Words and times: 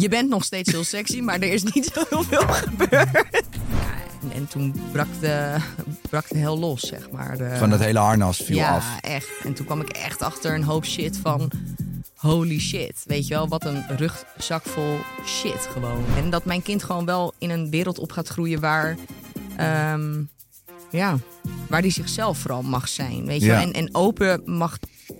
Je 0.00 0.08
bent 0.08 0.28
nog 0.28 0.44
steeds 0.44 0.70
heel 0.72 0.84
sexy, 0.84 1.20
maar 1.20 1.34
er 1.40 1.52
is 1.52 1.62
niet 1.62 1.90
zo 1.94 2.04
heel 2.10 2.22
veel 2.22 2.46
gebeurd. 2.48 3.10
Ja, 3.70 3.94
en, 4.22 4.32
en 4.34 4.48
toen 4.48 4.74
brak 4.92 5.06
de, 5.20 5.56
brak 6.10 6.28
de 6.28 6.38
hel 6.38 6.58
los, 6.58 6.80
zeg 6.80 7.10
maar. 7.10 7.36
De- 7.36 7.56
Van 7.58 7.70
dat 7.70 7.80
hele 7.80 7.98
harnas 7.98 8.36
viel 8.36 8.56
ja, 8.56 8.74
af. 8.74 9.00
echt. 9.00 9.28
En 9.44 9.54
toen 9.54 9.66
kwam 9.66 9.80
ik 9.80 9.88
echt 9.88 10.22
achter 10.22 10.54
een 10.54 10.62
hoop 10.64 10.84
shit 10.84 11.16
van... 11.22 11.50
Holy 12.14 12.58
shit. 12.60 13.02
Weet 13.06 13.26
je 13.26 13.34
wel, 13.34 13.48
wat 13.48 13.64
een 13.64 13.84
rugzak 13.96 14.64
vol 14.64 14.98
shit 15.26 15.68
gewoon. 15.72 16.04
En 16.16 16.30
dat 16.30 16.44
mijn 16.44 16.62
kind 16.62 16.82
gewoon 16.82 17.04
wel 17.04 17.34
in 17.38 17.50
een 17.50 17.70
wereld 17.70 17.98
op 17.98 18.12
gaat 18.12 18.28
groeien 18.28 18.60
waar... 18.60 18.96
ehm, 19.56 20.22
ja, 20.90 21.18
waar 21.68 21.82
die 21.82 21.90
zichzelf 21.90 22.38
vooral 22.38 22.62
mag 22.62 22.88
zijn. 22.88 23.26
Weet 23.26 23.40
je 23.40 23.46
Ja. 23.46 23.60
En, 23.62 23.72
en 23.72 23.94
open 23.94 24.42
mag 24.44 24.78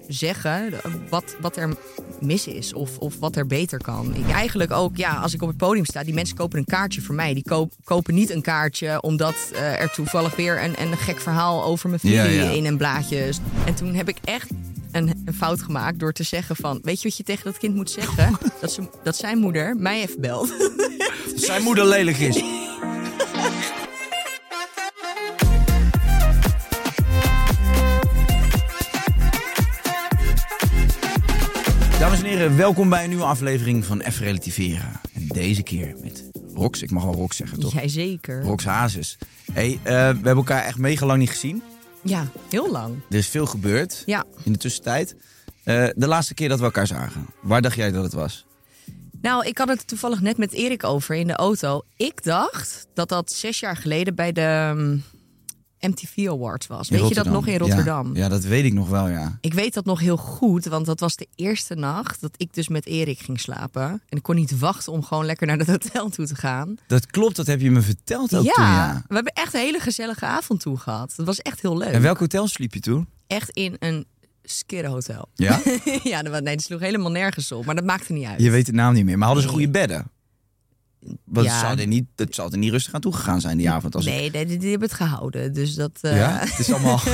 zeggen 0.09 0.73
wat, 1.11 1.37
wat 1.41 1.57
er 1.57 1.77
mis 2.21 2.47
is 2.47 2.73
of, 2.73 2.99
of 2.99 3.19
wat 3.19 3.37
er 3.37 3.47
beter 3.47 3.79
kan. 3.83 4.15
Ik 4.15 4.31
eigenlijk 4.31 4.71
ook, 4.71 4.97
ja, 4.97 5.15
als 5.15 5.35
ik 5.35 5.43
op 5.43 5.49
het 5.49 5.57
podium 5.57 5.85
sta, 5.85 6.05
die 6.05 6.15
mensen 6.15 6.37
kopen 6.37 6.59
een 6.59 6.65
kaartje 6.65 7.01
voor 7.01 7.15
mij. 7.15 7.35
Die 7.35 7.43
koop- 7.43 7.73
kopen 7.85 8.15
niet 8.15 8.31
een 8.31 8.43
kaartje 8.43 9.03
omdat 9.03 9.35
eh, 9.55 9.81
er 9.81 9.91
toevallig 9.93 10.37
weer 10.37 10.63
een, 10.65 10.81
een 10.83 10.97
gek 10.97 11.21
verhaal 11.21 11.65
over 11.65 11.89
mijn 11.89 12.01
familie 12.01 12.23
Ja, 12.23 12.43
ja. 12.43 12.51
in 12.51 12.65
een 12.65 12.77
blaadje. 12.77 13.31
En 13.67 13.75
toen 13.75 13.95
heb 13.95 14.09
ik 14.09 14.17
echt 14.25 14.51
een, 14.93 15.23
een 15.25 15.35
fout 15.35 15.63
gemaakt 15.63 15.99
door 15.99 16.13
te 16.13 16.23
zeggen 16.23 16.57
van... 16.57 16.79
Weet 16.83 17.03
je 17.03 17.09
wat 17.09 17.17
je 17.17 17.23
tegen 17.23 17.45
dat 17.45 17.59
kind 17.59 17.75
moet 17.75 17.91
zeggen? 17.91 18.39
dat, 18.61 18.73
ze, 18.73 18.83
dat 19.03 19.17
zijn 19.17 19.39
moeder 19.39 19.77
mij 19.77 19.99
heeft 19.99 20.19
belt. 20.21 20.53
Zijn 21.37 21.63
moeder 21.63 21.87
lelijk 21.87 22.19
is. 22.19 22.43
heren, 32.39 32.57
welkom 32.57 32.89
bij 32.89 33.03
een 33.03 33.09
nieuwe 33.09 33.25
aflevering 33.25 33.85
van 33.85 34.03
F 34.11 34.19
Relativeren. 34.21 35.01
En 35.15 35.27
deze 35.29 35.63
keer 35.63 35.95
met 36.03 36.31
Rox, 36.55 36.83
ik 36.83 36.91
mag 36.91 37.05
wel 37.05 37.13
Rox 37.15 37.37
zeggen 37.37 37.61
toch? 37.61 37.73
Jijzeker. 37.73 38.43
Rox 38.43 38.65
Hazes. 38.65 39.19
Hey, 39.53 39.73
eh, 39.73 39.81
we 39.83 39.93
hebben 39.95 40.37
elkaar 40.37 40.65
echt 40.65 40.79
mega 40.79 41.07
lang 41.07 41.19
niet 41.19 41.31
gezien. 41.31 41.63
Ja, 42.03 42.27
heel 42.49 42.71
lang. 42.71 42.95
Er 43.11 43.17
is 43.17 43.29
veel 43.29 43.47
gebeurd 43.47 44.03
Ja. 44.07 44.25
in 44.45 44.53
de 44.53 44.59
tussentijd. 44.59 45.15
Eh, 45.65 45.87
de 45.97 46.07
laatste 46.07 46.35
keer 46.35 46.49
dat 46.49 46.59
we 46.59 46.65
elkaar 46.65 46.87
zagen, 46.87 47.27
waar 47.41 47.63
dacht 47.63 47.77
jij 47.77 47.91
dat 47.91 48.03
het 48.05 48.13
was? 48.13 48.47
Nou, 49.23 49.47
ik 49.47 49.59
had 49.59 49.69
het 49.69 49.87
toevallig 49.87 50.21
net 50.21 50.37
met 50.37 50.53
Erik 50.53 50.85
over 50.85 51.15
in 51.15 51.27
de 51.27 51.37
auto. 51.37 51.83
Ik 51.97 52.23
dacht 52.25 52.87
dat 52.95 53.09
dat 53.09 53.33
zes 53.33 53.61
jaar 53.61 53.77
geleden 53.77 54.15
bij 54.15 54.33
de 54.33 54.73
mm, 54.75 55.03
MTV 55.81 56.29
Awards 56.29 56.67
was. 56.67 56.91
In 56.91 57.01
Weet 57.01 57.09
je 57.09 57.15
dat 57.15 57.27
nog 57.27 57.47
in 57.47 57.53
Ja. 57.53 57.59
Rotterdam? 57.59 58.17
Ja, 58.17 58.29
dat 58.29 58.45
weet 58.45 58.65
ik 58.65 58.73
nog 58.73 58.89
wel, 58.89 59.09
ja. 59.09 59.39
Ik 59.41 59.55
weet 59.55 59.75
dat 59.75 59.85
nog 59.85 60.01
heel 60.01 60.17
goed, 60.17 60.65
want 60.65 60.87
dat 60.87 61.01
was 61.01 61.17
de 61.17 61.27
eerste 61.35 61.75
nacht 61.75 62.21
dat 62.21 62.35
ik 62.37 62.55
dus 62.55 62.69
met 62.69 62.87
Erik 62.87 63.19
ging 63.19 63.41
slapen. 63.41 63.83
En 63.83 64.17
ik 64.17 64.23
kon 64.23 64.35
niet 64.35 64.59
wachten 64.59 64.93
om 64.93 65.03
gewoon 65.03 65.25
lekker 65.25 65.47
naar 65.47 65.59
het 65.59 65.67
hotel 65.67 66.09
toe 66.09 66.27
te 66.27 66.35
gaan. 66.35 66.77
Dat 66.87 67.07
klopt, 67.07 67.37
dat 67.37 67.47
heb 67.47 67.61
je 67.61 67.71
me 67.71 67.83
verteld 67.83 68.35
ook 68.35 68.45
toen, 68.55 68.65
ja. 68.65 69.05
we 69.09 69.15
hebben 69.15 69.33
echt 69.33 69.55
een 69.55 69.61
hele 69.61 69.81
gezellige 69.81 70.27
avond 70.27 70.61
toe 70.61 70.77
gehad. 70.79 71.13
Dat 71.17 71.27
was 71.27 71.39
echt 71.39 71.63
heel 71.63 71.77
leuk. 71.77 71.93
En 71.93 72.03
welk 72.03 72.19
hotel 72.19 72.49
sliep 72.49 72.75
je 72.75 72.81
toen? 72.81 73.09
Echt 73.27 73.51
in 73.51 73.77
een 73.79 74.07
skidderhotel. 74.43 75.29
Ja? 75.35 75.61
ja, 76.03 76.23
nee, 76.23 76.43
dat 76.43 76.63
sloeg 76.63 76.81
helemaal 76.81 77.11
nergens 77.11 77.53
op, 77.53 77.65
maar 77.65 77.75
dat 77.75 77.85
maakte 77.85 78.13
niet 78.13 78.27
uit. 78.27 78.41
Je 78.41 78.51
weet 78.51 78.67
de 78.67 78.73
naam 78.73 78.95
niet 78.95 79.05
meer. 79.05 79.19
Maar 79.19 79.27
hadden 79.27 79.45
ze 79.45 79.51
goede 79.51 79.71
bedden? 79.71 80.11
Want 81.25 81.47
Ja. 81.47 81.61
zal 81.61 81.77
er 81.77 81.87
niet, 81.87 82.05
het 82.17 82.35
zal 82.35 82.51
er 82.53 82.59
niet 82.59 82.71
rustig 82.71 82.95
aan 82.95 83.01
toegegaan 83.01 83.41
zijn 83.41 83.57
die 83.59 83.71
avond. 83.71 83.95
Als 83.95 84.07
ik- 84.07 84.13
Nee, 84.13 84.47
die, 84.47 84.59
die, 84.59 84.71
hebben 84.71 84.89
het 84.89 84.97
gehouden. 84.97 85.53
Dus 85.53 85.75
dat. 85.75 85.99
eh, 86.01 86.17
ja? 86.17 86.39
Het 86.39 86.59
is 86.59 86.73
allemaal... 86.73 87.01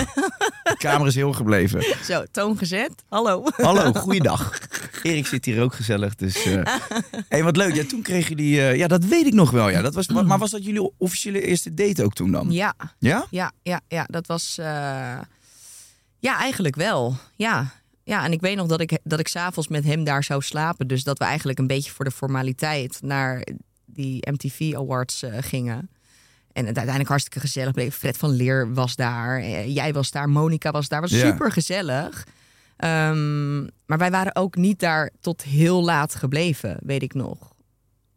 De 0.64 0.76
kamer 0.78 1.06
is 1.06 1.14
heel 1.14 1.32
gebleven. 1.32 1.84
Zo, 2.04 2.24
toon 2.30 2.58
gezet. 2.58 2.92
Hallo. 3.08 3.44
Hallo, 3.56 3.92
goeiedag. 4.02 4.58
Erik 5.02 5.26
zit 5.26 5.44
hier 5.44 5.62
ook 5.62 5.74
gezellig. 5.74 6.14
Dus, 6.14 6.44
eh 6.44 6.62
hey, 7.28 7.42
wat 7.44 7.56
leuk. 7.56 7.74
Ja, 7.74 7.84
toen 7.84 8.02
kreeg 8.02 8.28
je 8.28 8.36
die... 8.36 8.60
eh, 8.60 8.76
ja, 8.76 8.86
dat 8.86 9.04
weet 9.04 9.26
ik 9.26 9.32
nog 9.34 9.50
wel. 9.50 9.68
Ja. 9.68 9.82
Dat 9.82 9.94
was, 9.94 10.08
maar, 10.08 10.26
maar 10.26 10.38
was 10.38 10.50
dat 10.50 10.64
jullie 10.64 10.90
officiële 10.98 11.40
eerste 11.42 11.74
date 11.74 12.04
ook 12.04 12.14
toen 12.14 12.30
dan? 12.32 12.50
Ja, 12.50 12.74
Ja? 12.98 13.26
ja, 13.30 13.52
ja, 13.62 13.80
ja. 13.88 14.04
Dat 14.10 14.26
was. 14.26 14.54
Ja, 16.18 16.38
eigenlijk 16.38 16.76
wel. 16.76 17.16
Ja. 17.36 17.66
Ja, 18.04 18.24
en 18.24 18.32
ik 18.32 18.40
weet 18.40 18.56
nog 18.56 18.66
dat 18.66 18.80
ik, 18.80 18.98
dat 19.02 19.18
ik 19.20 19.28
s'avonds 19.28 19.68
met 19.68 19.84
hem 19.84 20.04
daar 20.04 20.24
zou 20.24 20.42
slapen. 20.42 20.86
Dus 20.86 21.04
dat 21.04 21.18
we 21.18 21.24
eigenlijk 21.24 21.58
een 21.58 21.66
beetje 21.66 21.90
voor 21.90 22.04
de 22.04 22.10
formaliteit 22.10 22.98
naar 23.02 23.46
die 23.94 24.30
MTV 24.30 24.72
Awards 24.76 25.22
eh, 25.22 25.32
gingen. 25.40 25.78
En 26.52 26.60
het 26.66 26.66
uiteindelijk 26.66 27.08
hartstikke 27.08 27.40
gezellig. 27.40 27.72
bleef. 27.72 27.96
Fred 27.96 28.16
van 28.16 28.30
Leer 28.30 28.74
was 28.74 28.96
daar. 28.96 29.38
eh, 29.38 29.74
Jij 29.74 29.92
was 29.92 30.10
daar. 30.10 30.28
Monica 30.28 30.70
was 30.70 30.88
daar. 30.88 31.00
was 31.00 31.10
Ja. 31.10 31.30
super 31.30 31.52
gezellig. 31.52 32.26
Ehm, 32.76 33.60
maar 33.62 33.98
wij 33.98 34.10
waren 34.10 34.36
ook 34.36 34.56
niet 34.56 34.78
daar 34.80 35.10
tot 35.20 35.42
heel 35.42 35.84
laat 35.84 36.14
gebleven, 36.14 36.76
weet 36.82 37.02
ik 37.02 37.14
nog. 37.14 37.52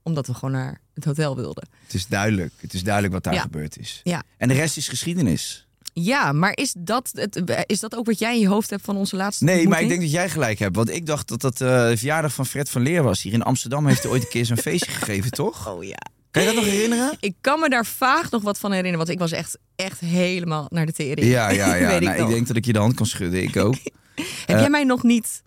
Omdat 0.03 0.27
we 0.27 0.33
gewoon 0.33 0.51
naar 0.51 0.79
het 0.93 1.05
hotel 1.05 1.35
wilden. 1.35 1.67
Het 1.83 1.93
is 1.93 2.07
duidelijk. 2.07 2.53
Het 2.57 2.73
is 2.73 2.83
duidelijk 2.83 3.13
wat 3.13 3.23
daar 3.23 3.33
Ja. 3.33 3.41
gebeurd 3.41 3.77
is. 3.77 3.99
Ja. 4.03 4.23
En 4.37 4.47
de 4.47 4.53
rest 4.53 4.77
is 4.77 4.87
geschiedenis. 4.87 5.66
Ja, 5.99 6.31
maar 6.31 6.51
is 6.55 6.73
dat, 6.77 7.09
het, 7.13 7.63
is 7.65 7.79
dat 7.79 7.95
ook 7.95 8.05
wat 8.05 8.19
jij 8.19 8.33
in 8.33 8.39
je 8.39 8.47
hoofd 8.47 8.69
hebt 8.69 8.85
van 8.85 8.95
onze 8.95 9.15
laatste 9.15 9.43
Nee, 9.43 9.67
maar 9.67 9.81
ik 9.81 9.87
denk 9.87 10.01
dat 10.01 10.11
jij 10.11 10.29
gelijk 10.29 10.59
hebt. 10.59 10.75
Want 10.75 10.89
ik 10.89 11.05
dacht 11.05 11.27
dat 11.27 11.41
dat 11.41 11.61
eh, 11.61 11.89
de 11.89 11.97
verjaardag 11.97 12.33
van 12.33 12.45
Fred 12.45 12.69
van 12.69 12.81
Leer 12.81 13.03
was. 13.03 13.21
Hier 13.21 13.33
in 13.33 13.43
Amsterdam 13.43 13.87
heeft 13.87 14.03
hij 14.03 14.11
ooit 14.11 14.23
een 14.23 14.29
keer 14.29 14.45
zo'n 14.45 14.57
feestje 14.57 14.91
gegeven, 14.91 15.31
toch? 15.31 15.67
Oh 15.67 15.83
ja. 15.83 15.97
Kan 16.31 16.41
je 16.41 16.47
dat 16.47 16.57
nog 16.57 16.65
herinneren? 16.65 17.17
Ik 17.19 17.35
kan 17.41 17.59
me 17.59 17.69
daar 17.69 17.85
vaag 17.85 18.31
nog 18.31 18.41
wat 18.41 18.59
van 18.59 18.71
herinneren, 18.71 19.05
want 19.05 19.09
ik 19.09 19.19
was 19.19 19.31
echt, 19.31 19.57
echt 19.75 19.99
helemaal 19.99 20.65
naar 20.69 20.85
de 20.85 20.91
tering. 20.91 21.27
Ja, 21.27 21.49
ja, 21.49 21.75
ja. 21.75 21.87
Weet 21.87 22.01
nou, 22.01 22.15
ik 22.15 22.21
ik 22.21 22.27
denk 22.27 22.47
dat 22.47 22.55
ik 22.55 22.65
je 22.65 22.73
de 22.73 22.79
hand 22.79 22.93
kan 22.93 23.05
schudden. 23.05 23.43
Ik 23.43 23.55
ook. 23.55 23.75
Heb 24.45 24.59
jij 24.59 24.69
mij 24.69 24.83
nog 24.83 25.03
niet... 25.03 25.43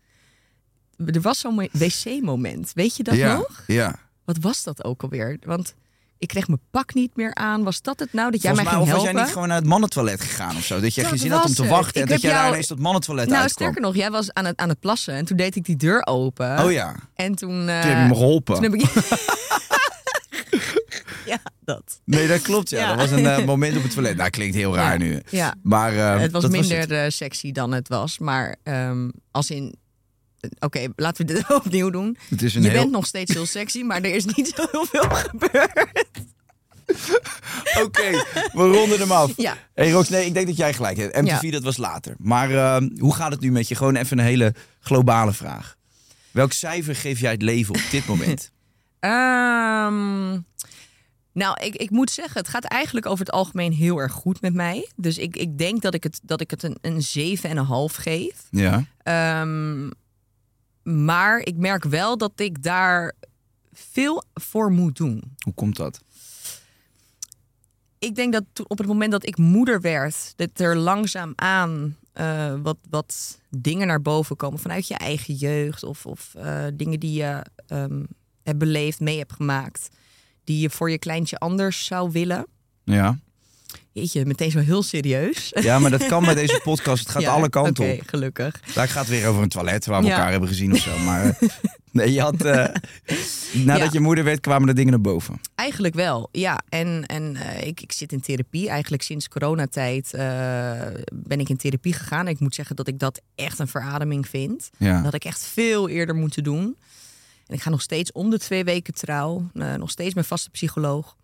Er 1.07 1.21
was 1.21 1.39
zo'n 1.39 1.69
wc-moment, 1.73 2.73
weet 2.75 2.97
je 2.97 3.03
dat 3.03 3.15
ja, 3.17 3.37
nog? 3.37 3.65
Ja. 3.67 3.99
Wat 4.25 4.39
was 4.41 4.63
dat 4.63 4.85
ook 4.85 5.03
alweer? 5.03 5.37
Want 5.41 5.75
ik 6.21 6.29
kreeg 6.29 6.47
mijn 6.49 6.61
pak 6.71 6.95
niet 6.95 7.17
meer 7.17 7.35
aan. 7.35 7.63
Was 7.63 7.83
dat 7.83 7.99
het 7.99 8.13
nou, 8.13 8.31
dat 8.31 8.43
jij 8.43 8.55
Volgens 8.55 8.71
mij, 8.71 8.79
mij 8.79 8.83
of 8.83 8.89
ging 8.89 8.97
was 8.97 9.05
helpen? 9.05 9.13
jij 9.13 9.23
niet 9.25 9.33
gewoon 9.33 9.49
naar 9.49 9.57
het 9.59 9.67
mannentoilet 9.67 10.21
gegaan 10.21 10.57
of 10.57 10.65
zo? 10.65 10.81
Dat 10.81 10.95
je 10.95 11.03
Dat 11.03 11.19
zin 11.19 11.31
had 11.31 11.45
om 11.47 11.55
te 11.55 11.67
wachten 11.67 12.03
en 12.03 12.09
dat 12.09 12.21
jij 12.21 12.33
daar 12.33 12.49
ineens 12.49 12.67
dat 12.67 12.79
mannentoilet 12.79 13.29
nou, 13.29 13.41
uitkwam. 13.43 13.63
sterker 13.69 13.83
nog, 13.89 13.97
jij 13.97 14.11
was 14.11 14.33
aan 14.33 14.45
het, 14.45 14.57
aan 14.59 14.69
het 14.69 14.81
plassen 14.81 15.15
en 15.15 15.25
toen 15.25 15.37
deed 15.37 15.57
ik 15.57 15.65
die 15.65 15.77
deur 15.77 16.07
open. 16.07 16.65
Oh 16.65 16.73
ja, 16.73 16.95
En 17.15 17.35
toen... 17.35 17.69
eh, 17.69 17.81
toen 17.81 17.91
heb 17.91 17.99
je 18.03 18.09
me 18.09 18.15
geholpen. 18.15 18.55
Toen 18.55 18.63
heb 18.63 18.75
ik... 18.75 18.91
ja, 21.27 21.39
dat. 21.61 22.01
Nee, 22.05 22.29
dat 22.29 22.43
klopt 22.43 22.71
ja. 22.71 22.79
Ja. 22.81 22.89
Dat 22.89 22.97
was 23.11 23.11
een 23.21 23.27
eh, 23.27 23.45
moment 23.45 23.77
op 23.77 23.83
het 23.83 23.93
toilet. 23.93 24.17
Nou, 24.17 24.31
klinkt 24.31 24.55
heel 24.55 24.75
raar 24.75 24.93
Ja. 24.93 24.99
nu. 25.05 25.21
Ja. 25.31 25.55
Maar 25.63 25.97
eh, 25.97 26.21
het 26.21 26.33
was 26.33 26.43
dat 26.43 26.51
minder 26.51 26.79
het. 26.79 26.91
eh, 26.91 27.05
sexy 27.09 27.53
dan 27.53 27.73
het 27.73 27.89
was. 27.89 28.19
Maar 28.19 28.57
ehm, 28.63 29.09
als 29.31 29.51
in... 29.51 29.75
Oké, 30.59 30.87
laten 30.97 31.27
we 31.27 31.33
dit 31.33 31.51
opnieuw 31.65 31.91
doen. 31.91 32.17
Het 32.29 32.43
is 32.43 32.55
een 32.55 32.63
Je 32.63 32.69
heel... 32.69 32.81
bent 32.81 32.91
nog 32.93 33.07
steeds 33.07 33.33
heel 33.35 33.47
sexy, 33.47 33.83
maar 33.83 33.97
er 34.03 34.15
is 34.15 34.25
niet 34.25 34.53
zo 34.57 34.67
heel 34.71 34.85
veel 34.87 35.11
gebeurd. 35.29 36.09
Oké, 37.85 38.11
we 38.53 38.63
ronden 38.63 38.99
hem 38.99 39.13
af. 39.13 39.33
Ja. 39.37 39.57
Hey 39.75 39.91
Rox, 39.91 40.09
nee, 40.09 40.27
ik 40.27 40.35
denk 40.35 40.47
dat 40.47 40.57
jij 40.57 40.73
gelijk 40.75 40.97
hebt. 40.97 41.21
MTV, 41.21 41.43
Ja. 41.43 41.51
dat 41.51 41.63
was 41.63 41.77
later. 41.77 42.15
Maar 42.19 42.51
eh, 42.51 42.87
hoe 42.99 43.15
gaat 43.15 43.31
het 43.33 43.41
nu 43.41 43.51
met 43.53 43.69
je? 43.69 43.75
Gewoon 43.75 43.97
even 43.97 44.19
een 44.19 44.25
hele 44.25 44.55
globale 44.81 45.33
vraag. 45.33 45.77
Welk 46.31 46.53
cijfer 46.53 46.97
geef 46.97 47.21
jij 47.21 47.31
het 47.31 47.43
leven 47.43 47.75
op 47.75 47.81
dit 47.91 48.07
moment? 48.07 48.51
Ehm, 49.01 50.39
Nou, 51.33 51.57
ik, 51.65 51.75
ik 51.77 51.91
moet 51.91 52.11
zeggen, 52.11 52.41
het 52.41 52.49
gaat 52.51 52.65
eigenlijk 52.65 53.07
over 53.07 53.25
het 53.25 53.35
algemeen 53.35 53.73
heel 53.73 53.99
erg 53.99 54.13
goed 54.13 54.41
met 54.41 54.55
mij. 54.55 54.89
Dus 54.97 55.19
ik, 55.19 55.37
ik 55.37 55.59
denk 55.59 55.83
dat 55.83 55.95
ik 55.95 56.03
het, 56.03 56.21
dat 56.23 56.41
ik 56.41 56.51
het 56.51 56.63
een, 56.63 56.77
een 56.81 57.37
7,5 57.91 57.97
geef. 57.97 58.33
Ja. 58.51 58.85
Ehm, 59.03 59.91
maar 60.83 61.39
ik 61.39 61.57
merk 61.57 61.85
wel 61.85 62.19
dat 62.19 62.33
ik 62.41 62.63
daar 62.63 63.13
veel 63.73 64.25
voor 64.35 64.71
moet 64.73 64.97
doen. 64.97 65.23
Hoe 65.39 65.55
komt 65.55 65.77
dat? 65.77 66.03
Ik 67.99 68.15
denk 68.15 68.33
dat 68.33 68.45
op 68.67 68.79
het 68.79 68.87
moment 68.87 69.13
dat 69.13 69.27
ik 69.27 69.37
moeder 69.37 69.81
werd, 69.81 70.33
dat 70.37 70.61
er 70.61 70.77
langzaam 70.77 71.33
aan 71.37 71.97
wat, 72.63 72.77
wat 72.91 73.41
dingen 73.51 73.87
naar 73.87 74.03
boven 74.03 74.37
komen 74.37 74.59
vanuit 74.59 74.89
je 74.89 74.95
eigen 74.95 75.35
jeugd 75.35 75.83
of, 75.83 76.07
of 76.07 76.35
eh, 76.35 76.67
dingen 76.75 77.01
die 77.01 77.13
je 77.13 77.45
ehm, 77.67 78.05
hebt 78.43 78.59
beleefd, 78.59 79.01
mee 79.01 79.19
hebt 79.19 79.33
gemaakt, 79.33 79.89
die 80.45 80.61
je 80.61 80.71
voor 80.71 80.91
je 80.91 80.99
kleintje 80.99 81.39
anders 81.39 81.85
zou 81.85 82.11
willen. 82.11 82.47
Ja. 82.85 83.19
Jeetje, 84.01 84.27
meteen 84.27 84.51
zo 84.51 84.59
heel 84.59 84.83
serieus. 84.83 85.53
ja, 85.61 85.79
maar 85.79 85.91
dat 85.91 86.07
kan 86.07 86.25
met 86.25 86.37
deze 86.47 86.61
podcast. 86.63 87.03
Het 87.03 87.11
gaat 87.13 87.23
Ja, 87.23 87.31
alle 87.33 87.49
kanten 87.49 87.93
op. 87.93 88.01
gelukkig. 88.07 88.61
Daar 88.75 88.89
gaat 88.89 89.07
het 89.07 89.09
weer 89.19 89.27
over 89.27 89.43
een 89.43 89.49
toilet 89.49 89.87
waar 89.87 90.01
we 90.01 90.07
Ja. 90.07 90.13
elkaar 90.15 90.31
hebben 90.31 90.49
gezien 90.49 90.73
of 90.73 90.79
zo. 90.79 90.99
Maar 90.99 91.25
eh, 91.41 91.49
nee, 91.93 92.13
je 92.13 92.21
had, 92.21 92.43
eh, 92.45 92.67
nadat 93.53 93.87
Ja. 93.87 93.89
je 93.93 94.01
moeder 94.01 94.25
werd, 94.25 94.41
kwamen 94.41 94.69
er 94.69 94.75
dingen 94.75 94.91
naar 94.91 95.01
boven. 95.01 95.41
Eigenlijk 95.55 95.95
wel, 95.95 96.29
ja. 96.33 96.61
En, 96.69 97.07
en 97.07 97.37
eh, 97.37 97.67
ik, 97.67 97.81
ik 97.81 97.93
zit 97.93 98.13
in 98.13 98.21
therapie. 98.21 98.69
Eigenlijk 98.69 99.03
sinds 99.03 99.29
coronatijd 99.29 100.15
eh, 100.15 100.21
ben 101.13 101.41
ik 101.41 101.49
in 101.49 101.57
therapie 101.57 101.93
gegaan. 101.93 102.27
En 102.27 102.33
ik 102.33 102.41
moet 102.41 102.55
zeggen 102.55 102.77
dat 102.77 102.89
ik 102.89 102.99
dat 102.99 103.21
echt 103.35 103.59
een 103.59 103.69
verademing 103.69 104.29
vind. 104.29 104.71
Ja. 104.77 104.95
Dat 104.95 105.05
had 105.05 105.15
ik 105.15 105.25
echt 105.25 105.47
veel 105.47 105.89
eerder 105.89 106.15
moeten 106.15 106.43
doen. 106.45 106.77
En 107.47 107.55
ik 107.57 107.63
ga 107.63 107.71
nog 107.71 107.83
steeds 107.83 108.13
om 108.13 108.31
de 108.31 108.39
twee 108.39 108.65
weken 108.65 108.95
trouw. 108.95 109.51
Nog 109.53 109.91
steeds 109.91 110.15
mijn 110.15 110.27
vaste 110.27 110.51
psycholoog. 110.51 111.17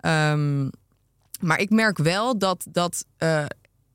Ehm, 0.00 0.68
maar 1.38 1.60
ik 1.60 1.70
merk 1.70 1.98
wel 1.98 2.38
dat 2.38 2.66
dat 2.70 3.04
eh, 3.16 3.44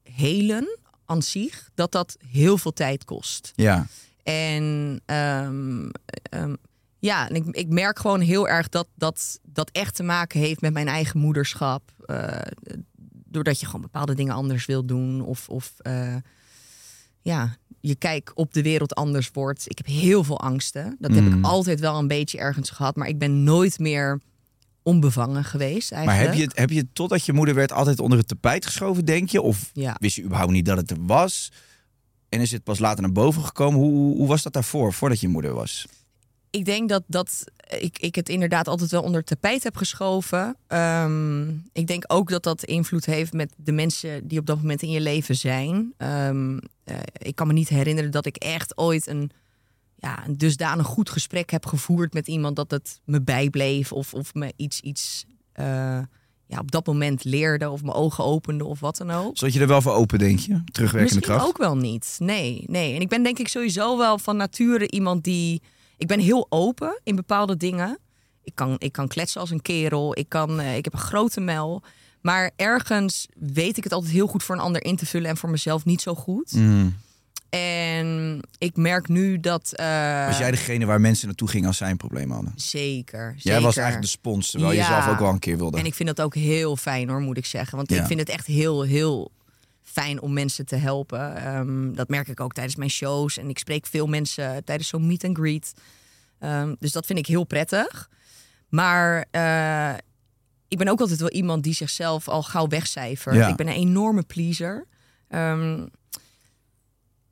helen 0.03 0.77
aan 1.05 1.21
zich, 1.21 1.69
dat 1.75 1.91
dat 1.91 2.17
heel 2.27 2.57
veel 2.57 2.73
tijd 2.73 3.05
kost. 3.05 3.51
Ja. 3.55 3.87
En 4.23 5.01
ehm, 5.05 5.89
ehm, 6.29 6.55
ja, 6.99 7.29
en 7.29 7.35
ik, 7.35 7.45
ik 7.45 7.69
merk 7.69 7.99
gewoon 7.99 8.21
heel 8.21 8.47
erg 8.47 8.69
dat, 8.69 8.87
dat 8.95 9.39
dat 9.43 9.69
echt 9.71 9.95
te 9.95 10.03
maken 10.03 10.39
heeft 10.39 10.61
met 10.61 10.73
mijn 10.73 10.87
eigen 10.87 11.19
moederschap. 11.19 11.81
Eh, 12.05 12.41
doordat 13.25 13.59
je 13.59 13.65
gewoon 13.65 13.81
bepaalde 13.81 14.15
dingen 14.15 14.33
anders 14.33 14.65
wil 14.65 14.85
doen. 14.85 15.21
Of, 15.21 15.49
of 15.49 15.73
eh, 15.77 16.15
ja, 17.21 17.55
je 17.79 17.95
kijk 17.95 18.31
op 18.35 18.53
de 18.53 18.61
wereld 18.61 18.95
anders 18.95 19.29
wordt. 19.33 19.69
Ik 19.69 19.77
heb 19.77 19.87
heel 19.87 20.23
veel 20.23 20.39
angsten. 20.39 20.95
Dat 20.99 21.15
heb 21.15 21.25
ik 21.25 21.35
Mm. 21.35 21.45
altijd 21.45 21.79
wel 21.79 21.97
een 21.97 22.07
beetje 22.07 22.37
ergens 22.37 22.69
gehad. 22.69 22.95
Maar 22.95 23.07
ik 23.07 23.17
ben 23.17 23.43
nooit 23.43 23.79
meer 23.79 24.21
onbevangen 24.83 25.43
geweest 25.43 25.91
Maar 25.91 25.99
eigenlijk. 25.99 26.29
heb 26.29 26.37
je, 26.39 26.43
het, 26.47 26.57
heb 26.57 26.69
je 26.69 26.77
het 26.77 26.95
totdat 26.95 27.25
je 27.25 27.33
moeder 27.33 27.55
werd 27.55 27.71
altijd 27.71 27.99
onder 27.99 28.17
het 28.17 28.27
tapijt 28.27 28.65
geschoven, 28.65 29.05
denk 29.05 29.29
je? 29.29 29.41
Of 29.41 29.69
Ja. 29.73 29.95
wist 29.99 30.15
je 30.15 30.23
überhaupt 30.23 30.51
niet 30.51 30.65
dat 30.65 30.77
het 30.77 30.91
er 30.91 31.05
was? 31.05 31.51
En 32.29 32.41
is 32.41 32.51
het 32.51 32.63
pas 32.63 32.79
later 32.79 33.01
naar 33.01 33.11
boven 33.11 33.43
gekomen? 33.43 33.79
Hoe, 33.79 33.91
hoe, 33.91 34.15
hoe 34.17 34.27
was 34.27 34.41
dat 34.43 34.53
daarvoor, 34.53 34.93
voordat 34.93 35.19
je 35.19 35.27
moeder 35.27 35.53
was? 35.53 35.85
Ik 36.49 36.65
denk 36.65 36.89
dat, 36.89 37.03
dat 37.07 37.43
ik, 37.79 37.97
ik 37.99 38.15
het 38.15 38.29
inderdaad 38.29 38.67
altijd 38.67 38.91
wel 38.91 39.01
onder 39.01 39.17
het 39.19 39.27
tapijt 39.27 39.63
heb 39.63 39.75
geschoven. 39.77 40.55
Ehm, 40.67 41.49
ik 41.71 41.87
denk 41.87 42.03
ook 42.07 42.29
dat 42.29 42.43
dat 42.43 42.63
invloed 42.63 43.05
heeft 43.05 43.33
met 43.33 43.53
de 43.57 43.71
mensen 43.71 44.27
die 44.27 44.39
op 44.39 44.45
dat 44.45 44.57
moment 44.57 44.81
in 44.81 44.89
je 44.89 45.01
leven 45.01 45.35
zijn. 45.35 45.93
Ehm, 45.97 46.57
eh, 46.83 46.97
ik 47.13 47.35
kan 47.35 47.47
me 47.47 47.53
niet 47.53 47.69
herinneren 47.69 48.11
dat 48.11 48.25
ik 48.25 48.35
echt 48.35 48.77
ooit 48.77 49.07
een, 49.07 49.31
ja, 50.03 50.25
een 50.25 50.37
dusdanig 50.37 50.85
goed 50.85 51.09
gesprek 51.09 51.49
heb 51.49 51.65
gevoerd 51.65 52.13
met 52.13 52.27
iemand 52.27 52.55
dat 52.55 52.71
het 52.71 53.01
me 53.05 53.21
bijbleef 53.21 53.91
of, 53.91 54.13
of 54.13 54.33
me 54.33 54.53
iets, 54.55 54.79
iets 54.79 55.25
eh, 55.53 55.99
ja, 56.45 56.59
op 56.59 56.71
dat 56.71 56.85
moment 56.85 57.23
leerde 57.23 57.69
of 57.69 57.81
mijn 57.81 57.95
ogen 57.95 58.23
opende 58.23 58.65
of 58.65 58.79
wat 58.79 58.97
dan 58.97 59.11
ook. 59.11 59.37
Zat 59.37 59.53
je 59.53 59.59
er 59.59 59.67
wel 59.67 59.81
voor 59.81 59.93
open, 59.93 60.19
denk 60.19 60.39
je? 60.39 60.61
Terugwerkende 60.71 61.15
Misschien 61.15 61.21
kracht? 61.21 61.45
ook 61.45 61.57
wel 61.57 61.77
niet. 61.77 62.15
Nee, 62.19 62.63
nee. 62.67 62.95
En 62.95 63.01
ik 63.01 63.09
ben 63.09 63.23
denk 63.23 63.39
ik 63.39 63.47
sowieso 63.47 63.97
wel 63.97 64.17
van 64.17 64.37
nature 64.37 64.91
iemand 64.91 65.23
die... 65.23 65.61
Ik 65.97 66.07
ben 66.07 66.19
heel 66.19 66.45
open 66.49 66.99
in 67.03 67.15
bepaalde 67.15 67.57
dingen. 67.57 67.97
Ik 68.43 68.55
kan, 68.55 68.75
ik 68.77 68.91
kan 68.91 69.07
kletsen 69.07 69.41
als 69.41 69.49
een 69.49 69.61
kerel. 69.61 70.17
Ik, 70.17 70.29
kan, 70.29 70.59
eh, 70.59 70.77
ik 70.77 70.83
heb 70.83 70.93
een 70.93 70.99
grote 70.99 71.41
mel. 71.41 71.83
Maar 72.21 72.51
ergens 72.55 73.27
weet 73.39 73.77
ik 73.77 73.83
het 73.83 73.93
altijd 73.93 74.13
heel 74.13 74.27
goed 74.27 74.43
voor 74.43 74.55
een 74.55 74.61
ander 74.61 74.83
in 74.83 74.95
te 74.95 75.05
vullen... 75.05 75.29
en 75.29 75.37
voor 75.37 75.49
mezelf 75.49 75.85
niet 75.85 76.01
zo 76.01 76.15
goed. 76.15 76.51
Mm. 76.51 76.95
En 77.59 78.39
ik 78.57 78.75
merk 78.75 79.07
nu 79.07 79.39
dat... 79.39 79.73
eh, 79.73 80.25
Was 80.27 80.37
jij 80.37 80.51
degene 80.51 80.85
waar 80.85 81.01
mensen 81.01 81.27
naartoe 81.27 81.47
gingen 81.47 81.67
als 81.67 81.77
zij 81.77 81.89
een 81.89 81.97
probleem 81.97 82.31
hadden? 82.31 82.51
Zeker, 82.55 83.27
Jij 83.31 83.39
zeker. 83.41 83.61
was 83.61 83.75
eigenlijk 83.77 84.05
de 84.05 84.11
spons, 84.17 84.51
terwijl 84.51 84.71
je 84.73 84.83
zelf 84.83 85.07
ook 85.07 85.19
wel 85.19 85.29
een 85.29 85.39
keer 85.39 85.57
wilde. 85.57 85.77
En 85.77 85.85
ik 85.85 85.93
vind 85.93 86.15
dat 86.15 86.21
ook 86.25 86.35
heel 86.35 86.77
fijn 86.77 87.09
hoor, 87.09 87.19
moet 87.21 87.37
ik 87.37 87.45
zeggen. 87.45 87.77
Want 87.77 87.89
Ja. 87.91 88.01
ik 88.01 88.07
vind 88.07 88.19
het 88.19 88.29
echt 88.29 88.45
heel, 88.47 88.81
heel 88.81 89.31
fijn 89.83 90.21
om 90.21 90.33
mensen 90.33 90.65
te 90.65 90.75
helpen. 90.75 91.35
Ehm, 91.37 91.93
dat 91.93 92.09
merk 92.09 92.27
ik 92.27 92.39
ook 92.39 92.53
tijdens 92.53 92.75
mijn 92.75 92.89
shows. 92.89 93.37
En 93.37 93.49
ik 93.49 93.57
spreek 93.59 93.85
veel 93.85 94.07
mensen 94.07 94.63
tijdens 94.63 94.89
zo'n 94.89 95.07
meet 95.07 95.23
and 95.23 95.37
greet. 95.37 95.73
Ehm, 96.39 96.75
dus 96.79 96.91
dat 96.91 97.05
vind 97.05 97.19
ik 97.19 97.27
heel 97.27 97.43
prettig. 97.43 98.09
Maar 98.69 99.25
eh, 99.31 99.93
ik 100.67 100.77
ben 100.77 100.87
ook 100.87 100.99
altijd 100.99 101.19
wel 101.19 101.29
iemand 101.31 101.63
die 101.63 101.73
zichzelf 101.73 102.27
al 102.27 102.43
gauw 102.43 102.67
wegcijfert. 102.67 103.35
Ja. 103.35 103.47
Ik 103.47 103.55
ben 103.55 103.67
een 103.67 103.73
enorme 103.73 104.23
pleaser. 104.23 104.85
Ehm, 105.27 105.85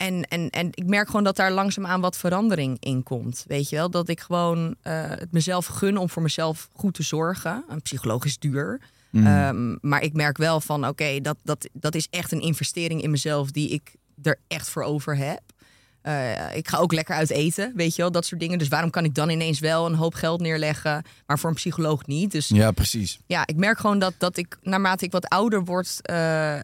en, 0.01 0.23
en, 0.27 0.49
en 0.49 0.67
ik 0.71 0.85
merk 0.85 1.05
gewoon 1.07 1.23
dat 1.23 1.35
daar 1.35 1.51
langzaamaan 1.51 2.01
wat 2.01 2.17
verandering 2.17 2.77
in 2.79 3.03
komt. 3.03 3.43
Weet 3.47 3.69
je 3.69 3.75
wel? 3.75 3.89
Dat 3.89 4.09
ik 4.09 4.19
gewoon 4.19 4.75
eh, 4.81 4.93
het 5.09 5.31
mezelf 5.31 5.65
gun 5.65 5.97
om 5.97 6.09
voor 6.09 6.21
mezelf 6.21 6.69
goed 6.73 6.93
te 6.93 7.03
zorgen. 7.03 7.63
Een 7.69 7.81
psycholoog 7.81 8.25
is 8.25 8.39
duur. 8.39 8.81
Ehm, 9.13 9.75
maar 9.81 10.01
ik 10.01 10.13
merk 10.13 10.37
wel 10.37 10.61
van, 10.61 10.87
oké, 10.87 11.21
dat, 11.21 11.37
dat, 11.43 11.69
dat 11.73 11.95
is 11.95 12.07
echt 12.09 12.31
een 12.31 12.41
investering 12.41 13.01
in 13.01 13.11
mezelf 13.11 13.51
die 13.51 13.69
ik 13.69 13.95
er 14.23 14.39
echt 14.47 14.69
voor 14.69 14.83
over 14.83 15.17
heb. 15.17 15.41
Eh, 16.01 16.55
ik 16.55 16.67
ga 16.67 16.77
ook 16.77 16.93
lekker 16.93 17.15
uit 17.15 17.29
eten, 17.29 17.71
weet 17.75 17.95
je 17.95 18.01
wel, 18.01 18.11
dat 18.11 18.25
soort 18.25 18.41
dingen. 18.41 18.57
Dus 18.57 18.67
waarom 18.67 18.89
kan 18.89 19.03
ik 19.05 19.15
dan 19.15 19.29
ineens 19.29 19.59
wel 19.59 19.85
een 19.85 19.95
hoop 19.95 20.13
geld 20.13 20.41
neerleggen, 20.41 21.03
maar 21.25 21.39
voor 21.39 21.49
een 21.49 21.55
psycholoog 21.55 22.05
niet? 22.05 22.31
Dus 22.31 22.47
Ja, 22.47 22.71
precies. 22.71 23.19
ja, 23.25 23.47
ik 23.47 23.55
merk 23.55 23.79
gewoon 23.79 23.99
dat, 23.99 24.13
dat 24.17 24.37
ik 24.37 24.57
naarmate 24.61 25.05
ik 25.05 25.11
wat 25.11 25.27
ouder 25.27 25.63
word, 25.63 25.99
eh, 26.01 26.59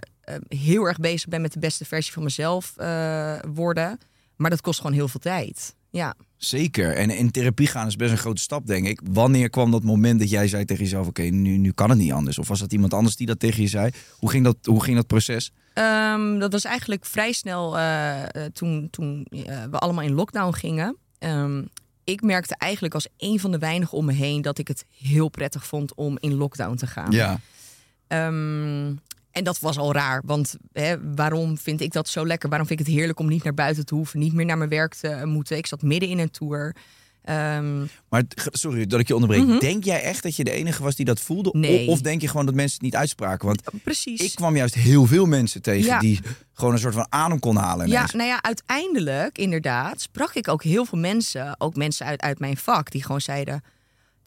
heel 0.47 0.85
erg 0.85 0.97
bezig 0.97 1.27
ben 1.27 1.41
met 1.41 1.53
de 1.53 1.59
beste 1.59 1.85
versie 1.85 2.13
van 2.13 2.23
mezelf 2.23 2.73
eh, 2.77 3.35
worden. 3.53 3.99
Maar 4.35 4.49
dat 4.49 4.61
kost 4.61 4.79
gewoon 4.79 4.95
heel 4.95 5.07
veel 5.07 5.19
tijd. 5.19 5.75
Ja. 5.89 6.15
Zeker. 6.37 6.95
En 6.95 7.09
in 7.09 7.31
therapie 7.31 7.67
gaan 7.67 7.87
is 7.87 7.95
best 7.95 8.11
een 8.11 8.17
grote 8.17 8.41
stap, 8.41 8.67
denk 8.67 8.87
ik. 8.87 9.01
Wanneer 9.11 9.49
kwam 9.49 9.71
dat 9.71 9.83
moment 9.83 10.19
dat 10.19 10.29
jij 10.29 10.47
zei 10.47 10.65
tegen 10.65 10.83
jezelf... 10.83 11.07
oké, 11.07 11.21
nu, 11.21 11.57
nu 11.57 11.71
kan 11.71 11.89
het 11.89 11.99
niet 11.99 12.11
anders? 12.11 12.37
Of 12.37 12.47
was 12.47 12.59
dat 12.59 12.73
iemand 12.73 12.93
anders 12.93 13.15
die 13.15 13.27
dat 13.27 13.39
tegen 13.39 13.61
je 13.61 13.67
zei? 13.67 13.91
Hoe 14.17 14.29
ging 14.29 14.43
dat, 14.43 14.57
hoe 14.63 14.83
ging 14.83 14.95
dat 14.95 15.07
proces? 15.07 15.51
Ehm, 15.73 16.39
dat 16.39 16.51
was 16.51 16.63
eigenlijk 16.63 17.05
vrij 17.05 17.31
snel 17.31 17.77
eh, 17.77 18.23
eh, 18.23 18.51
toen, 18.53 18.87
toen 18.91 19.27
we 19.69 19.77
allemaal 19.77 20.03
in 20.03 20.13
lockdown 20.13 20.53
gingen. 20.53 20.97
Ehm, 21.19 21.63
ik 22.03 22.21
merkte 22.21 22.55
eigenlijk 22.57 22.93
als 22.93 23.07
een 23.17 23.39
van 23.39 23.51
de 23.51 23.57
weinigen 23.57 23.97
om 23.97 24.05
me 24.05 24.13
heen 24.13 24.41
dat 24.41 24.57
ik 24.57 24.67
het 24.67 24.85
heel 24.97 25.29
prettig 25.29 25.65
vond 25.65 25.95
om 25.95 26.17
in 26.19 26.33
lockdown 26.33 26.75
te 26.75 26.87
gaan. 26.87 27.11
Ja. 27.11 27.39
Ehm, 28.07 28.93
en 29.37 29.43
dat 29.43 29.59
was 29.59 29.77
al 29.77 29.93
raar, 29.93 30.21
want 30.25 30.55
hè, 30.73 30.95
waarom 31.15 31.57
vind 31.57 31.81
ik 31.81 31.91
dat 31.91 32.09
zo 32.09 32.25
lekker? 32.27 32.49
Waarom 32.49 32.67
vind 32.67 32.79
ik 32.79 32.85
het 32.85 32.95
heerlijk 32.95 33.19
om 33.19 33.27
niet 33.27 33.43
naar 33.43 33.53
buiten 33.53 33.85
te 33.85 33.95
hoeven, 33.95 34.19
niet 34.19 34.33
meer 34.33 34.45
naar 34.45 34.57
mijn 34.57 34.69
werk 34.69 34.93
te 34.93 35.21
moeten? 35.25 35.57
Ik 35.57 35.67
zat 35.67 35.81
midden 35.81 36.09
in 36.09 36.19
een 36.19 36.31
tour. 36.31 36.75
Ehm, 37.23 37.85
Maar 38.09 38.23
sorry 38.51 38.85
dat 38.85 38.99
ik 38.99 39.07
je 39.07 39.15
onderbreek. 39.15 39.59
Denk 39.61 39.83
jij 39.83 40.01
echt 40.01 40.23
dat 40.23 40.35
je 40.35 40.43
de 40.43 40.51
enige 40.51 40.83
was 40.83 40.95
die 40.95 41.05
dat 41.05 41.19
voelde? 41.19 41.49
Mhm. 41.49 41.59
Nee. 41.59 41.87
Of 41.87 42.01
denk 42.01 42.21
je 42.21 42.27
gewoon 42.27 42.45
dat 42.45 42.55
mensen 42.55 42.73
het 42.73 42.83
niet 42.83 42.95
uitspraken? 42.95 43.47
Want 43.47 43.61
precies. 43.83 44.19
ik 44.21 44.35
kwam 44.35 44.55
juist 44.55 44.73
heel 44.75 45.05
veel 45.05 45.25
mensen 45.25 45.61
tegen 45.61 45.85
Ja. 45.85 45.99
die 45.99 46.19
gewoon 46.53 46.73
een 46.73 46.79
soort 46.79 46.93
van 46.93 47.05
adem 47.09 47.39
kon 47.39 47.55
halen. 47.55 47.87
Ja, 47.87 48.07
nou 48.13 48.27
ja, 48.29 48.41
uiteindelijk, 48.41 49.37
inderdaad, 49.37 50.01
sprak 50.01 50.33
ik 50.33 50.47
ook 50.47 50.63
heel 50.63 50.85
veel 50.85 50.97
mensen, 50.99 51.55
ook 51.59 51.75
mensen 51.75 52.05
uit, 52.05 52.21
uit 52.21 52.39
mijn 52.39 52.57
vak, 52.57 52.91
die 52.91 53.01
gewoon 53.03 53.21
zeiden: 53.21 53.63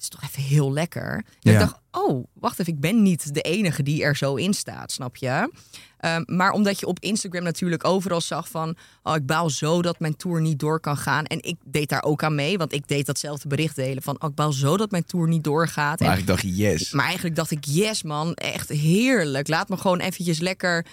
is 0.02 0.09
toch 0.09 0.23
even 0.23 0.42
heel 0.42 0.73
lekker. 0.73 1.25
Ja. 1.40 1.52
ik 1.52 1.59
dacht: 1.59 1.78
Oh, 1.90 2.25
wacht 2.33 2.59
even, 2.59 2.73
ik 2.73 2.80
ben 2.80 3.02
niet 3.02 3.35
de 3.35 3.40
enige 3.40 3.83
die 3.83 4.02
er 4.02 4.16
zo 4.16 4.35
in 4.35 4.54
staat, 4.54 4.92
snap 4.92 5.16
je? 5.16 5.52
Ehm, 5.99 6.23
maar 6.26 6.50
omdat 6.52 6.80
je 6.80 6.87
op 6.87 6.99
Instagram 7.00 7.42
natuurlijk 7.42 7.85
overal 7.85 8.21
zag 8.21 8.49
van: 8.49 8.76
Oh, 9.02 9.14
ik 9.14 9.26
baal 9.26 9.50
zo 9.50 9.83
dat 9.83 9.99
mijn 9.99 10.16
tour 10.16 10.40
niet 10.40 10.59
door 10.59 10.80
kan 10.80 10.97
gaan. 10.97 11.25
En 11.25 11.42
ik 11.42 11.57
deed 11.64 11.88
daar 11.88 12.02
ook 12.02 12.23
aan 12.23 12.35
mee, 12.35 12.59
want 12.59 12.73
ik 12.73 12.88
deed 12.88 13.07
datzelfde 13.07 13.49
bericht 13.49 13.76
delen 13.76 14.02
van: 14.02 14.23
Oh, 14.23 14.28
ik 14.28 14.35
baal 14.35 14.52
zo 14.52 14.76
dat 14.76 14.90
mijn 14.90 15.04
tour 15.04 15.28
niet 15.28 15.45
doorgaat. 15.45 16.00
Maar 16.00 16.09
En- 16.09 16.14
eigenlijk 16.14 16.42
dacht 16.42 16.57
je, 16.57 16.62
yes. 16.62 16.92
maar 16.92 17.04
eigenlijk 17.04 17.37
dacht 17.37 17.50
ik, 17.50 17.64
yes 17.64 18.02
man, 18.02 18.35
echt 18.35 18.69
heerlijk. 18.69 19.49
Laat 19.49 19.69
me 19.69 19.76
gewoon 19.76 20.00
eventjes 20.00 20.38
lekker 20.38 20.87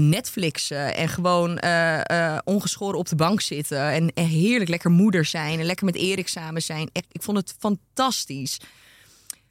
Netflixen 0.00 0.94
en 0.96 1.08
gewoon 1.08 1.58
eh, 1.58 2.00
eh, 2.34 2.38
ongeschoren 2.44 2.98
op 2.98 3.08
de 3.08 3.16
bank 3.16 3.40
zitten. 3.40 3.90
En, 3.90 4.12
en 4.14 4.26
heerlijk 4.26 4.70
lekker 4.70 4.90
moeder 4.90 5.24
zijn 5.24 5.58
en 5.58 5.66
lekker 5.66 5.84
met 5.84 5.94
Erik 5.94 6.28
samen 6.28 6.62
zijn. 6.62 6.88
Echt, 6.92 7.06
ik 7.12 7.22
vond 7.22 7.36
het 7.36 7.54
fantastisch. 7.58 8.60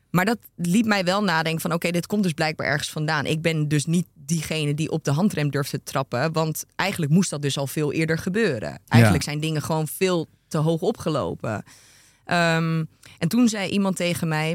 Maar 0.09 0.25
dat 0.25 0.37
liet 0.55 0.85
mij 0.85 1.03
wel 1.03 1.23
nadenken 1.23 1.61
van 1.61 1.73
oké, 1.73 1.91
dit 1.91 2.05
komt 2.07 2.23
dus 2.23 2.31
blijkbaar 2.33 2.67
ergens 2.67 2.89
vandaan. 2.89 3.25
Ik 3.25 3.41
ben 3.41 3.67
dus 3.67 3.85
niet 3.85 4.07
diegene 4.13 4.73
die 4.73 4.91
op 4.91 5.03
de 5.03 5.11
handrem 5.11 5.51
durft 5.51 5.69
te 5.69 5.83
trappen. 5.83 6.31
Want 6.31 6.65
eigenlijk 6.75 7.11
moest 7.11 7.29
dat 7.29 7.41
dus 7.41 7.57
al 7.57 7.67
veel 7.67 7.91
eerder 7.93 8.17
gebeuren. 8.17 8.79
Eigenlijk 8.87 9.23
Ja. 9.23 9.29
zijn 9.29 9.41
dingen 9.41 9.61
gewoon 9.61 9.87
veel 9.87 10.27
te 10.47 10.57
hoog 10.57 10.81
opgelopen. 10.81 11.63
Ehm, 12.25 12.83
en 13.17 13.27
toen 13.27 13.47
zei 13.49 13.69
iemand 13.69 13.95
tegen 13.95 14.27
mij... 14.27 14.51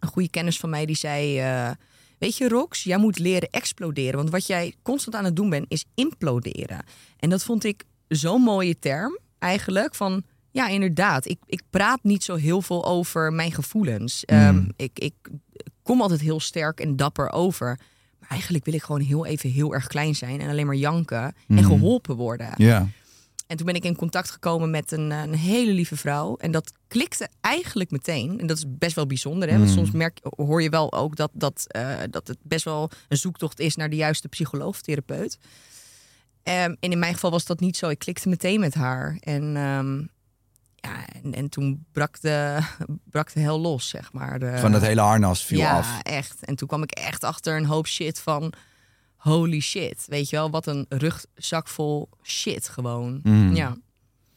een 0.00 0.08
goede 0.08 0.28
kennis 0.30 0.58
van 0.58 0.70
mij 0.70 0.86
die 0.86 0.96
zei... 0.96 1.38
eh, 1.40 1.70
weet 2.18 2.36
je 2.36 2.48
Rox, 2.48 2.82
jij 2.82 2.98
moet 2.98 3.18
leren 3.18 3.50
exploderen. 3.50 4.16
Want 4.16 4.30
wat 4.30 4.46
jij 4.46 4.74
constant 4.82 5.16
aan 5.16 5.24
het 5.24 5.36
doen 5.36 5.50
bent, 5.50 5.66
is 5.68 5.84
imploderen. 5.94 6.84
En 7.18 7.30
dat 7.30 7.44
vond 7.44 7.64
ik 7.64 7.84
zo'n 8.08 8.42
mooie 8.42 8.78
term 8.78 9.18
eigenlijk. 9.38 9.94
Van 9.94 10.22
ja, 10.50 10.68
inderdaad. 10.68 11.26
Ik, 11.26 11.38
ik 11.46 11.62
praat 11.70 11.98
niet 12.02 12.24
zo 12.24 12.34
heel 12.34 12.62
veel 12.62 12.86
over 12.86 13.32
mijn 13.32 13.52
gevoelens. 13.52 14.24
Ehm, 14.24 14.64
ik, 14.76 14.98
ik 14.98 15.14
kom 15.82 16.00
altijd 16.00 16.20
heel 16.20 16.40
sterk 16.40 16.80
en 16.80 16.96
dapper 16.96 17.32
over. 17.32 17.78
Maar 18.20 18.28
eigenlijk 18.28 18.64
wil 18.64 18.74
ik 18.74 18.82
gewoon 18.82 19.00
heel 19.00 19.26
even 19.26 19.50
heel 19.50 19.74
erg 19.74 19.86
klein 19.86 20.14
zijn. 20.14 20.40
En 20.40 20.50
alleen 20.50 20.66
maar 20.66 20.74
janken 20.74 21.34
en 21.48 21.64
geholpen 21.64 22.16
worden. 22.16 22.52
Ja. 22.56 22.88
En 23.48 23.56
toen 23.56 23.66
ben 23.66 23.74
ik 23.74 23.84
in 23.84 23.96
contact 23.96 24.30
gekomen 24.30 24.70
met 24.70 24.92
een, 24.92 25.10
een 25.10 25.34
hele 25.34 25.72
lieve 25.72 25.96
vrouw. 25.96 26.36
En 26.36 26.50
dat 26.50 26.72
klikte 26.88 27.28
eigenlijk 27.40 27.90
meteen. 27.90 28.40
En 28.40 28.46
dat 28.46 28.56
is 28.56 28.64
best 28.68 28.94
wel 28.94 29.06
bijzonder. 29.06 29.48
Hè? 29.50 29.58
Want 29.58 29.70
soms 29.70 29.90
merk, 29.90 30.18
hoor 30.22 30.62
je 30.62 30.68
wel 30.68 30.92
ook 30.92 31.16
dat, 31.16 31.30
dat, 31.32 31.64
eh, 31.66 31.96
dat 32.10 32.26
het 32.26 32.38
best 32.42 32.64
wel 32.64 32.90
een 33.08 33.16
zoektocht 33.16 33.60
is 33.60 33.76
naar 33.76 33.90
de 33.90 33.96
juiste 33.96 34.28
psycholoog 34.28 34.68
of 34.68 34.80
therapeut. 34.80 35.38
Ehm, 36.42 36.74
en 36.80 36.90
in 36.90 36.98
mijn 36.98 37.14
geval 37.14 37.30
was 37.30 37.44
dat 37.44 37.60
niet 37.60 37.76
zo. 37.76 37.88
Ik 37.88 37.98
klikte 37.98 38.28
meteen 38.28 38.60
met 38.60 38.74
haar. 38.74 39.16
En, 39.20 39.56
ehm, 39.56 39.98
ja, 40.74 41.06
en, 41.22 41.34
en 41.34 41.48
toen 41.48 41.86
brak 41.92 42.20
de, 42.20 42.58
brak 43.10 43.32
de 43.32 43.40
hel 43.40 43.60
los, 43.60 43.88
zeg 43.88 44.12
maar. 44.12 44.38
De, 44.38 44.58
Van 44.58 44.72
dat 44.72 44.82
hele 44.82 45.00
harnas 45.00 45.44
viel 45.44 45.58
ja, 45.58 45.76
af. 45.76 46.02
echt. 46.02 46.44
En 46.44 46.54
toen 46.54 46.68
kwam 46.68 46.82
ik 46.82 46.90
echt 46.90 47.24
achter 47.24 47.56
een 47.56 47.66
hoop 47.66 47.86
shit 47.86 48.20
van... 48.20 48.52
Holy 49.18 49.60
shit. 49.60 50.04
Weet 50.06 50.30
je 50.30 50.36
wel, 50.36 50.50
wat 50.50 50.66
een 50.66 50.86
rugzak 50.88 51.68
vol 51.68 52.08
shit 52.22 52.68
gewoon. 52.68 53.20
Mm. 53.22 53.54
Ja. 53.54 53.76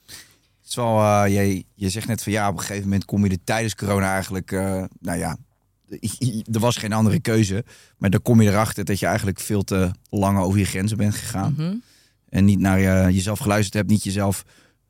Het 0.06 0.70
is 0.70 0.76
wel, 0.76 1.00
eh, 1.00 1.24
je, 1.28 1.64
je 1.76 1.90
zegt 1.90 2.08
net 2.08 2.24
van 2.24 2.32
ja, 2.32 2.48
op 2.48 2.54
een 2.54 2.60
gegeven 2.60 2.84
moment 2.84 3.06
kom 3.06 3.24
je 3.24 3.30
er 3.30 3.44
tijdens 3.44 3.76
corona 3.76 4.14
eigenlijk, 4.14 4.52
eh, 4.52 4.84
nou 5.00 5.18
ja, 5.18 5.38
er 6.52 6.60
was 6.60 6.78
geen 6.78 6.94
andere 6.94 7.20
keuze. 7.20 7.66
Maar 7.98 8.10
dan 8.10 8.22
kom 8.22 8.42
je 8.42 8.50
erachter 8.50 8.86
dat 8.86 9.00
je 9.00 9.06
eigenlijk 9.06 9.40
veel 9.40 9.64
te 9.64 9.92
lang 10.10 10.40
over 10.40 10.60
je 10.60 10.66
grenzen 10.66 10.98
bent 10.98 11.16
gegaan. 11.16 11.54
Mhm. 11.58 11.76
En 12.30 12.46
niet 12.46 12.60
naar 12.60 12.80
je, 12.80 13.14
jezelf 13.14 13.40
geluisterd 13.40 13.74
hebt, 13.74 13.90
niet 13.90 14.04
jezelf 14.04 14.46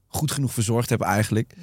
goed 0.07 0.31
genoeg 0.31 0.53
verzorgd 0.53 0.89
hebt 0.89 1.01
eigenlijk. 1.01 1.53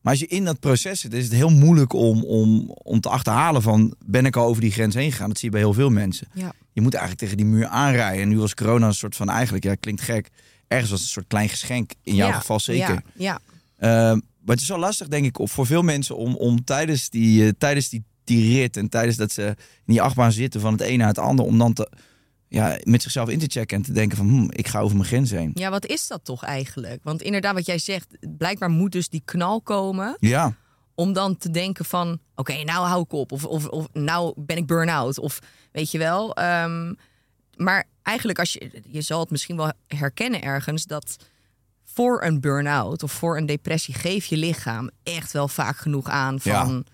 Maar 0.00 0.12
als 0.12 0.20
je 0.20 0.26
in 0.26 0.44
dat 0.44 0.60
proces 0.60 1.00
zit, 1.00 1.14
is 1.14 1.24
het 1.24 1.32
heel 1.32 1.50
moeilijk 1.50 1.92
om, 1.92 2.24
om, 2.24 2.70
om 2.70 3.00
te 3.00 3.08
achterhalen 3.08 3.62
van 3.62 3.94
ben 4.06 4.26
ik 4.26 4.36
al 4.36 4.46
over 4.46 4.62
die 4.62 4.72
grens 4.72 4.94
heen 4.94 5.10
gegaan. 5.10 5.28
Dat 5.28 5.38
zie 5.38 5.48
je 5.48 5.54
bij 5.54 5.64
heel 5.64 5.74
veel 5.74 5.90
mensen. 5.90 6.28
Ja. 6.32 6.52
Je 6.72 6.80
moet 6.80 6.94
eigenlijk 6.94 7.22
tegen 7.22 7.36
die 7.36 7.46
muur 7.46 7.66
aanrijden. 7.66 8.22
En 8.22 8.28
nu 8.28 8.38
was 8.38 8.54
corona 8.54 8.86
een 8.86 8.94
soort 8.94 9.16
van 9.16 9.28
eigenlijk, 9.30 9.64
ja 9.64 9.74
klinkt 9.74 10.00
gek, 10.00 10.28
ergens 10.68 10.90
was 10.90 10.98
het 10.98 11.08
een 11.08 11.14
soort 11.14 11.26
klein 11.26 11.48
geschenk. 11.48 11.92
In 12.02 12.14
jouw 12.14 12.28
Ja, 12.28 12.34
geval 12.38 12.60
zeker. 12.60 12.94
Ja, 12.94 13.02
ja. 13.14 13.38
Ehm, 13.78 14.20
maar 14.44 14.54
het 14.54 14.60
is 14.60 14.68
wel 14.68 14.78
lastig, 14.78 15.08
denk 15.08 15.24
ik, 15.24 15.48
voor 15.48 15.66
veel 15.66 15.82
mensen 15.82 16.16
om, 16.16 16.36
om 16.36 16.64
tijdens, 16.64 17.10
die, 17.10 17.46
eh, 17.46 17.52
tijdens 17.58 17.88
die, 17.88 18.04
die 18.24 18.58
rit 18.58 18.76
en 18.76 18.88
tijdens 18.88 19.16
dat 19.16 19.32
ze 19.32 19.46
in 19.46 19.56
die 19.92 20.02
achtbaan 20.02 20.32
zitten 20.32 20.60
van 20.60 20.72
het 20.72 20.82
een 20.82 20.98
naar 20.98 21.08
het 21.08 21.18
ander, 21.18 21.44
om 21.44 21.58
dan 21.58 21.72
te, 21.72 21.90
ja, 22.48 22.78
met 22.82 23.02
zichzelf 23.02 23.28
in 23.28 23.38
te 23.38 23.46
checken 23.48 23.76
en 23.76 23.82
te 23.82 23.92
denken 23.92 24.16
van, 24.16 24.28
hm, 24.28 24.46
ik 24.50 24.68
ga 24.68 24.80
over 24.80 24.96
mijn 24.96 25.08
grens 25.08 25.30
heen. 25.30 25.50
ja, 25.54 25.70
wat 25.70 25.86
is 25.86 26.06
dat 26.06 26.24
toch 26.24 26.44
eigenlijk? 26.44 27.00
Want 27.02 27.22
inderdaad, 27.22 27.54
wat 27.54 27.66
jij 27.66 27.78
zegt, 27.78 28.16
blijkbaar 28.38 28.70
moet 28.70 28.92
dus 28.92 29.08
die 29.08 29.22
knal 29.24 29.60
komen 29.60 30.16
Ja, 30.18 30.54
om 31.02 31.12
dan 31.12 31.36
te 31.36 31.50
denken 31.50 31.84
van, 31.84 32.18
oké, 32.34 32.62
nou 32.62 32.86
hou 32.86 33.02
ik 33.02 33.12
op. 33.12 33.32
Of, 33.32 33.44
of, 33.44 33.66
of 33.66 33.88
nou 33.92 34.32
ben 34.36 34.56
ik 34.56 34.66
burn-out. 34.66 35.18
Of 35.18 35.38
weet 35.72 35.90
je 35.90 35.98
wel. 35.98 36.34
Ehm, 36.34 36.94
maar 37.56 37.84
eigenlijk, 38.02 38.38
als 38.38 38.52
je, 38.52 38.82
je 38.86 39.02
zal 39.02 39.20
het 39.20 39.30
misschien 39.30 39.56
wel 39.56 39.72
herkennen 39.86 40.42
ergens, 40.42 40.84
dat 40.84 41.16
voor 41.84 42.22
een 42.22 42.40
burn-out 42.40 43.02
of 43.02 43.12
voor 43.12 43.36
een 43.36 43.46
depressie 43.46 43.94
geef 43.94 44.24
je 44.24 44.36
lichaam 44.36 44.90
echt 45.02 45.32
wel 45.32 45.48
vaak 45.48 45.76
genoeg 45.76 46.08
aan 46.08 46.40
van... 46.40 46.86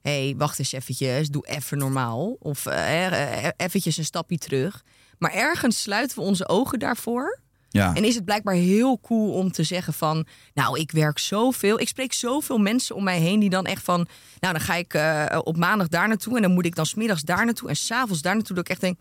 hey, 0.00 0.34
wacht 0.36 0.58
eens 0.58 0.72
eventjes, 0.72 1.28
doe 1.28 1.46
even 1.46 1.78
normaal. 1.78 2.36
Of 2.38 2.66
eh, 2.66 3.48
eventjes 3.56 3.96
een 3.96 4.04
stapje 4.04 4.38
terug. 4.38 4.84
Maar 5.18 5.32
ergens 5.32 5.82
sluiten 5.82 6.18
we 6.18 6.24
onze 6.24 6.48
ogen 6.48 6.78
daarvoor. 6.78 7.40
Ja. 7.72 7.94
En 7.94 8.04
is 8.04 8.14
het 8.14 8.24
blijkbaar 8.24 8.54
heel 8.54 9.00
cool 9.00 9.32
om 9.32 9.52
te 9.52 9.62
zeggen 9.62 9.92
van... 9.92 10.26
nou, 10.54 10.78
ik 10.80 10.90
werk 10.90 11.18
zoveel. 11.18 11.80
Ik 11.80 11.88
spreek 11.88 12.12
zoveel 12.12 12.58
mensen 12.58 12.94
om 12.96 13.04
mij 13.04 13.18
heen 13.18 13.40
die 13.40 13.50
dan 13.50 13.66
echt 13.66 13.82
van... 13.84 14.06
nou, 14.40 14.52
dan 14.52 14.62
ga 14.62 14.74
ik 14.74 14.94
eh, 14.94 15.38
op 15.44 15.56
maandag 15.56 15.88
daar 15.88 16.08
naartoe... 16.08 16.36
en 16.36 16.42
dan 16.42 16.52
moet 16.52 16.66
ik 16.66 16.74
dan 16.74 16.86
smiddags 16.86 17.22
daar 17.22 17.44
naartoe 17.44 17.68
en 17.68 17.76
s'avonds 17.76 18.22
daar 18.22 18.34
naartoe. 18.34 18.56
Dat 18.56 18.64
ik 18.64 18.70
echt 18.70 18.80
denk... 18.80 18.98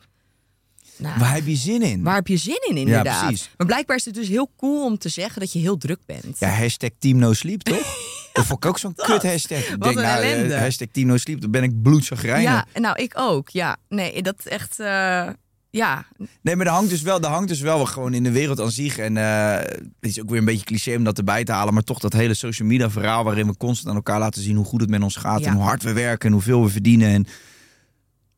Nou, 0.98 1.20
Waar 1.20 1.34
heb 1.34 1.46
je 1.48 1.56
zin 1.56 1.82
in? 1.82 2.04
waar 2.04 2.16
heb 2.16 2.28
je 2.28 2.38
zin 2.38 2.66
in 2.70 2.78
inderdaad? 2.78 3.26
precies. 3.26 3.50
maar 3.58 3.68
blijkbaar 3.68 3.96
is 3.96 4.06
het 4.06 4.14
dus 4.14 4.28
heel 4.28 4.52
cool 4.58 4.86
om 4.86 4.98
te 4.98 5.10
zeggen 5.10 5.40
dat 5.42 5.52
je 5.54 5.60
heel 5.60 5.78
druk 5.78 6.00
bent. 6.06 6.40
Ja, 6.40 6.50
hashtag 6.50 6.90
Team 7.00 7.18
No 7.18 7.34
Sleep, 7.34 7.62
toch? 7.62 8.10
Dat 8.34 8.46
vond 8.46 8.64
ik 8.64 8.70
ook 8.70 8.78
zo'n 8.80 8.96
kut 8.96 9.24
hashtag. 9.24 9.58
Ik 9.60 9.70
Wat 9.70 9.82
denk, 9.82 9.96
een 9.96 10.02
nou, 10.04 10.22
eh, 10.22 10.32
ellende. 10.32 10.58
hashtag 10.58 10.88
Team 10.92 11.08
No 11.08 11.18
Sleep, 11.18 11.42
dan 11.42 11.52
ben 11.52 11.64
ik 11.64 11.82
bloedzagrijnig. 11.82 12.44
Ja, 12.52 12.66
nou, 12.80 13.02
ik 13.02 13.14
ook. 13.18 13.50
Ja, 13.50 13.78
nee, 13.90 14.22
dat 14.22 14.46
echt... 14.46 14.80
eh, 14.80 15.28
ja, 15.72 16.06
Nee, 16.42 16.56
maar 16.56 16.66
er 16.66 16.72
hangt 16.72 16.90
dus 16.90 17.02
wel, 17.02 17.22
er 17.22 17.30
hangt 17.30 17.48
dus 17.48 17.60
wel 17.60 17.86
gewoon 17.86 18.14
in 18.14 18.24
de 18.24 18.32
wereld 18.32 18.60
aan 18.60 18.72
zich. 18.72 18.98
En 18.98 19.18
eh, 19.18 19.56
het 19.56 19.86
is 20.00 20.22
ook 20.22 20.30
weer 20.30 20.40
een 20.40 20.46
beetje 20.46 20.66
cliché 20.66 20.96
om 20.96 21.04
dat 21.04 21.18
erbij 21.18 21.44
te 21.44 21.52
halen. 21.52 21.74
Maar 21.74 21.84
toch 21.84 22.00
dat 22.00 22.14
hele 22.14 22.34
social 22.34 22.68
media 22.68 22.90
verhaal 22.90 23.24
waarin 23.24 23.48
we 23.48 23.58
constant 23.58 23.90
aan 23.90 23.96
elkaar 23.96 24.20
laten 24.20 24.42
zien 24.42 24.56
hoe 24.56 24.66
goed 24.66 24.82
het 24.82 24.90
met 24.90 25.02
ons 25.02 25.16
gaat. 25.16 25.40
Ja. 25.40 25.46
En 25.48 25.54
hoe 25.54 25.64
hard 25.64 25.84
we 25.84 25.94
werken 25.94 26.28
en 26.28 26.34
hoeveel 26.34 26.64
we 26.64 26.70
verdienen. 26.70 27.08
En 27.08 27.26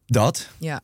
dat. 0.05 0.49
ja, 0.57 0.81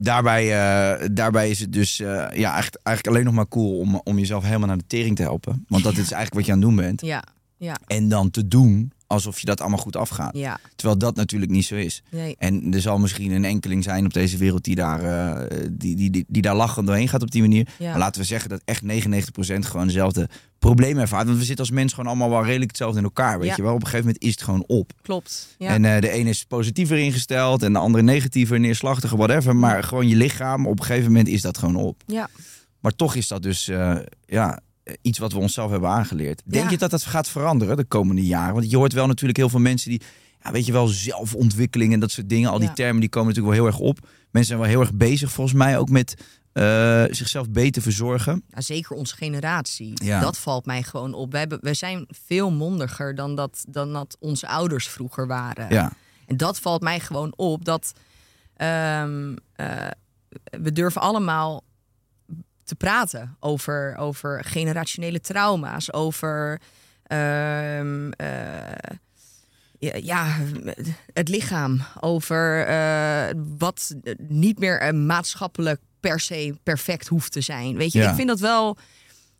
Daarbij, 0.00 0.44
eh, 0.44 1.08
daarbij 1.12 1.50
is 1.50 1.60
het 1.60 1.72
dus 1.72 2.00
eh, 2.00 2.26
ja, 2.32 2.56
echt, 2.56 2.78
eigenlijk 2.82 3.06
alleen 3.06 3.24
nog 3.24 3.34
maar 3.34 3.48
cool 3.48 3.78
om, 3.78 4.00
om 4.04 4.18
jezelf 4.18 4.44
helemaal 4.44 4.68
naar 4.68 4.78
de 4.78 4.86
tering 4.86 5.16
te 5.16 5.22
helpen. 5.22 5.64
Want 5.68 5.82
dat 5.82 5.92
is 5.92 5.98
eigenlijk 5.98 6.34
wat 6.34 6.46
je 6.46 6.52
aan 6.52 6.58
het 6.58 6.66
doen 6.66 6.76
bent. 6.76 7.00
ja, 7.00 7.24
ja, 7.56 7.76
En 7.86 8.08
dan 8.08 8.30
te 8.30 8.48
doen 8.48 8.92
alsof 9.08 9.40
je 9.40 9.46
dat 9.46 9.60
allemaal 9.60 9.78
goed 9.78 9.96
afgaat. 9.96 10.36
ja. 10.36 10.58
Terwijl 10.76 10.98
dat 10.98 11.16
natuurlijk 11.16 11.50
niet 11.50 11.64
zo 11.64 11.74
is. 11.74 12.02
Nee. 12.10 12.34
En 12.38 12.74
er 12.74 12.80
zal 12.80 12.98
misschien 12.98 13.30
een 13.30 13.44
enkeling 13.44 13.84
zijn 13.84 14.04
op 14.04 14.12
deze 14.12 14.36
wereld 14.36 14.64
die 14.64 14.74
daar, 14.74 15.02
eh, 15.02 15.46
die, 15.72 15.96
die, 15.96 16.10
die, 16.10 16.24
die 16.28 16.42
daar 16.42 16.54
lachend 16.56 16.86
doorheen 16.86 17.08
gaat 17.08 17.22
op 17.22 17.30
die 17.30 17.40
manier. 17.42 17.68
Ja. 17.78 17.90
Maar 17.90 17.98
laten 17.98 18.20
we 18.20 18.26
zeggen 18.26 18.48
dat 18.48 18.60
echt 18.64 18.82
99% 18.82 18.86
gewoon 19.58 19.86
dezelfde 19.86 20.28
probleem 20.58 20.98
ervaart. 20.98 21.26
Want 21.26 21.38
we 21.38 21.44
zitten 21.44 21.64
als 21.64 21.74
mens 21.74 21.92
gewoon 21.92 22.08
allemaal 22.10 22.30
wel 22.30 22.44
redelijk 22.44 22.68
hetzelfde 22.70 22.98
in 22.98 23.04
elkaar. 23.04 23.38
Weet 23.38 23.48
Ja. 23.48 23.54
je 23.56 23.62
wel? 23.62 23.74
Op 23.74 23.80
een 23.80 23.86
gegeven 23.86 24.06
moment 24.06 24.24
is 24.24 24.30
het 24.30 24.42
gewoon 24.42 24.64
op. 24.66 24.92
Klopt. 25.02 25.54
Ja. 25.58 25.68
En 25.68 25.84
eh, 25.84 26.00
de 26.00 26.10
ene 26.10 26.28
is 26.28 26.44
positiever 26.44 26.98
ingesteld 26.98 27.62
en 27.62 27.72
de 27.72 27.78
andere 27.78 28.04
negatiever, 28.04 28.60
neerslachtiger, 28.60 29.16
whatever. 29.16 29.56
Maar 29.56 29.82
gewoon 29.84 30.08
je 30.08 30.16
lichaam, 30.16 30.66
op 30.66 30.78
een 30.78 30.84
gegeven 30.84 31.06
moment 31.10 31.28
is 31.28 31.40
dat 31.42 31.58
gewoon 31.58 31.76
op. 31.76 32.02
ja. 32.06 32.28
Maar 32.80 32.92
toch 32.96 33.14
is 33.14 33.28
dat 33.28 33.42
dus 33.42 33.68
eh, 33.68 33.96
ja, 34.26 34.60
iets 35.02 35.18
wat 35.18 35.32
we 35.32 35.38
onszelf 35.38 35.70
hebben 35.70 35.88
aangeleerd. 35.90 36.42
Denk 36.44 36.64
Ja. 36.64 36.70
je 36.70 36.78
dat 36.78 36.90
dat 36.90 37.04
gaat 37.04 37.28
veranderen 37.28 37.76
de 37.76 37.84
komende 37.84 38.24
jaren? 38.26 38.54
Want 38.54 38.70
je 38.70 38.76
hoort 38.76 38.92
wel 38.92 39.06
natuurlijk 39.06 39.38
heel 39.38 39.48
veel 39.48 39.60
mensen 39.60 39.90
die, 39.90 40.02
ja, 40.42 40.52
weet 40.52 40.66
je 40.66 40.72
wel, 40.72 40.86
zelfontwikkeling 40.86 41.92
en 41.92 42.00
dat 42.00 42.10
soort 42.10 42.28
dingen. 42.28 42.50
Al 42.50 42.58
die 42.58 42.68
Ja. 42.68 42.74
termen 42.74 43.00
die 43.00 43.08
komen 43.08 43.28
natuurlijk 43.28 43.56
wel 43.56 43.64
heel 43.64 43.74
erg 43.74 43.88
op. 43.88 43.98
Mensen 44.30 44.44
zijn 44.44 44.58
wel 44.58 44.68
heel 44.68 44.80
erg 44.80 44.94
bezig 44.94 45.32
volgens 45.32 45.56
mij 45.56 45.78
ook 45.78 45.88
met 45.90 46.14
eh, 46.52 47.04
zichzelf 47.10 47.50
beter 47.50 47.82
verzorgen. 47.82 48.42
Nou, 48.50 48.62
zeker 48.62 48.96
onze 48.96 49.16
generatie. 49.16 49.92
Ja. 50.04 50.20
Dat 50.20 50.38
valt 50.38 50.66
mij 50.66 50.82
gewoon 50.82 51.14
op. 51.14 51.30
Wij, 51.30 51.40
hebben- 51.40 51.58
wij 51.62 51.74
zijn 51.74 52.04
veel 52.08 52.50
mondiger 52.50 53.14
dan 53.14 53.34
dat, 53.34 53.64
dan 53.68 53.92
dat 53.92 54.16
onze 54.20 54.48
ouders 54.48 54.88
vroeger 54.88 55.26
waren. 55.26 55.68
Ja, 55.74 55.92
En 56.26 56.36
dat 56.36 56.58
valt 56.58 56.82
mij 56.82 57.00
gewoon 57.00 57.32
op. 57.36 57.64
Dat 57.64 57.92
ehm, 58.56 59.34
eh, 59.54 59.86
we 60.40 60.72
durven 60.72 61.00
allemaal 61.00 61.62
te 62.68 62.74
praten 62.74 63.36
over, 63.40 63.96
over 63.96 64.44
generationele 64.44 65.20
trauma's. 65.20 65.92
Over 65.92 66.60
ehm, 67.02 68.10
eh, 68.10 68.72
ja, 70.02 70.36
het 71.12 71.28
lichaam. 71.28 71.80
Over 72.00 72.66
eh, 72.66 73.30
wat 73.58 73.94
niet 74.18 74.58
meer 74.58 74.80
eh, 74.80 74.92
maatschappelijk 74.92 75.80
per 76.00 76.20
se 76.20 76.54
perfect 76.62 77.08
hoeft 77.08 77.32
te 77.32 77.40
zijn. 77.40 77.76
Weet 77.76 77.92
je, 77.92 77.98
Ja. 77.98 78.08
ik 78.10 78.14
vind 78.14 78.28
dat 78.28 78.40
wel. 78.40 78.76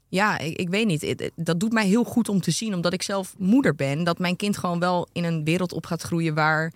Ja, 0.08 0.38
ik, 0.38 0.56
ik 0.56 0.68
weet 0.68 0.86
niet. 0.86 1.30
Dat 1.36 1.60
doet 1.60 1.72
mij 1.72 1.86
heel 1.86 2.04
goed 2.04 2.28
om 2.28 2.40
te 2.40 2.50
zien, 2.50 2.74
omdat 2.74 2.92
ik 2.92 3.02
zelf 3.02 3.34
moeder 3.38 3.74
ben. 3.74 4.04
Dat 4.04 4.18
mijn 4.18 4.36
kind 4.36 4.56
gewoon 4.58 4.78
wel 4.78 5.08
in 5.12 5.24
een 5.24 5.44
wereld 5.44 5.72
op 5.72 5.86
gaat 5.86 6.02
groeien 6.02 6.34
waar, 6.34 6.72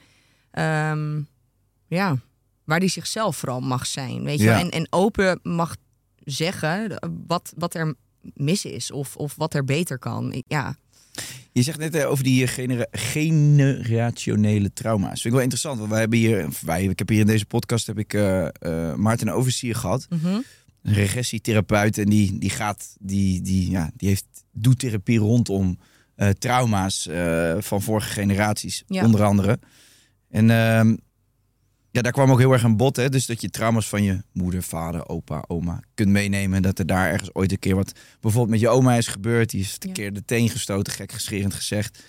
ehm, 0.51 1.21
ja, 1.87 2.17
waar 2.65 2.81
die 2.81 2.89
zichzelf 2.89 3.37
vooral 3.37 3.61
mag 3.61 3.87
zijn. 3.87 4.23
Weet 4.25 4.39
je, 4.39 4.45
Ja. 4.45 4.59
en, 4.59 4.71
en 4.71 4.87
open 4.91 5.41
mag 5.43 5.77
zeggen 6.25 6.99
wat, 7.26 7.52
wat 7.57 7.75
er 7.75 7.95
mis 8.35 8.64
is 8.64 8.91
of, 8.91 9.17
of 9.17 9.35
wat 9.37 9.55
er 9.55 9.64
beter 9.64 9.99
kan. 9.99 10.43
Ja, 10.47 10.76
Je 11.52 11.62
zegt 11.62 11.79
net 11.79 11.95
eh, 11.95 12.11
over 12.11 12.25
die 12.25 12.47
genera- 12.47 12.87
generationele 12.91 14.73
trauma's. 14.73 15.11
Vind 15.12 15.25
ik 15.25 15.31
wel 15.33 15.41
interessant, 15.41 15.79
want 15.79 15.91
wij 15.91 16.00
hebben 16.00 16.19
hier, 16.19 16.49
wij, 16.61 16.85
ik 16.85 16.99
heb 16.99 17.09
hier 17.09 17.21
in 17.21 17.26
deze 17.26 17.47
podcast 17.47 17.87
heb 17.87 17.99
ik 17.99 18.14
eh, 18.14 18.47
eh, 18.47 18.95
Maarten 18.95 19.29
Oversier 19.29 19.75
gehad, 19.75 20.07
Mhm. 20.11 20.26
een 20.83 20.95
regressietherapeut 20.95 21.99
en 21.99 22.09
die, 22.09 22.38
die 22.38 22.50
gaat, 22.50 22.97
die, 23.00 23.41
die, 23.43 23.71
ja, 23.71 23.91
die 23.97 24.09
heeft 24.09 24.26
doet 24.52 24.79
therapie 24.79 25.19
rondom 25.19 25.79
eh, 26.14 26.29
trauma's 26.29 27.07
eh, 27.07 27.55
van 27.59 27.83
vorige 27.83 28.11
generaties, 28.11 28.83
Ja. 28.87 29.05
onder 29.05 29.23
andere. 29.23 29.59
En 30.31 30.50
ehm, 30.50 30.97
ja, 31.93 32.03
daar 32.03 32.13
kwam 32.13 32.31
ook 32.31 32.39
heel 32.39 32.53
erg 32.53 32.65
aan 32.65 32.77
bod, 32.77 32.97
hè? 32.97 33.09
dus 33.09 33.27
dat 33.27 33.41
je 33.41 33.51
trauma's 33.51 33.89
van 33.89 34.03
je 34.03 34.23
moeder, 34.33 34.63
vader, 34.63 35.09
opa, 35.09 35.45
oma 35.49 35.81
kunt 35.95 36.09
meenemen, 36.11 36.63
dat 36.63 36.79
er 36.79 36.87
daar 36.87 37.11
ergens 37.11 37.35
ooit 37.35 37.53
een 37.53 37.59
keer 37.59 37.75
wat 37.75 37.93
bijvoorbeeld 38.21 38.53
met 38.53 38.61
je 38.61 38.69
oma 38.69 38.95
is 38.95 39.07
gebeurd, 39.07 39.51
die 39.51 39.61
is 39.61 39.77
een 39.79 39.89
Ja. 39.89 39.95
keer 39.95 40.13
de 40.13 40.25
teen 40.25 40.49
gestoten, 40.49 40.93
gek 40.93 41.13
gescherend 41.13 41.55
gezegd. 41.55 42.03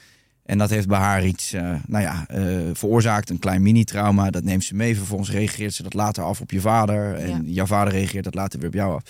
En 0.45 0.57
dat 0.57 0.69
heeft 0.69 0.87
bij 0.87 0.99
haar 0.99 1.25
iets, 1.25 1.53
eh, 1.53 1.75
nou 1.87 2.03
ja, 2.03 2.25
eh, 2.27 2.57
veroorzaakt, 2.73 3.29
een 3.29 3.39
klein 3.39 3.61
mini-trauma. 3.61 4.29
Dat 4.29 4.43
neemt 4.43 4.63
ze 4.63 4.75
mee. 4.75 4.95
Vervolgens 4.97 5.31
reageert 5.31 5.73
ze 5.73 5.83
dat 5.83 5.93
later 5.93 6.23
af 6.23 6.41
op 6.41 6.51
je 6.51 6.61
vader. 6.61 7.15
En 7.15 7.29
Ja. 7.29 7.39
jouw 7.45 7.65
vader 7.65 7.93
reageert 7.93 8.23
dat 8.23 8.35
later 8.35 8.59
weer 8.59 8.67
op 8.67 8.73
jou 8.73 8.93
af. 8.95 9.03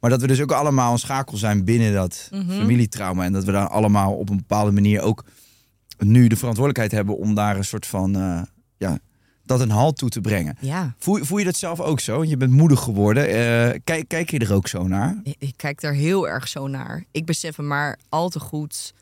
Maar 0.00 0.10
dat 0.10 0.20
we 0.20 0.26
dus 0.26 0.40
ook 0.40 0.52
allemaal 0.52 0.92
een 0.92 0.98
schakel 0.98 1.36
zijn 1.36 1.64
binnen 1.64 1.92
dat 1.92 2.28
Mhm. 2.32 2.50
familietrauma. 2.58 3.24
En 3.24 3.32
dat 3.32 3.44
we 3.44 3.52
daar 3.52 3.68
allemaal 3.68 4.12
op 4.14 4.30
een 4.30 4.36
bepaalde 4.36 4.70
manier 4.70 5.00
ook 5.00 5.24
nu 5.98 6.26
de 6.28 6.36
verantwoordelijkheid 6.36 6.92
hebben 6.92 7.18
om 7.18 7.34
daar 7.34 7.56
een 7.56 7.64
soort 7.64 7.86
van, 7.86 8.16
eh, 8.16 8.42
ja, 8.76 8.98
dat 9.48 9.60
een 9.60 9.70
halt 9.70 9.96
toe 9.96 10.08
te 10.08 10.20
brengen. 10.20 10.56
Ja, 10.60 10.94
Voel, 10.98 11.24
voel 11.24 11.38
je 11.38 11.44
dat 11.44 11.56
zelf 11.56 11.80
ook 11.80 12.00
zo? 12.00 12.24
Je 12.24 12.36
bent 12.36 12.52
moedig 12.52 12.80
geworden. 12.80 13.26
Eh, 13.28 13.80
kijk, 13.84 14.08
kijk 14.08 14.30
je 14.30 14.38
er 14.38 14.52
ook 14.52 14.68
zo 14.68 14.86
naar? 14.86 15.20
ik, 15.22 15.34
ik 15.38 15.52
kijk 15.56 15.80
daar 15.80 15.92
heel 15.92 16.28
erg 16.28 16.48
zo 16.48 16.66
naar. 16.66 17.04
Ik 17.10 17.24
besef 17.26 17.58
me 17.58 17.64
maar 17.64 17.98
al 18.08 18.28
te 18.28 18.40
goed 18.40 18.94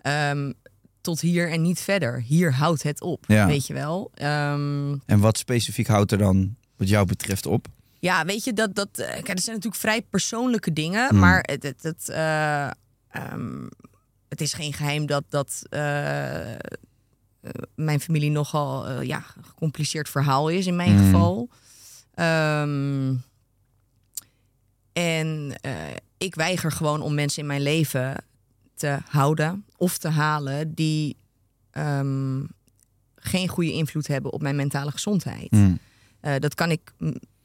ehm, 0.00 0.52
tot 1.00 1.20
hier 1.20 1.50
en 1.50 1.62
niet 1.62 1.80
verder. 1.80 2.20
Hier 2.22 2.52
houdt 2.54 2.82
het 2.82 3.00
op, 3.00 3.24
Ja. 3.28 3.46
weet 3.46 3.66
je 3.66 3.74
wel. 3.74 4.10
Ehm, 4.14 4.96
En 5.06 5.18
wat 5.20 5.38
specifiek 5.38 5.86
houdt 5.86 6.12
er 6.12 6.18
dan 6.18 6.56
wat 6.76 6.88
jou 6.88 7.06
betreft 7.06 7.46
op? 7.46 7.66
Ja, 7.98 8.24
weet 8.24 8.44
je, 8.44 8.52
dat, 8.52 8.74
dat, 8.74 8.88
eh, 8.92 9.06
kijk, 9.06 9.26
dat 9.26 9.40
zijn 9.42 9.56
natuurlijk 9.56 9.82
vrij 9.82 10.02
persoonlijke 10.02 10.72
dingen. 10.72 11.08
Hmm. 11.08 11.18
Maar 11.18 11.38
het, 11.42 11.62
het, 11.62 11.82
het, 11.82 12.08
eh, 12.08 12.64
ehm, 13.10 13.66
het 14.28 14.40
is 14.40 14.52
geen 14.52 14.72
geheim 14.72 15.06
dat, 15.06 15.24
dat 15.28 15.62
mijn 17.74 18.00
familie 18.00 18.30
nogal 18.30 18.86
eh, 18.88 19.02
ja, 19.06 19.24
een 19.36 19.44
gecompliceerd 19.44 20.08
verhaal 20.08 20.48
is 20.48 20.66
in 20.66 20.76
mijn 20.76 20.96
Hmm. 20.96 21.04
geval. 21.04 21.48
Ehm, 22.14 23.14
en 24.92 25.56
eh, 25.60 25.72
ik 26.18 26.34
weiger 26.34 26.72
gewoon 26.72 27.00
om 27.02 27.14
mensen 27.14 27.40
in 27.42 27.48
mijn 27.48 27.62
leven 27.62 28.16
te 28.74 28.98
houden 29.08 29.64
of 29.76 29.98
te 29.98 30.08
halen 30.08 30.74
die 30.74 31.16
ehm, 31.70 32.42
geen 33.16 33.48
goede 33.48 33.72
invloed 33.72 34.06
hebben 34.06 34.32
op 34.32 34.42
mijn 34.42 34.56
mentale 34.56 34.90
gezondheid. 34.90 35.50
Mm. 35.50 35.78
Eh, 36.20 36.34
dat 36.38 36.54
kan 36.54 36.70
ik 36.70 36.92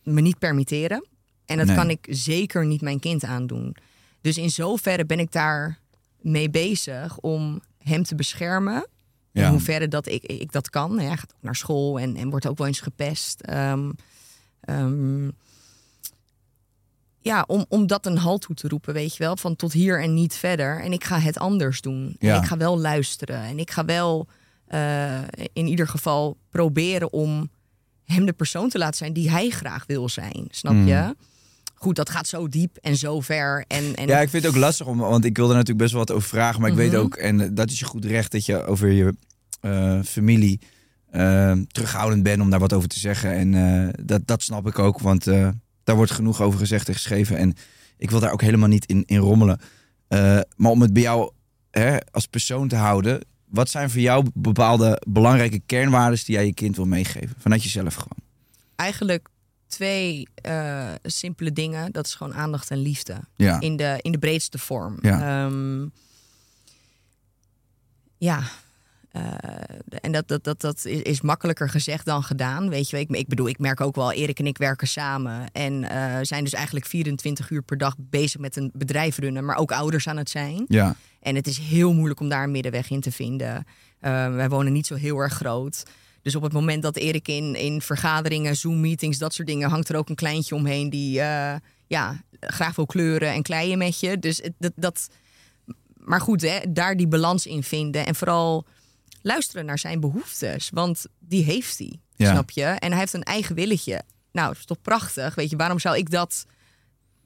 me 0.04 0.22
niet 0.22 0.40
permitteren. 0.40 1.06
En 1.46 1.58
dat 1.58 1.66
Nee. 1.68 1.76
kan 1.76 1.90
ik 1.90 2.08
zeker 2.10 2.66
niet 2.66 2.82
mijn 2.82 3.00
kind 3.00 3.24
aandoen. 3.24 3.76
Dus 4.22 4.38
in 4.38 4.50
zoverre 4.50 5.06
ben 5.06 5.20
ik 5.20 5.32
daar 5.32 5.80
mee 6.22 6.50
bezig 6.50 7.18
om 7.18 7.62
hem 7.84 8.04
te 8.04 8.16
beschermen. 8.16 8.88
In 9.34 9.42
Ja. 9.42 9.50
hoeverre 9.50 9.88
dat 9.88 10.08
ik, 10.08 10.24
ik 10.24 10.52
dat 10.52 10.70
kan. 10.70 11.00
Hij 11.00 11.18
gaat 11.18 11.34
ook 11.36 11.42
naar 11.44 11.56
school 11.56 12.00
en, 12.00 12.16
en 12.16 12.30
wordt 12.30 12.48
ook 12.48 12.58
wel 12.58 12.68
eens 12.68 12.80
gepest. 12.80 13.42
Ehm, 13.42 13.92
ehm, 14.62 15.30
ja, 17.22 17.44
om, 17.48 17.66
om 17.70 17.88
dat 17.88 18.06
een 18.06 18.18
halt 18.18 18.42
toe 18.42 18.56
te 18.56 18.68
roepen, 18.68 18.94
weet 18.94 19.16
je 19.16 19.24
wel. 19.24 19.38
Van 19.38 19.56
tot 19.56 19.74
hier 19.74 20.02
en 20.02 20.14
niet 20.14 20.34
verder. 20.36 20.82
En 20.82 20.92
ik 20.94 21.04
ga 21.04 21.20
het 21.20 21.38
anders 21.38 21.82
doen. 21.82 22.16
Ja. 22.20 22.36
En 22.36 22.42
ik 22.42 22.48
ga 22.48 22.58
wel 22.58 22.80
luisteren. 22.80 23.42
En 23.44 23.60
ik 23.60 23.72
ga 23.72 23.86
wel 23.86 24.28
eh, 24.66 25.22
in 25.54 25.68
ieder 25.68 25.88
geval 25.88 26.38
proberen 26.50 27.14
om 27.14 27.50
hem 28.06 28.26
de 28.26 28.34
persoon 28.34 28.70
te 28.70 28.78
laten 28.78 28.98
zijn 28.98 29.14
die 29.14 29.30
hij 29.30 29.50
graag 29.50 29.86
wil 29.86 30.10
zijn. 30.10 30.48
Snap 30.50 30.74
Mm. 30.74 30.88
Goed, 31.80 31.96
dat 31.96 32.10
gaat 32.10 32.28
zo 32.28 32.48
diep 32.48 32.78
en 32.78 32.96
zo 32.96 33.20
ver. 33.20 33.66
En, 33.68 33.96
en 33.96 34.08
Ja, 34.08 34.20
ik 34.20 34.30
vind 34.30 34.44
het 34.44 34.52
ook 34.54 34.60
lastig, 34.60 34.88
om, 34.88 34.98
want 34.98 35.26
ik 35.26 35.38
wilde 35.38 35.54
natuurlijk 35.54 35.80
best 35.80 35.92
wel 35.92 36.02
wat 36.06 36.12
over 36.12 36.30
vragen. 36.30 36.62
Maar 36.62 36.70
ik 36.70 36.76
weet 36.76 36.92
Mhm. 36.92 37.00
ook, 37.02 37.16
en 37.16 37.54
dat 37.56 37.70
is 37.72 37.80
je 37.80 37.86
goed 37.86 38.06
recht, 38.06 38.32
dat 38.32 38.46
je 38.46 38.64
over 38.66 38.88
je 38.92 39.14
eh, 39.62 40.00
familie 40.04 40.60
eh, 41.12 41.52
terughoudend 41.68 42.24
bent 42.24 42.42
om 42.42 42.50
daar 42.50 42.60
wat 42.60 42.74
over 42.74 42.90
te 42.90 43.00
zeggen. 43.00 43.32
En 43.34 43.54
eh, 43.54 43.90
dat, 44.06 44.22
dat 44.28 44.42
snap 44.44 44.68
ik 44.68 44.80
ook, 44.80 45.00
want 45.00 45.24
daar 45.84 45.96
wordt 45.96 46.12
genoeg 46.12 46.42
over 46.42 46.60
gezegd 46.60 46.88
en 46.88 46.94
geschreven. 46.94 47.38
En 47.38 47.54
ik 47.98 48.10
wil 48.10 48.20
daar 48.20 48.32
ook 48.32 48.42
helemaal 48.42 48.68
niet 48.70 48.86
in, 48.86 49.04
in 49.06 49.18
rommelen. 49.18 49.60
Maar 50.56 50.72
om 50.72 50.82
het 50.82 50.94
bij 50.94 51.02
jou 51.02 51.32
hè, 51.72 51.98
als 52.12 52.26
persoon 52.26 52.68
te 52.68 52.76
houden, 52.76 53.20
wat 53.46 53.70
zijn 53.70 53.90
voor 53.90 54.02
jou 54.02 54.26
bepaalde 54.34 55.02
belangrijke 55.08 55.62
kernwaarden 55.66 56.20
die 56.26 56.36
jij 56.36 56.46
je 56.46 56.54
kind 56.54 56.76
wil 56.76 56.86
meegeven? 56.86 57.36
Vanuit 57.38 57.64
jezelf 57.64 57.94
gewoon. 57.94 58.18
eigenlijk 58.76 59.28
twee 59.70 60.28
eh, 60.36 60.88
simpele 61.04 61.54
dingen. 61.54 61.92
Dat 61.92 62.06
is 62.06 62.16
gewoon 62.16 62.34
aandacht 62.34 62.72
en 62.72 62.78
liefde. 62.78 63.20
Ja. 63.36 63.60
In, 63.60 63.76
de, 63.76 63.98
in 64.02 64.12
de 64.12 64.18
breedste 64.18 64.58
vorm. 64.58 64.98
Ja. 65.02 65.46
Ehm, 65.46 65.88
ja. 68.18 68.42
Eh, 69.12 69.22
en 70.02 70.12
dat, 70.12 70.28
dat, 70.28 70.44
dat, 70.44 70.62
dat 70.62 70.86
is, 70.86 71.22
makkelijker 71.22 71.70
gezegd 71.70 72.06
dan 72.06 72.24
gedaan. 72.24 72.70
Weet 72.70 72.90
je, 72.90 73.00
ik, 73.00 73.10
ik 73.10 73.28
bedoel, 73.28 73.48
ik 73.48 73.60
merk 73.60 73.82
ook 73.82 73.96
wel, 73.96 74.12
Erik 74.12 74.40
en 74.40 74.48
ik 74.48 74.58
werken 74.58 74.88
samen. 74.88 75.52
En 75.52 75.90
eh, 75.90 76.18
zijn 76.22 76.44
dus 76.44 76.54
eigenlijk 76.54 76.86
24 76.86 77.50
uur 77.50 77.62
per 77.62 77.78
dag 77.78 77.96
bezig 77.98 78.40
met 78.40 78.56
een 78.56 78.72
bedrijf 78.74 79.18
runnen, 79.18 79.46
maar 79.46 79.58
ook 79.58 79.72
ouders 79.72 80.08
aan 80.08 80.18
het 80.18 80.30
zijn. 80.30 80.66
Ja. 80.68 80.96
En 81.20 81.36
het 81.36 81.48
is 81.48 81.58
heel 81.58 81.94
moeilijk 81.94 82.20
om 82.20 82.30
daar 82.30 82.44
een 82.44 82.52
middenweg 82.52 82.90
in 82.90 83.02
te 83.02 83.12
vinden. 83.12 83.66
Wij 84.00 84.50
wonen 84.50 84.74
niet 84.74 84.88
zo 84.88 84.96
heel 84.96 85.18
erg 85.18 85.34
groot. 85.34 85.84
Dus 86.22 86.36
op 86.36 86.42
het 86.44 86.54
moment 86.54 86.82
dat 86.84 86.96
Erik 86.96 87.28
in, 87.28 87.56
in 87.56 87.82
vergaderingen, 87.82 88.56
Zoom-meetings, 88.56 89.18
dat 89.18 89.34
soort 89.34 89.48
dingen, 89.48 89.70
hangt 89.70 89.90
er 89.90 89.96
ook 89.96 90.10
een 90.10 90.16
kleintje 90.16 90.56
omheen 90.56 90.90
die 90.90 91.22
eh, 91.22 91.56
ja, 91.88 92.22
graag 92.40 92.76
wil 92.76 92.86
kleuren 92.86 93.34
en 93.34 93.42
kleien 93.42 93.78
met 93.78 94.00
je. 94.00 94.20
Dus 94.20 94.38
het, 94.38 94.54
dat, 94.58 94.72
dat, 94.76 95.08
maar 95.98 96.22
goed, 96.22 96.42
hè, 96.42 96.60
daar 96.70 96.98
die 96.98 97.08
balans 97.08 97.46
in 97.46 97.64
vinden. 97.64 98.06
En 98.06 98.16
vooral 98.16 98.66
luisteren 99.22 99.66
naar 99.66 99.80
zijn 99.80 100.00
behoeftes. 100.00 100.70
Want 100.74 101.06
die 101.20 101.44
heeft 101.44 101.78
hij, 101.78 102.00
Ja. 102.16 102.32
snap 102.32 102.50
je? 102.50 102.64
En 102.64 102.90
hij 102.92 103.00
heeft 103.00 103.14
een 103.14 103.24
eigen 103.24 103.56
willetje. 103.56 104.02
Nou, 104.32 104.48
dat 104.48 104.58
is 104.58 104.66
toch 104.66 104.82
prachtig? 104.82 105.36
Weet 105.36 105.50
je, 105.50 105.56
waarom 105.56 105.80
zou 105.80 105.98
ik 105.98 106.10
dat 106.12 106.46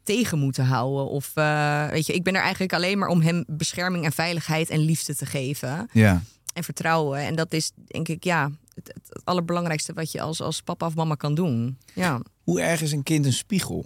tegen 0.04 0.40
moeten 0.40 0.66
houden? 0.66 1.08
Of 1.10 1.32
eh, 1.36 1.88
weet 1.88 2.06
je, 2.06 2.14
ik 2.14 2.24
ben 2.24 2.36
er 2.36 2.42
eigenlijk 2.42 2.74
alleen 2.74 2.98
maar 2.98 3.08
om 3.10 3.22
hem 3.22 3.44
bescherming 3.48 4.06
en 4.06 4.12
veiligheid 4.12 4.70
en 4.70 4.80
liefde 4.80 5.16
te 5.16 5.26
geven. 5.26 5.90
Ja. 5.92 6.22
En 6.54 6.64
vertrouwen. 6.64 7.20
En 7.20 7.36
dat 7.36 7.54
is, 7.54 7.72
denk 7.88 8.08
ik, 8.08 8.24
ja, 8.24 8.52
het, 8.76 8.88
het, 8.88 9.08
het 9.10 9.22
allerbelangrijkste 9.26 9.94
wat 9.94 10.12
je 10.12 10.22
als, 10.22 10.42
als 10.42 10.62
papa 10.62 10.86
of 10.86 10.96
mama 10.96 11.16
kan 11.16 11.36
doen. 11.36 11.78
Ja, 11.94 12.22
Hoe 12.44 12.62
erg 12.62 12.82
is 12.82 12.92
een 12.92 13.04
kind 13.04 13.26
een 13.26 13.34
spiegel? 13.34 13.86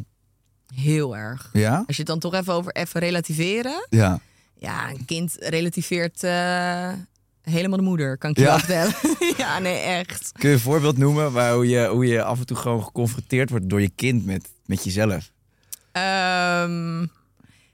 heel 0.76 1.18
erg. 1.18 1.50
Ja? 1.54 1.76
Als 1.88 1.96
je 1.96 2.02
het 2.02 2.06
dan 2.12 2.20
toch 2.20 2.34
even 2.34 2.54
over 2.54 2.72
even 2.76 3.00
relativeren. 3.00 3.88
Ja. 3.90 4.20
Ja, 4.60 4.90
een 4.90 5.06
kind 5.06 5.36
relativeert 5.40 6.24
eh, 6.24 6.92
helemaal 7.42 7.78
de 7.78 7.84
moeder, 7.84 8.18
kan 8.18 8.30
ik 8.30 8.38
je 8.38 8.44
Ja. 8.44 8.60
vertellen. 8.60 8.94
ja, 9.38 9.60
nee, 9.60 9.78
echt. 9.80 10.32
Kun 10.32 10.50
je 10.50 10.56
een 10.56 10.62
voorbeeld 10.62 10.98
noemen 10.98 11.32
waar 11.32 11.54
hoe 11.54 11.68
je, 11.68 11.88
hoe 11.88 12.06
je 12.08 12.24
af 12.24 12.40
en 12.40 12.46
toe 12.46 12.58
gewoon 12.58 12.84
geconfronteerd 12.84 13.50
wordt 13.50 13.70
door 13.70 13.82
je 13.82 13.90
kind 13.96 14.26
met, 14.26 14.50
met 14.66 14.84
jezelf? 14.84 15.32
Ehm, 15.92 16.98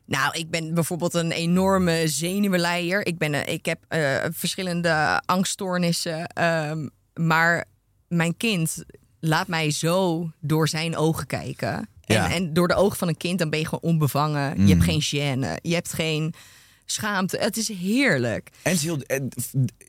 nou, 0.05 0.31
ik 0.37 0.49
ben 0.49 0.73
bijvoorbeeld 0.73 1.13
een 1.13 1.31
enorme 1.31 2.07
zenuwenleier. 2.07 3.05
Ik, 3.05 3.17
ben, 3.17 3.47
ik 3.49 3.65
heb 3.65 3.79
eh, 3.87 4.15
verschillende 4.31 5.21
angststoornissen. 5.25 6.27
ehm, 6.27 6.87
maar 7.13 7.65
mijn 8.07 8.37
kind 8.37 8.83
laat 9.19 9.47
mij 9.47 9.71
zo 9.71 10.29
door 10.39 10.67
zijn 10.69 10.95
ogen 10.97 11.27
kijken. 11.27 11.73
En, 12.03 12.15
Ja. 12.15 12.31
en 12.31 12.53
door 12.53 12.67
de 12.67 12.73
ogen 12.75 12.97
van 12.97 13.07
een 13.07 13.17
kind, 13.17 13.39
dan 13.39 13.49
ben 13.49 13.59
je 13.59 13.65
gewoon 13.65 13.91
onbevangen. 13.91 14.67
Je 14.67 14.73
hebt 14.75 14.83
geen 14.85 15.01
gêne. 15.01 15.61
Je 15.61 15.73
hebt 15.73 15.93
geen 15.93 16.33
schaamte. 16.85 17.37
Het 17.37 17.57
is 17.57 17.67
heerlijk. 17.67 18.49
En 18.61 18.71
het 18.71 18.79
is 18.79 18.85
heel, 18.85 18.97
en, 19.01 19.29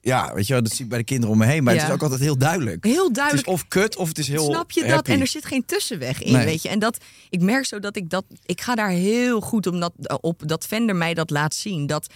ja, 0.00 0.34
weet 0.34 0.46
je 0.46 0.52
wel, 0.52 0.62
dat 0.62 0.72
zie 0.72 0.84
ik 0.84 0.90
bij 0.90 0.98
de 0.98 1.04
kinderen 1.04 1.32
om 1.34 1.38
me 1.40 1.46
heen, 1.46 1.64
maar 1.64 1.74
het 1.74 1.82
is 1.82 1.90
ook 1.90 2.02
altijd 2.02 2.20
heel 2.20 2.38
duidelijk. 2.38 2.84
Heel 2.84 3.04
Het 3.04 3.14
duidelijk. 3.14 3.46
is 3.46 3.52
of 3.52 3.68
kut 3.68 3.96
of 3.96 4.08
het 4.08 4.18
is 4.18 4.28
heel 4.28 4.44
Snap 4.44 4.70
je 4.70 4.80
dat? 4.80 4.90
happy. 4.90 5.10
En 5.10 5.20
er 5.20 5.26
zit 5.26 5.44
geen 5.44 5.64
tussenweg 5.64 6.22
in, 6.22 6.32
Nee. 6.32 6.44
weet 6.44 6.62
je. 6.62 6.68
En 6.68 6.78
dat, 6.78 6.98
ik 7.30 7.40
merk 7.40 7.64
zo 7.64 7.78
dat 7.78 7.96
ik 7.96 8.10
dat... 8.10 8.24
Ik 8.44 8.60
ga 8.60 8.74
daar 8.74 8.90
heel 8.90 9.40
goed 9.40 9.66
om 9.66 9.80
dat, 9.80 9.92
op 10.20 10.42
dat 10.48 10.66
Vender 10.66 10.96
mij 10.96 11.14
dat 11.14 11.30
laat 11.30 11.54
zien. 11.54 11.86
Dat, 11.86 12.06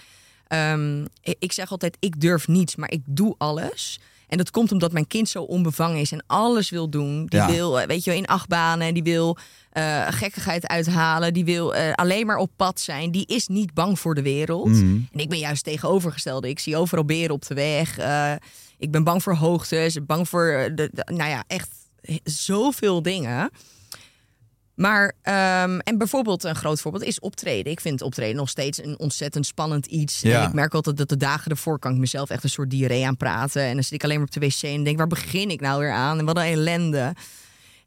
ehm, 0.47 1.05
ik 1.21 1.51
zeg 1.51 1.71
altijd, 1.71 1.97
ik 1.99 2.19
durf 2.21 2.47
niets, 2.47 2.75
maar 2.75 2.91
ik 2.91 3.01
doe 3.05 3.35
alles. 3.37 3.99
En 4.29 4.37
dat 4.37 4.51
komt 4.51 4.71
omdat 4.71 4.91
mijn 4.91 5.07
kind 5.07 5.29
zo 5.29 5.43
onbevangen 5.43 5.99
is 5.99 6.11
en 6.11 6.23
alles 6.27 6.69
wil 6.69 6.89
doen. 6.89 7.25
Die 7.25 7.39
Ja. 7.39 7.47
wil, 7.51 7.79
eh, 7.79 7.87
weet 7.87 8.03
je 8.03 8.09
wel, 8.09 8.19
in 8.19 8.25
achtbanen. 8.27 8.93
Die 8.93 9.03
wil 9.03 9.37
eh, 9.69 10.07
gekkigheid 10.09 10.67
uithalen. 10.67 11.33
Die 11.33 11.45
wil 11.45 11.75
eh, 11.75 11.93
alleen 11.93 12.25
maar 12.25 12.37
op 12.37 12.51
pad 12.55 12.79
zijn. 12.79 13.11
Die 13.11 13.25
is 13.25 13.47
niet 13.47 13.73
bang 13.73 13.99
voor 13.99 14.15
de 14.15 14.21
wereld. 14.21 14.67
Mhm. 14.67 14.97
En 15.11 15.19
ik 15.19 15.29
ben 15.29 15.39
juist 15.39 15.63
tegenovergestelde. 15.63 16.49
Ik 16.49 16.59
zie 16.59 16.77
overal 16.77 17.05
beren 17.05 17.35
op 17.35 17.45
de 17.47 17.53
weg. 17.53 17.97
Ik 18.77 18.91
ben 18.91 19.03
bang 19.03 19.23
voor 19.23 19.35
hoogtes. 19.35 20.05
Bang 20.05 20.29
voor, 20.29 20.71
de, 20.75 20.89
de- 20.93 21.11
nou 21.13 21.29
ja, 21.29 21.43
echt 21.47 21.69
zoveel 22.23 23.01
dingen. 23.01 23.49
Maar, 24.79 25.13
ehm, 25.21 25.79
en 25.79 25.97
bijvoorbeeld 25.97 26.43
een 26.43 26.55
groot 26.55 26.81
voorbeeld 26.81 27.03
is 27.03 27.19
optreden. 27.19 27.71
Ik 27.71 27.79
vind 27.79 28.01
optreden 28.01 28.35
nog 28.35 28.49
steeds 28.49 28.83
een 28.83 28.99
ontzettend 28.99 29.45
spannend 29.45 29.85
iets. 29.85 30.21
Ja. 30.21 30.41
En 30.41 30.47
ik 30.47 30.53
merk 30.53 30.73
altijd 30.73 30.97
dat 30.97 31.09
de 31.09 31.17
dagen 31.17 31.51
ervoor 31.51 31.79
kan 31.79 31.91
ik 31.93 31.97
mezelf 31.97 32.29
echt 32.29 32.43
een 32.43 32.49
soort 32.49 32.69
diarree 32.69 33.05
aan 33.07 33.17
praten. 33.17 33.61
En 33.61 33.73
dan 33.73 33.83
zit 33.83 33.91
ik 33.93 34.03
alleen 34.03 34.17
maar 34.17 34.25
op 34.27 34.33
de 34.33 34.39
wc 34.39 34.61
en 34.61 34.83
denk, 34.83 34.97
waar 34.97 35.07
begin 35.07 35.49
ik 35.49 35.61
nou 35.61 35.79
weer 35.79 35.91
aan? 35.91 36.19
En 36.19 36.25
wat 36.25 36.37
een 36.37 36.43
ellende. 36.43 37.13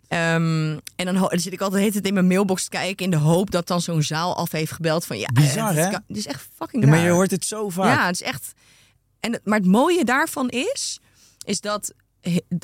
Ehm, 0.08 0.78
en 0.96 1.04
dan, 1.14 1.30
zit 1.34 1.52
ik 1.52 1.60
altijd 1.60 1.92
tijd 1.92 2.06
in 2.06 2.14
mijn 2.14 2.26
mailbox 2.26 2.62
te 2.64 2.68
kijken... 2.70 3.04
in 3.04 3.10
de 3.10 3.16
hoop 3.16 3.50
dat 3.50 3.66
dan 3.66 3.80
zo'n 3.80 4.02
zaal 4.02 4.36
af 4.36 4.50
heeft 4.52 4.72
gebeld 4.72 5.04
van... 5.04 5.18
ja, 5.18 5.28
Bizar, 5.32 5.68
het 5.68 5.76
hè? 5.76 5.84
Het 6.08 6.16
is 6.16 6.26
echt 6.26 6.48
fucking 6.56 6.84
Ja, 6.84 6.88
maar 6.90 6.98
je 6.98 7.10
hoort 7.10 7.30
het 7.30 7.44
zo 7.44 7.68
vaak. 7.68 7.96
Ja, 7.96 8.06
het 8.06 8.14
is 8.14 8.22
echt. 8.22 8.52
En, 9.20 9.32
het- 9.32 9.44
maar 9.44 9.58
het 9.58 9.66
mooie 9.68 10.04
daarvan 10.04 10.48
is, 10.48 11.00
is 11.44 11.60
dat 11.60 11.92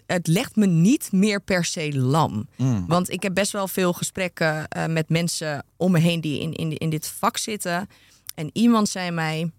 het 0.06 0.26
legt 0.26 0.56
me 0.56 0.66
niet 0.66 1.12
meer 1.12 1.40
per 1.40 1.64
se 1.64 1.98
lam. 1.98 2.48
Mm. 2.56 2.86
Want 2.86 3.10
ik 3.10 3.22
heb 3.22 3.34
best 3.34 3.52
wel 3.52 3.68
veel 3.68 3.92
gesprekken 3.92 4.68
eh, 4.68 4.86
met 4.86 5.08
mensen 5.08 5.64
om 5.76 5.92
me 5.92 5.98
heen 5.98 6.20
die 6.20 6.40
in, 6.40 6.52
in, 6.52 6.76
in 6.76 6.90
dit 6.90 7.06
vak 7.08 7.36
zitten. 7.36 7.88
En 8.34 8.50
iemand 8.52 8.88
zei 8.88 9.10
mij: 9.10 9.50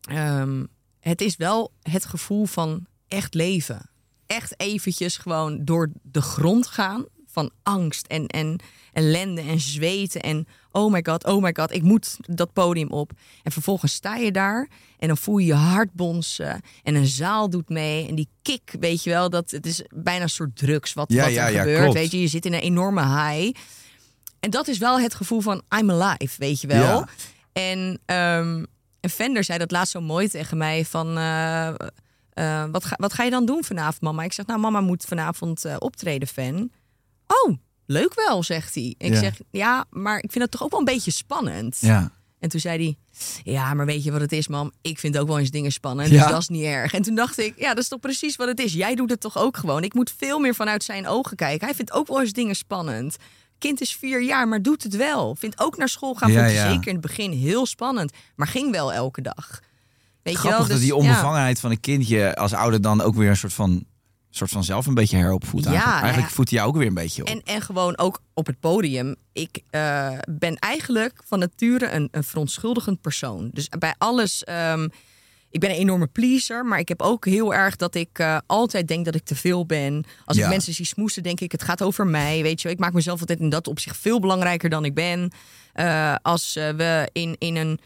ehm, 0.00 0.64
het 1.00 1.20
is 1.20 1.36
wel 1.36 1.72
het 1.82 2.04
gevoel 2.04 2.46
van 2.46 2.86
echt 3.08 3.34
leven. 3.34 3.90
Echt 4.26 4.60
eventjes 4.60 5.16
gewoon 5.16 5.64
door 5.64 5.90
de 6.02 6.22
grond 6.22 6.66
gaan 6.66 7.04
van 7.26 7.50
angst 7.62 8.06
en, 8.06 8.26
en 8.26 8.60
ellende 8.92 9.40
en 9.40 9.60
zweten 9.60 10.20
en 10.20 10.46
oh 10.76 10.92
my 10.92 11.00
god, 11.02 11.24
oh 11.24 11.42
my 11.42 11.50
god, 11.52 11.72
ik 11.72 11.82
moet 11.82 12.16
dat 12.20 12.52
podium 12.52 12.90
op. 12.90 13.10
En 13.42 13.52
vervolgens 13.52 13.92
sta 13.92 14.16
je 14.16 14.32
daar 14.32 14.68
en 14.98 15.08
dan 15.08 15.16
voel 15.16 15.38
je 15.38 15.46
je 15.46 15.54
hart 15.54 15.92
bonzen 15.92 16.60
en 16.82 16.94
een 16.94 17.06
zaal 17.06 17.50
doet 17.50 17.68
mee 17.68 18.08
en 18.08 18.14
die 18.14 18.28
kick, 18.42 18.74
weet 18.80 19.02
je 19.02 19.10
wel, 19.10 19.30
dat 19.30 19.50
het 19.50 19.66
is 19.66 19.82
bijna 19.94 20.22
een 20.22 20.28
soort 20.28 20.56
drugs 20.56 20.92
wat, 20.92 21.12
Ja, 21.12 21.24
wat 21.24 21.32
ja, 21.32 21.46
er 21.46 21.52
ja, 21.52 21.58
gebeurt, 21.58 21.80
klopt. 21.80 21.94
weet 21.94 22.10
je, 22.10 22.20
je 22.20 22.26
zit 22.28 22.46
in 22.46 22.52
een 22.52 22.60
enorme 22.60 23.02
high. 23.02 23.58
En 24.40 24.50
dat 24.50 24.68
is 24.68 24.78
wel 24.78 25.00
het 25.00 25.14
gevoel 25.14 25.40
van 25.40 25.62
I'm 25.78 25.90
alive, 25.90 26.34
weet 26.38 26.60
je 26.60 26.66
wel. 26.66 26.98
Ja. 26.98 27.08
En 27.52 28.00
een 29.00 29.10
Fender 29.10 29.44
zei 29.44 29.58
dat 29.58 29.70
laatst 29.70 29.92
zo 29.92 30.00
mooi 30.00 30.28
tegen 30.28 30.56
mij 30.56 30.84
van... 30.84 31.16
eh, 31.16 31.68
eh, 32.32 32.64
wat, 32.70 32.84
ga, 32.84 32.96
wat 32.98 33.12
ga 33.12 33.22
je 33.22 33.30
dan 33.30 33.46
doen 33.46 33.64
vanavond, 33.64 34.00
mama? 34.00 34.22
Ik 34.22 34.32
zeg, 34.32 34.46
nou, 34.46 34.60
mama 34.60 34.80
moet 34.80 35.04
vanavond 35.04 35.64
eh, 35.64 35.76
optreden, 35.78 36.28
fan. 36.28 36.70
Oh, 37.26 37.56
leuk 37.86 38.14
wel, 38.14 38.42
zegt 38.42 38.74
hij. 38.74 38.94
Ik 38.98 39.12
Ja. 39.12 39.18
zeg, 39.20 39.34
ja, 39.50 39.84
maar 39.90 40.16
ik 40.18 40.30
vind 40.32 40.42
het 40.44 40.52
toch 40.52 40.62
ook 40.62 40.70
wel 40.70 40.78
een 40.78 40.84
beetje 40.84 41.10
spannend. 41.10 41.76
Ja. 41.80 42.10
En 42.38 42.48
toen 42.48 42.60
zei 42.60 42.78
hij, 42.84 42.96
ja, 43.52 43.74
maar 43.74 43.86
weet 43.86 44.04
je 44.04 44.12
wat 44.12 44.20
het 44.20 44.32
is, 44.32 44.48
mam? 44.48 44.72
Ik 44.82 44.98
vind 44.98 45.18
ook 45.18 45.26
wel 45.26 45.38
eens 45.38 45.50
dingen 45.50 45.72
spannend, 45.72 46.08
Ja. 46.10 46.22
dus 46.22 46.30
dat 46.30 46.40
is 46.40 46.48
niet 46.48 46.64
erg. 46.64 46.92
En 46.92 47.02
toen 47.02 47.14
dacht 47.14 47.38
ik, 47.38 47.54
ja, 47.58 47.68
dat 47.68 47.78
is 47.82 47.88
toch 47.88 48.00
precies 48.00 48.36
wat 48.36 48.48
het 48.48 48.60
is. 48.60 48.72
Jij 48.72 48.94
doet 48.94 49.10
het 49.10 49.20
toch 49.20 49.38
ook 49.38 49.56
gewoon? 49.56 49.82
Ik 49.82 49.94
moet 49.94 50.14
veel 50.16 50.38
meer 50.38 50.54
vanuit 50.54 50.84
zijn 50.84 51.08
ogen 51.08 51.36
kijken. 51.36 51.66
Hij 51.66 51.76
vindt 51.76 51.92
ook 51.92 52.06
wel 52.08 52.20
eens 52.20 52.32
dingen 52.32 52.54
spannend. 52.56 53.16
Kind 53.58 53.80
is 53.80 53.96
vier 53.96 54.22
jaar, 54.22 54.48
maar 54.48 54.62
doet 54.62 54.82
het 54.82 54.96
wel. 54.96 55.34
Vindt 55.38 55.60
ook 55.60 55.76
naar 55.76 55.88
school 55.88 56.14
gaan, 56.14 56.32
Ja, 56.32 56.38
vond 56.38 56.46
hij 56.50 56.54
ja. 56.64 56.70
zeker 56.72 56.86
in 56.86 56.92
het 56.92 57.02
begin 57.06 57.32
heel 57.32 57.66
spannend. 57.66 58.12
Maar 58.34 58.46
ging 58.46 58.70
wel 58.70 58.92
elke 58.92 59.20
dag. 59.22 59.60
Weet 60.22 60.34
je 60.34 60.38
Grappig 60.40 60.50
wel? 60.50 60.58
dat 60.58 60.68
Dus, 60.68 60.78
die 60.86 60.88
ja. 60.94 60.94
onbevangenheid 61.08 61.60
van 61.60 61.70
een 61.70 61.80
kindje 61.80 62.36
als 62.36 62.52
ouder 62.52 62.80
dan 62.80 63.00
ook 63.00 63.14
weer 63.14 63.28
een 63.30 63.36
soort 63.36 63.52
van, 63.52 63.84
soort 64.36 64.50
van 64.50 64.64
zelf 64.64 64.86
een 64.86 64.94
beetje 64.94 65.16
heropvoedt. 65.16 65.64
Ja, 65.64 65.92
eigenlijk 66.00 66.28
ja. 66.28 66.34
voedt 66.34 66.50
hij 66.50 66.58
jou 66.58 66.70
ook 66.70 66.76
weer 66.76 66.86
een 66.86 66.94
beetje 66.94 67.22
op. 67.22 67.28
En, 67.28 67.42
en 67.44 67.60
gewoon 67.60 67.98
ook 67.98 68.20
op 68.34 68.46
het 68.46 68.60
podium. 68.60 69.14
Ik 69.32 69.60
eh, 69.70 70.12
ben 70.30 70.56
eigenlijk 70.56 71.20
van 71.26 71.38
nature 71.38 71.90
een, 71.90 72.08
een 72.10 72.24
verontschuldigend 72.24 73.00
persoon. 73.00 73.50
Dus 73.52 73.68
bij 73.78 73.94
alles. 73.98 74.44
ehm, 74.44 74.88
ik 75.50 75.60
ben 75.60 75.70
een 75.70 75.76
enorme 75.76 76.06
pleaser, 76.06 76.64
maar 76.66 76.78
ik 76.78 76.88
heb 76.88 77.02
ook 77.02 77.24
heel 77.24 77.54
erg 77.54 77.76
dat 77.76 77.94
ik 77.94 78.18
eh, 78.18 78.38
altijd 78.46 78.88
denk 78.88 79.04
dat 79.04 79.14
ik 79.14 79.24
te 79.24 79.34
veel 79.36 79.66
ben. 79.66 80.04
Als 80.24 80.36
Ja. 80.36 80.44
ik 80.44 80.48
mensen 80.50 80.74
zie 80.74 80.86
smoesen, 80.86 81.22
denk 81.22 81.40
ik, 81.40 81.52
het 81.52 81.62
gaat 81.62 81.82
over 81.82 82.06
mij. 82.06 82.42
Weet 82.42 82.62
je, 82.62 82.70
ik 82.70 82.78
maak 82.78 82.92
mezelf 82.92 83.20
altijd 83.20 83.40
in 83.40 83.48
dat 83.48 83.68
opzicht 83.68 83.96
veel 83.96 84.20
belangrijker 84.20 84.68
dan 84.70 84.84
ik 84.84 84.94
ben. 84.94 85.30
Eh, 85.72 86.14
als 86.22 86.54
we 86.54 87.08
in, 87.12 87.36
in 87.38 87.56
een 87.56 87.78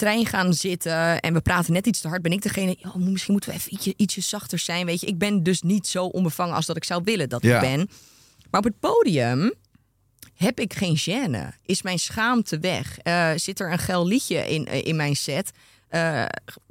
trein 0.00 0.26
gaan 0.26 0.54
zitten 0.54 1.20
en 1.20 1.32
we 1.34 1.40
praten 1.40 1.72
net 1.72 1.86
iets 1.86 2.00
te 2.00 2.08
hard, 2.08 2.22
ben 2.22 2.32
ik 2.32 2.42
degene. 2.42 2.76
"Joh, 2.78 2.94
misschien 2.94 3.32
moeten 3.32 3.50
we 3.50 3.56
even 3.56 3.72
ietsje, 3.74 3.94
ietsje 3.96 4.20
zachter 4.20 4.58
zijn. 4.58 4.86
Weet 4.86 5.00
je, 5.00 5.06
ik 5.06 5.18
ben 5.18 5.42
dus 5.42 5.62
niet 5.62 5.86
zo 5.86 6.04
onbevangen 6.04 6.54
als 6.54 6.66
dat 6.66 6.76
ik 6.76 6.84
zou 6.84 7.00
willen 7.04 7.28
dat 7.28 7.42
Ja. 7.42 7.54
ik 7.54 7.60
ben. 7.60 7.88
Maar 8.50 8.60
op 8.60 8.66
het 8.66 8.80
podium 8.80 9.52
heb 10.34 10.60
ik 10.60 10.74
geen 10.74 10.98
gêne. 10.98 11.56
Is 11.66 11.82
mijn 11.82 11.98
schaamte 11.98 12.58
weg? 12.58 12.98
Eh, 12.98 13.30
zit 13.36 13.60
er 13.60 13.72
een 13.72 13.78
geil 13.78 14.06
liedje 14.06 14.48
in, 14.48 14.66
eh, 14.66 14.86
in 14.86 14.96
mijn 14.96 15.16
set? 15.16 15.50
Eh, 15.88 16.24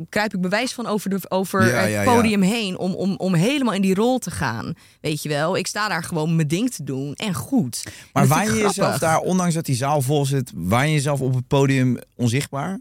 kruip 0.10 0.34
ik 0.34 0.42
bewijs 0.42 0.74
van 0.74 0.86
over, 0.86 1.10
de, 1.10 1.20
over 1.30 1.68
Ja, 1.68 1.74
het 1.82 1.92
ja, 1.92 2.02
ja. 2.02 2.14
podium 2.16 2.42
heen 2.42 2.78
om, 2.78 2.94
om, 2.94 3.16
om 3.18 3.34
helemaal 3.34 3.74
in 3.74 3.82
die 3.82 3.94
rol 3.94 4.20
te 4.20 4.32
gaan. 4.32 4.74
Weet 5.02 5.22
je 5.24 5.30
wel, 5.30 5.58
ik 5.58 5.68
sta 5.68 5.88
daar 5.88 6.04
gewoon 6.04 6.36
mijn 6.36 6.48
ding 6.48 6.72
te 6.72 6.84
doen 6.84 7.14
en 7.14 7.34
goed. 7.34 7.84
Maar 8.14 8.28
waar 8.28 8.46
je 8.56 8.62
jezelf 8.62 8.98
daar, 8.98 9.20
ondanks 9.20 9.54
dat 9.54 9.66
die 9.66 9.76
zaal 9.76 10.02
vol 10.02 10.26
zit, 10.26 10.52
waar 10.56 10.86
je 10.88 10.94
jezelf 10.94 11.22
op 11.22 11.36
het 11.36 11.48
podium 11.48 11.98
onzichtbaar? 12.16 12.80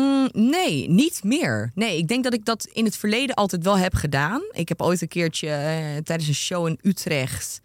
Mm, 0.00 0.28
nee, 0.32 0.88
niet 0.90 1.24
meer. 1.24 1.70
Nee, 1.74 1.96
ik 1.98 2.08
denk 2.08 2.24
dat 2.24 2.34
ik 2.34 2.44
dat 2.44 2.64
in 2.72 2.84
het 2.84 2.96
verleden 2.96 3.34
altijd 3.34 3.64
wel 3.64 3.78
heb 3.78 3.94
gedaan. 3.94 4.42
Ik 4.52 4.68
heb 4.68 4.82
ooit 4.82 5.02
een 5.02 5.08
keertje 5.08 5.48
eh, 5.48 5.96
tijdens 6.02 6.28
een 6.28 6.34
show 6.34 6.66
in 6.66 6.78
Utrecht. 6.82 7.60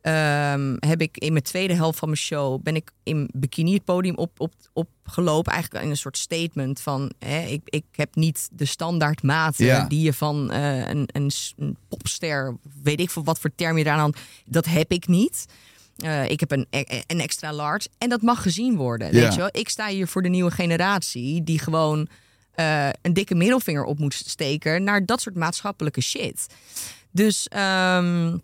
ehm, 0.00 0.76
heb 0.78 1.00
ik 1.00 1.16
in 1.18 1.32
mijn 1.32 1.44
tweede 1.44 1.74
helft 1.74 1.98
van 1.98 2.08
mijn 2.08 2.20
show 2.20 2.62
ben 2.62 2.76
ik 2.76 2.90
in 3.02 3.30
bikini 3.34 3.74
het 3.74 3.84
podium 3.84 4.16
op, 4.16 4.40
op, 4.40 4.52
opgelopen. 4.72 5.52
Eigenlijk 5.52 5.84
in 5.84 5.90
een 5.90 5.96
soort 5.96 6.18
statement 6.18 6.80
van 6.80 7.12
hè, 7.18 7.40
ik, 7.46 7.60
ik 7.64 7.84
heb 7.92 8.14
niet 8.14 8.48
de 8.52 8.64
standaard 8.64 9.22
maten 9.22 9.64
Ja. 9.64 9.84
die 9.84 10.00
je 10.02 10.12
van 10.12 10.50
eh, 10.50 10.88
een, 10.88 11.08
een, 11.12 11.76
popster, 11.88 12.56
weet 12.82 13.00
ik 13.00 13.10
veel 13.10 13.24
wat 13.24 13.38
voor 13.38 13.50
term 13.54 13.78
je 13.78 13.84
daar 13.84 13.98
aan. 13.98 14.12
Dat 14.46 14.64
heb 14.66 14.90
ik 14.92 15.06
niet. 15.06 15.46
Eh, 15.96 16.28
ik 16.30 16.40
heb 16.40 16.50
een, 16.50 16.66
een 17.06 17.20
extra 17.20 17.52
large. 17.52 17.88
En 17.98 18.08
dat 18.08 18.22
mag 18.22 18.42
gezien 18.42 18.76
worden. 18.76 19.10
Weet 19.10 19.34
je 19.34 19.38
wel? 19.40 19.48
Ik 19.52 19.68
sta 19.68 19.88
hier 19.88 20.06
voor 20.08 20.22
de 20.22 20.28
nieuwe 20.28 20.50
generatie 20.50 21.42
die 21.44 21.58
gewoon 21.58 22.08
eh, 22.52 22.88
een 23.02 23.12
dikke 23.12 23.34
middelvinger 23.34 23.84
op 23.84 23.98
moet 23.98 24.14
steken 24.14 24.84
naar 24.84 25.06
dat 25.06 25.20
soort 25.20 25.34
maatschappelijke 25.36 26.00
shit. 26.00 26.46
Dus, 27.10 27.48
ehm, 27.48 28.36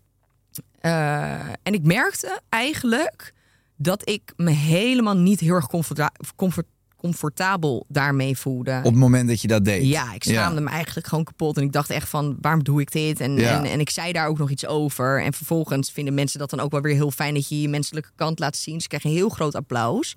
eh, 0.80 1.32
en 1.62 1.72
ik 1.72 1.82
merkte 1.82 2.40
eigenlijk 2.48 3.32
dat 3.76 4.08
ik 4.08 4.32
me 4.36 4.50
helemaal 4.50 5.16
niet 5.16 5.40
heel 5.40 5.54
erg 5.54 5.66
comforta- 5.66 6.12
comfort- 6.36 6.66
comfortabel 6.98 7.84
daarmee 7.88 8.36
voelde. 8.38 8.76
Op 8.78 8.84
het 8.84 8.94
moment 8.94 9.28
dat 9.28 9.40
je 9.40 9.48
dat 9.48 9.64
deed? 9.64 9.86
Ja, 9.86 10.12
ik 10.14 10.24
schaamde 10.24 10.60
me 10.60 10.68
eigenlijk 10.70 11.06
gewoon 11.06 11.24
kapot. 11.24 11.56
En 11.56 11.62
ik 11.62 11.72
dacht 11.72 11.90
echt 11.90 12.08
van, 12.08 12.36
waarom 12.40 12.64
doe 12.64 12.80
ik 12.80 12.92
dit? 12.92 13.20
En, 13.20 13.36
Ja. 13.36 13.58
en, 13.58 13.64
en 13.70 13.80
ik 13.80 13.90
zei 13.90 14.12
daar 14.12 14.26
ook 14.28 14.38
nog 14.38 14.50
iets 14.50 14.66
over. 14.66 15.22
En 15.22 15.32
vervolgens 15.32 15.90
vinden 15.90 16.14
mensen 16.14 16.38
dat 16.38 16.50
dan 16.50 16.60
ook 16.60 16.70
wel 16.70 16.80
weer 16.80 16.94
heel 16.94 17.10
fijn... 17.10 17.34
dat 17.34 17.48
je 17.48 17.60
je 17.60 17.68
menselijke 17.68 18.10
kant 18.16 18.38
laat 18.38 18.56
zien. 18.56 18.80
Ze 18.80 18.88
krijgen 18.88 19.10
een 19.10 19.16
heel 19.16 19.28
groot 19.28 19.54
applaus. 19.54 20.14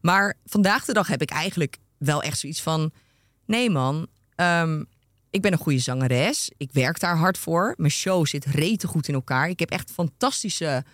Maar 0.00 0.34
vandaag 0.46 0.84
de 0.84 0.92
dag 0.92 1.06
heb 1.06 1.22
ik 1.22 1.30
eigenlijk 1.30 1.76
wel 1.98 2.22
echt 2.22 2.38
zoiets 2.38 2.62
van... 2.62 2.90
nee 3.46 3.70
man, 3.70 4.06
ehm, 4.34 4.82
ik 5.30 5.42
ben 5.42 5.52
een 5.52 5.58
goede 5.58 5.78
zangeres. 5.78 6.50
Ik 6.56 6.70
werk 6.72 7.00
daar 7.00 7.16
hard 7.16 7.38
voor. 7.38 7.74
Mijn 7.76 7.90
show 7.92 8.26
zit 8.26 8.44
rete 8.44 8.86
goed 8.86 9.08
in 9.08 9.14
elkaar. 9.14 9.48
Ik 9.48 9.58
heb 9.58 9.70
echt 9.70 9.90
fantastische 9.90 10.84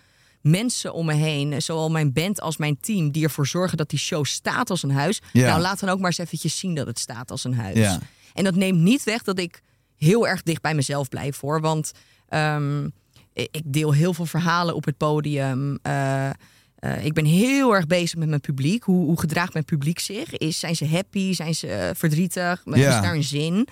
mensen 0.41 0.93
om 0.93 1.05
me 1.05 1.13
heen. 1.13 1.61
Zowel 1.61 1.89
mijn 1.89 2.13
band 2.13 2.41
als 2.41 2.57
mijn 2.57 2.79
team. 2.79 3.11
Die 3.11 3.23
ervoor 3.23 3.47
zorgen 3.47 3.77
dat 3.77 3.89
die 3.89 3.99
show 3.99 4.25
staat 4.25 4.69
als 4.69 4.83
een 4.83 4.91
huis. 4.91 5.21
Ja. 5.33 5.47
Nou, 5.47 5.61
laat 5.61 5.79
dan 5.79 5.89
ook 5.89 5.97
maar 5.99 6.07
eens 6.07 6.17
eventjes 6.17 6.59
zien 6.59 6.75
dat 6.75 6.87
het 6.87 6.99
staat 6.99 7.31
als 7.31 7.43
een 7.43 7.55
huis. 7.55 7.77
Ja. 7.77 7.99
En 8.33 8.43
dat 8.43 8.55
neemt 8.55 8.79
niet 8.79 9.03
weg 9.03 9.23
dat 9.23 9.39
ik 9.39 9.61
heel 9.95 10.27
erg 10.27 10.43
dicht 10.43 10.61
bij 10.61 10.73
mezelf 10.73 11.09
blijf 11.09 11.39
hoor. 11.39 11.61
Want 11.61 11.91
ehm, 12.29 12.87
ik 13.33 13.63
deel 13.65 13.93
heel 13.93 14.13
veel 14.13 14.25
verhalen 14.25 14.75
op 14.75 14.85
het 14.85 14.97
podium. 14.97 15.79
Eh, 15.81 16.29
eh, 16.29 17.05
ik 17.05 17.13
ben 17.13 17.25
heel 17.25 17.75
erg 17.75 17.87
bezig 17.87 18.17
met 18.17 18.27
mijn 18.27 18.41
publiek. 18.41 18.83
Hoe, 18.83 19.05
hoe 19.05 19.19
gedraagt 19.19 19.53
mijn 19.53 19.65
publiek 19.65 19.99
zich? 19.99 20.37
Is, 20.37 20.59
zijn 20.59 20.75
ze 20.75 20.87
happy? 20.87 21.33
Zijn 21.33 21.55
ze 21.55 21.67
eh, 21.67 21.89
verdrietig? 21.95 22.65
Is 22.65 22.83
daar 22.83 23.15
een 23.15 23.23
zin? 23.23 23.67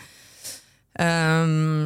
Ehm, 0.92 1.86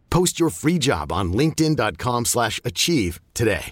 Post 0.11 0.37
your 0.37 0.51
free 0.53 0.77
job 0.77 1.11
on 1.11 1.35
linkedin.com/achieve 1.35 2.27
slash 2.29 2.59
achieve 2.61 3.19
today. 3.31 3.71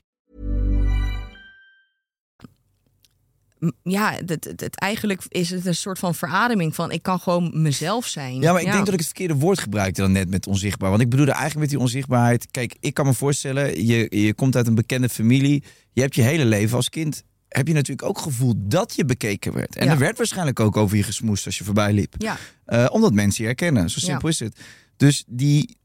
ja, 3.83 4.11
het, 4.25 4.29
het, 4.29 4.61
het- 4.61 4.75
eigenlijk 4.75 5.23
is 5.27 5.49
het 5.49 5.65
een 5.65 5.75
soort 5.75 5.99
van 5.99 6.15
verademing 6.15 6.75
van 6.75 6.91
ik 6.91 7.01
kan 7.03 7.19
gewoon 7.19 7.61
mezelf 7.61 8.05
zijn. 8.07 8.41
Ja, 8.41 8.51
maar 8.51 8.61
ik 8.61 8.71
denk 8.71 8.85
dat 8.85 8.93
ik 8.93 8.99
het 8.99 9.05
verkeerde 9.07 9.33
woord 9.35 9.59
gebruikte 9.59 10.01
dan 10.01 10.11
net 10.11 10.29
met 10.29 10.47
onzichtbaar. 10.47 10.89
Want 10.89 11.01
ik 11.01 11.09
bedoelde 11.09 11.31
eigenlijk 11.31 11.59
met 11.61 11.69
die 11.69 11.79
onzichtbaarheid. 11.79 12.47
Kijk, 12.51 12.75
ik 12.79 12.93
kan 12.93 13.05
me 13.05 13.13
voorstellen, 13.13 13.85
je, 13.85 14.07
je 14.21 14.33
komt 14.33 14.55
uit 14.55 14.67
een 14.67 14.75
bekende 14.75 15.09
familie. 15.09 15.63
Je 15.93 16.01
hebt 16.01 16.15
je 16.15 16.21
hele 16.21 16.45
leven 16.45 16.75
als 16.75 16.89
kind. 16.89 17.23
Heb 17.47 17.67
je 17.67 17.73
natuurlijk 17.73 18.07
ook 18.07 18.19
gevoeld 18.19 18.55
dat 18.59 18.95
je 18.95 19.05
bekeken 19.05 19.53
werd. 19.53 19.75
En 19.75 19.85
Ja. 19.85 19.91
er 19.91 19.97
werd 19.97 20.17
waarschijnlijk 20.17 20.59
ook 20.59 20.77
over 20.77 20.97
je 20.97 21.03
gesmoest 21.03 21.45
als 21.45 21.57
je 21.57 21.63
voorbij 21.63 21.93
liep. 21.93 22.13
Ja, 22.17 22.37
Eh, 22.65 22.85
omdat 22.91 23.13
mensen 23.13 23.41
je 23.41 23.47
herkennen. 23.47 23.89
Zo 23.89 23.97
Ja. 24.01 24.05
simpel 24.07 24.27
is 24.29 24.39
het. 24.39 24.59
Dus 24.97 25.23
die. 25.27 25.77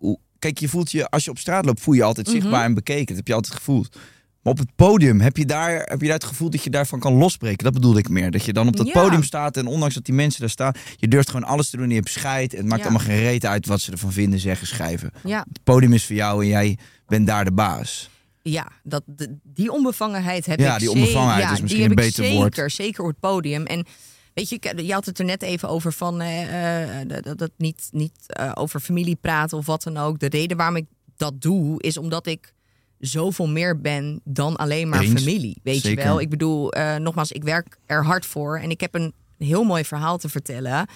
Hoe- 0.00 0.18
Kijk, 0.38 0.58
je 0.58 0.68
voelt 0.68 0.90
je, 0.90 1.08
als 1.10 1.24
je 1.24 1.30
op 1.30 1.38
straat 1.38 1.64
loopt, 1.64 1.80
voel 1.80 1.94
je 1.94 2.00
je 2.00 2.06
altijd 2.06 2.26
Mhm. 2.26 2.36
zichtbaar 2.36 2.64
en 2.64 2.74
bekeken. 2.74 3.06
Dat 3.06 3.16
heb 3.16 3.26
je 3.26 3.34
altijd 3.34 3.54
gevoeld. 3.54 3.94
Maar 4.42 4.52
op 4.52 4.58
het 4.58 4.74
podium, 4.76 5.20
heb 5.20 5.36
je, 5.36 5.46
daar, 5.46 5.72
heb 5.80 6.00
je 6.00 6.06
daar 6.06 6.14
het 6.14 6.24
gevoel 6.24 6.50
dat 6.50 6.64
je 6.64 6.70
daarvan 6.70 6.98
kan 7.00 7.12
losbreken? 7.12 7.64
Dat 7.64 7.72
bedoelde 7.72 7.98
ik 7.98 8.08
meer. 8.08 8.30
Dat 8.30 8.44
je 8.44 8.52
dan 8.52 8.68
op 8.68 8.76
dat 8.76 8.86
Ja. 8.86 8.92
podium 8.92 9.22
staat 9.22 9.56
en 9.56 9.66
ondanks 9.66 9.94
dat 9.94 10.04
die 10.04 10.14
mensen 10.14 10.40
daar 10.40 10.50
staan, 10.50 10.72
je 10.96 11.08
durft 11.08 11.30
gewoon 11.30 11.48
alles 11.48 11.70
te 11.70 11.76
doen. 11.76 11.88
Je 11.88 11.94
hebt 11.94 12.10
scheid. 12.10 12.52
Het 12.52 12.64
maakt 12.66 12.82
Ja. 12.82 12.88
allemaal 12.88 13.06
geen 13.06 13.18
reet 13.18 13.46
uit 13.46 13.66
wat 13.66 13.80
ze 13.80 13.92
ervan 13.92 14.12
vinden, 14.12 14.38
zeggen, 14.38 14.66
schrijven. 14.66 15.10
ja, 15.24 15.44
Het 15.48 15.62
podium 15.64 15.92
is 15.92 16.06
voor 16.06 16.16
jou 16.16 16.42
en 16.42 16.48
jij 16.48 16.78
bent 17.06 17.26
daar 17.26 17.44
de 17.44 17.52
baas. 17.52 18.10
ja 18.42 18.68
dat, 18.82 19.02
die 19.42 19.72
onbevangenheid 19.72 20.46
heb 20.46 20.60
Ja, 20.60 20.72
ik 20.74 20.78
die 20.80 20.90
onbevangenheid 20.90 21.50
is 21.50 21.60
misschien 21.60 21.84
een 21.90 21.94
beter 21.94 22.24
zeker, 22.24 22.36
woord. 22.38 22.72
Zeker 22.72 23.02
op 23.02 23.08
het 23.08 23.20
podium. 23.20 23.64
En 23.66 23.86
Weet 24.34 24.48
je, 24.48 24.54
ik- 24.60 24.80
je 24.80 24.92
had 24.92 25.06
het 25.06 25.18
er 25.18 25.24
net 25.24 25.42
even 25.42 25.68
over 25.68 25.92
van 25.92 26.20
eh, 26.20 27.00
eh, 27.00 27.08
dat 27.22 27.40
het 27.40 27.52
niet, 27.56 27.88
niet 27.90 28.12
eh, 28.26 28.52
over 28.54 28.80
familie 28.80 29.16
praten 29.16 29.58
of 29.58 29.66
wat 29.66 29.82
dan 29.82 29.96
ook. 29.96 30.18
De 30.18 30.28
reden 30.28 30.56
waarom 30.56 30.76
ik 30.76 30.86
dat 31.16 31.40
doe, 31.42 31.82
is 31.82 31.96
omdat 31.96 32.26
ik 32.26 32.54
zoveel 32.98 33.48
meer 33.48 33.80
ben 33.80 34.20
dan 34.24 34.56
alleen 34.56 34.88
maar 34.88 35.00
Eens. 35.00 35.22
familie. 35.22 35.60
Weet 35.62 35.80
Zeker. 35.82 36.02
je 36.02 36.08
wel? 36.08 36.20
Ik 36.20 36.28
bedoel, 36.28 36.72
eh, 36.72 36.96
nogmaals, 36.96 37.32
ik 37.32 37.42
werk 37.42 37.78
er 37.86 38.04
hard 38.04 38.26
voor 38.26 38.58
en 38.58 38.70
ik 38.70 38.80
heb 38.80 38.94
een 38.94 39.12
heel 39.38 39.64
mooi 39.64 39.84
verhaal 39.84 40.18
te 40.18 40.28
vertellen. 40.28 40.86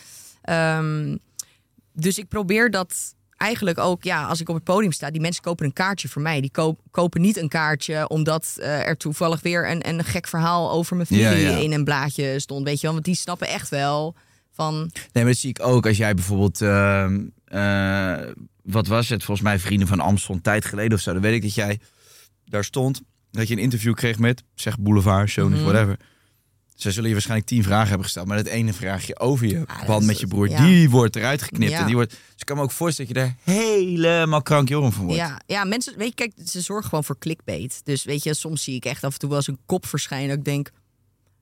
Ehm, 0.42 1.16
dus 1.92 2.18
ik 2.18 2.28
probeer 2.28 2.70
dat 2.70 3.14
eigenlijk 3.36 3.78
ook, 3.78 4.02
ja, 4.04 4.24
als 4.26 4.40
ik 4.40 4.48
op 4.48 4.54
het 4.54 4.64
podium 4.64 4.92
sta, 4.92 5.10
die 5.10 5.20
mensen 5.20 5.42
kopen 5.42 5.66
een 5.66 5.72
kaartje 5.72 6.08
voor 6.08 6.22
mij. 6.22 6.40
Die 6.40 6.50
koop- 6.50 6.80
kopen 6.90 7.20
niet 7.20 7.36
een 7.36 7.48
kaartje 7.48 8.08
omdat 8.08 8.54
eh, 8.60 8.86
er 8.88 8.96
toevallig 8.96 9.40
weer 9.40 9.70
een, 9.70 9.88
een 9.88 10.04
gek 10.04 10.26
verhaal 10.26 10.70
over 10.70 10.96
mijn 10.96 11.08
familie 11.08 11.28
Ja, 11.30 11.50
ja. 11.50 11.56
in 11.56 11.72
een 11.72 11.84
blaadje 11.84 12.38
stond. 12.40 12.64
Weet 12.64 12.76
je 12.76 12.82
wel, 12.82 12.92
want 12.92 13.04
die 13.04 13.14
snappen 13.14 13.48
echt 13.48 13.68
wel 13.68 14.14
van. 14.52 14.74
Nee, 15.12 15.24
maar 15.24 15.24
dat 15.32 15.36
zie 15.36 15.50
ik 15.50 15.62
ook 15.62 15.86
als 15.86 15.96
jij 15.96 16.14
bijvoorbeeld. 16.14 16.60
ehm, 16.60 17.20
eh, 17.44 18.18
wat 18.62 18.86
was 18.86 19.08
het? 19.08 19.24
Volgens 19.24 19.46
mij 19.46 19.58
Vrienden 19.58 19.88
van 19.88 20.00
Amstel 20.00 20.34
een 20.34 20.40
tijd 20.40 20.64
geleden 20.64 20.92
of 20.96 21.00
zo. 21.00 21.12
Dan 21.12 21.22
weet 21.22 21.34
ik 21.34 21.42
dat 21.42 21.54
jij 21.54 21.80
daar 22.44 22.64
stond. 22.64 23.00
Dat 23.30 23.48
je 23.48 23.54
een 23.54 23.60
interview 23.60 23.94
kreeg 23.94 24.18
met, 24.18 24.42
zeg 24.54 24.78
Boulevard, 24.78 25.30
Sony, 25.30 25.54
Mhm. 25.56 25.64
whatever. 25.64 25.96
Zij 26.74 26.90
zullen 26.92 27.06
je 27.08 27.14
waarschijnlijk 27.14 27.48
tien 27.50 27.62
vragen 27.62 27.86
hebben 27.88 28.04
gesteld. 28.04 28.26
Maar 28.26 28.36
dat 28.36 28.46
ene 28.46 28.72
vraagje 28.72 29.18
over 29.18 29.46
je 29.46 29.62
Ah, 29.66 29.86
band 29.86 30.04
met 30.04 30.20
je 30.20 30.26
broer, 30.26 30.48
ja. 30.50 30.66
die 30.66 30.90
wordt 30.90 31.16
eruit 31.16 31.42
geknipt. 31.42 31.70
Ja. 31.72 31.78
En 31.78 31.86
die 31.86 31.94
wordt, 31.94 32.10
dus 32.10 32.18
ik 32.36 32.46
kan 32.46 32.56
me 32.56 32.62
ook 32.62 32.70
voorstellen 32.70 33.14
dat 33.14 33.22
je 33.22 33.26
daar 33.26 33.56
helemaal 33.56 34.42
krankjoren 34.42 34.92
van 34.92 35.04
wordt. 35.04 35.18
Ja, 35.20 35.40
ja, 35.46 35.64
mensen, 35.64 35.98
weet 35.98 36.08
je, 36.08 36.14
kijk, 36.14 36.32
ze 36.48 36.60
zorgen 36.60 36.88
gewoon 36.88 37.04
voor 37.04 37.18
clickbait. 37.18 37.80
Dus 37.84 38.04
weet 38.04 38.22
je, 38.22 38.34
soms 38.34 38.62
zie 38.64 38.74
ik 38.74 38.84
echt 38.84 39.04
af 39.04 39.12
en 39.12 39.18
toe 39.18 39.28
wel 39.28 39.38
eens 39.38 39.46
een 39.46 39.58
kop 39.66 39.86
verschijnen. 39.86 40.28
Dat 40.28 40.38
ik 40.38 40.44
denk, 40.44 40.70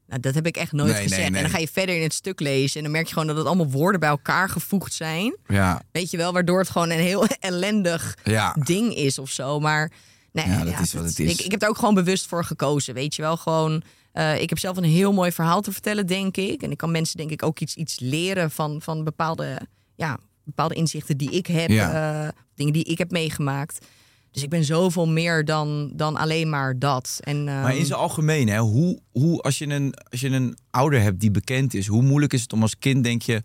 nou, 0.06 0.20
dat 0.20 0.34
heb 0.34 0.46
ik 0.46 0.56
echt 0.56 0.72
nooit 0.72 0.88
Nee, 0.90 0.98
nee, 0.98 1.08
gezegd. 1.08 1.28
nee. 1.28 1.36
En 1.36 1.42
dan 1.44 1.52
ga 1.52 1.58
je 1.58 1.68
verder 1.72 1.96
in 1.96 2.02
het 2.02 2.14
stuk 2.14 2.40
lezen. 2.40 2.76
En 2.76 2.82
dan 2.82 2.92
merk 2.92 3.06
je 3.06 3.12
gewoon 3.12 3.28
dat 3.28 3.36
het 3.36 3.46
allemaal 3.46 3.70
woorden 3.70 4.00
bij 4.00 4.08
elkaar 4.08 4.48
gevoegd 4.48 4.92
zijn. 4.92 5.36
Ja, 5.46 5.82
Weet 5.92 6.10
je 6.10 6.16
wel, 6.16 6.32
waardoor 6.32 6.58
het 6.58 6.70
gewoon 6.70 6.90
een 6.90 6.98
heel 6.98 7.26
ellendig 7.40 8.16
ja. 8.24 8.56
ding 8.64 8.94
is 8.94 9.18
of 9.18 9.30
zo. 9.30 9.60
Maar 9.60 9.92
nee, 10.32 10.46
Ja, 10.48 10.64
dat 10.64 10.78
is 10.80 10.92
wat 10.92 11.04
het 11.04 11.18
is. 11.18 11.32
Ik, 11.32 11.40
ik 11.40 11.50
heb 11.50 11.62
er 11.62 11.68
ook 11.68 11.78
gewoon 11.78 11.94
bewust 11.94 12.26
voor 12.26 12.44
gekozen. 12.44 12.94
Weet 12.94 13.14
je 13.14 13.22
wel, 13.22 13.36
gewoon. 13.36 13.82
Eh, 14.12 14.40
ik 14.40 14.48
heb 14.48 14.58
zelf 14.58 14.76
een 14.76 14.84
heel 14.84 15.12
mooi 15.12 15.32
verhaal 15.32 15.60
te 15.60 15.72
vertellen, 15.72 16.06
denk 16.06 16.36
ik. 16.36 16.62
En 16.62 16.70
ik 16.70 16.76
kan 16.76 16.90
mensen, 16.90 17.16
denk 17.16 17.30
ik, 17.30 17.42
ook 17.42 17.60
iets, 17.60 17.74
iets 17.74 18.00
leren 18.00 18.50
van, 18.50 18.82
van 18.82 19.04
bepaalde, 19.04 19.60
ja, 19.94 20.18
bepaalde 20.44 20.74
inzichten 20.74 21.16
die 21.16 21.30
ik 21.30 21.46
heb. 21.46 21.68
Ja. 21.68 22.24
eh, 22.24 22.28
dingen 22.54 22.72
die 22.72 22.84
ik 22.84 22.98
heb 22.98 23.10
meegemaakt. 23.10 23.86
Dus 24.30 24.42
ik 24.42 24.50
ben 24.50 24.64
zoveel 24.64 25.08
meer 25.08 25.44
dan, 25.44 25.92
dan 25.94 26.16
alleen 26.16 26.50
maar 26.50 26.78
dat. 26.78 27.18
En, 27.20 27.44
Maar 27.44 27.70
in 27.70 27.76
ehm, 27.76 27.86
zijn 27.86 27.98
algemeen, 27.98 28.48
hè, 28.48 28.58
hoe, 28.58 29.00
hoe, 29.10 29.40
als, 29.40 29.58
je 29.58 29.66
een, 29.66 29.94
als 30.10 30.20
je 30.20 30.28
een 30.28 30.56
ouder 30.70 31.00
hebt 31.00 31.20
die 31.20 31.30
bekend 31.30 31.74
is, 31.74 31.86
hoe 31.86 32.02
moeilijk 32.02 32.32
is 32.32 32.42
het 32.42 32.52
om 32.52 32.62
als 32.62 32.78
kind, 32.78 33.04
denk 33.04 33.22
je, 33.22 33.42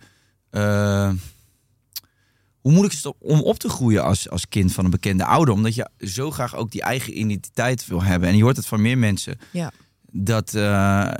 eh, 0.50 1.12
hoe 2.60 2.72
moeilijk 2.72 2.94
is 2.94 3.04
het 3.04 3.14
om 3.20 3.42
op 3.42 3.60
te 3.60 3.70
groeien 3.70 4.04
als, 4.04 4.30
als 4.30 4.48
kind 4.48 4.74
van 4.74 4.86
een 4.86 4.92
bekende 4.92 5.26
ouder? 5.26 5.54
Omdat 5.54 5.76
je 5.76 5.90
zo 5.98 6.32
graag 6.32 6.56
ook 6.56 6.72
die 6.72 6.82
eigen 6.82 7.20
identiteit 7.20 7.88
wil 7.88 8.04
hebben. 8.04 8.30
En 8.30 8.38
je 8.38 8.44
hoort 8.44 8.58
het 8.58 8.68
van 8.68 8.82
meer 8.82 8.98
mensen, 8.98 9.40
ja. 9.52 9.72
Dat, 10.12 10.54
eh, 10.54 11.12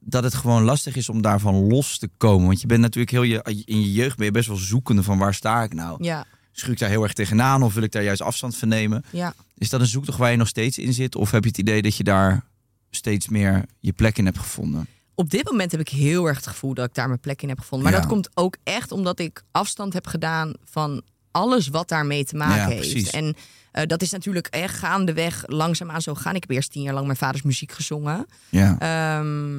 dat 0.00 0.24
het 0.24 0.34
gewoon 0.34 0.62
lastig 0.62 0.96
is 0.96 1.08
om 1.08 1.22
daarvan 1.22 1.54
los 1.54 1.98
te 1.98 2.08
komen. 2.16 2.46
Want 2.46 2.60
je 2.60 2.66
bent 2.66 2.80
natuurlijk 2.80 3.10
heel 3.10 3.22
je, 3.22 3.42
in 3.64 3.80
je 3.80 3.92
jeugd 3.92 4.16
ben 4.16 4.26
je 4.26 4.32
best 4.32 4.48
wel 4.48 4.56
zoekende 4.56 5.02
van 5.02 5.18
waar 5.18 5.34
sta 5.34 5.62
ik 5.62 5.74
nou? 5.74 6.04
Ja, 6.04 6.24
Schuur 6.52 6.72
ik 6.72 6.78
daar 6.78 6.88
heel 6.88 7.02
erg 7.02 7.12
tegenaan 7.12 7.62
of 7.62 7.74
wil 7.74 7.82
ik 7.82 7.92
daar 7.92 8.02
juist 8.02 8.22
afstand 8.22 8.56
van 8.56 8.68
nemen? 8.68 9.04
ja. 9.10 9.34
Is 9.58 9.68
dat 9.70 9.80
een 9.80 9.86
zoektocht 9.86 10.18
waar 10.18 10.30
je 10.30 10.36
nog 10.36 10.48
steeds 10.48 10.78
in 10.78 10.92
zit? 10.92 11.14
Of 11.16 11.30
heb 11.30 11.42
je 11.42 11.48
het 11.48 11.58
idee 11.58 11.82
dat 11.82 11.96
je 11.96 12.04
daar 12.04 12.44
steeds 12.90 13.28
meer 13.28 13.64
je 13.78 13.92
plek 13.92 14.18
in 14.18 14.24
hebt 14.24 14.38
gevonden? 14.38 14.86
op 15.14 15.30
dit 15.30 15.44
moment 15.50 15.70
heb 15.72 15.80
ik 15.80 15.88
heel 15.88 16.26
erg 16.26 16.36
het 16.36 16.46
gevoel 16.46 16.74
dat 16.74 16.86
ik 16.88 16.94
daar 16.94 17.06
mijn 17.08 17.20
plek 17.20 17.42
in 17.42 17.48
heb 17.48 17.58
gevonden. 17.58 17.86
Maar 17.88 17.96
Ja. 17.96 18.02
dat 18.02 18.12
komt 18.14 18.30
ook 18.34 18.56
echt 18.62 18.92
omdat 18.92 19.18
ik 19.18 19.42
afstand 19.50 19.92
heb 19.92 20.06
gedaan 20.06 20.52
van 20.64 21.02
alles 21.30 21.68
wat 21.68 21.88
daarmee 21.88 22.24
te 22.24 22.36
maken 22.36 22.56
Ja, 22.56 22.66
heeft. 22.66 22.90
precies. 22.90 23.10
En 23.10 23.34
eh, 23.72 23.86
dat 23.86 24.02
is 24.02 24.10
natuurlijk 24.10 24.46
echt 24.46 24.74
gaandeweg 24.78 25.42
langzaamaan 25.46 26.02
zo 26.02 26.14
gaan. 26.14 26.34
Ik 26.34 26.40
heb 26.40 26.50
eerst 26.50 26.70
tien 26.70 26.82
jaar 26.82 26.94
lang 26.94 27.06
mijn 27.06 27.18
vaders 27.18 27.42
muziek 27.42 27.72
gezongen. 27.72 28.26
Ja. 28.48 28.78
Ehm, 28.78 29.56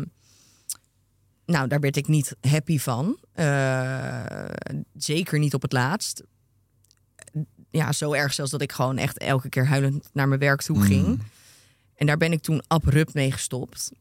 nou, 1.45 1.67
daar 1.67 1.79
werd 1.79 1.97
ik 1.97 2.07
niet 2.07 2.35
happy 2.49 2.79
van. 2.79 3.17
Eh, 3.33 4.45
zeker 4.93 5.39
niet 5.39 5.53
op 5.53 5.61
het 5.61 5.71
laatst. 5.71 6.23
Ja, 7.71 7.91
zo 7.91 8.13
erg 8.13 8.33
zelfs 8.33 8.51
dat 8.51 8.61
ik 8.61 8.71
gewoon 8.71 8.97
echt 8.97 9.17
elke 9.17 9.49
keer 9.49 9.67
huilend 9.67 10.09
naar 10.13 10.27
mijn 10.27 10.39
werk 10.39 10.61
toe 10.61 10.81
ging. 10.81 11.05
Mm. 11.07 11.21
En 11.95 12.05
daar 12.07 12.17
ben 12.17 12.31
ik 12.31 12.41
toen 12.41 12.63
abrupt 12.67 13.13
mee 13.13 13.31
gestopt. 13.31 13.91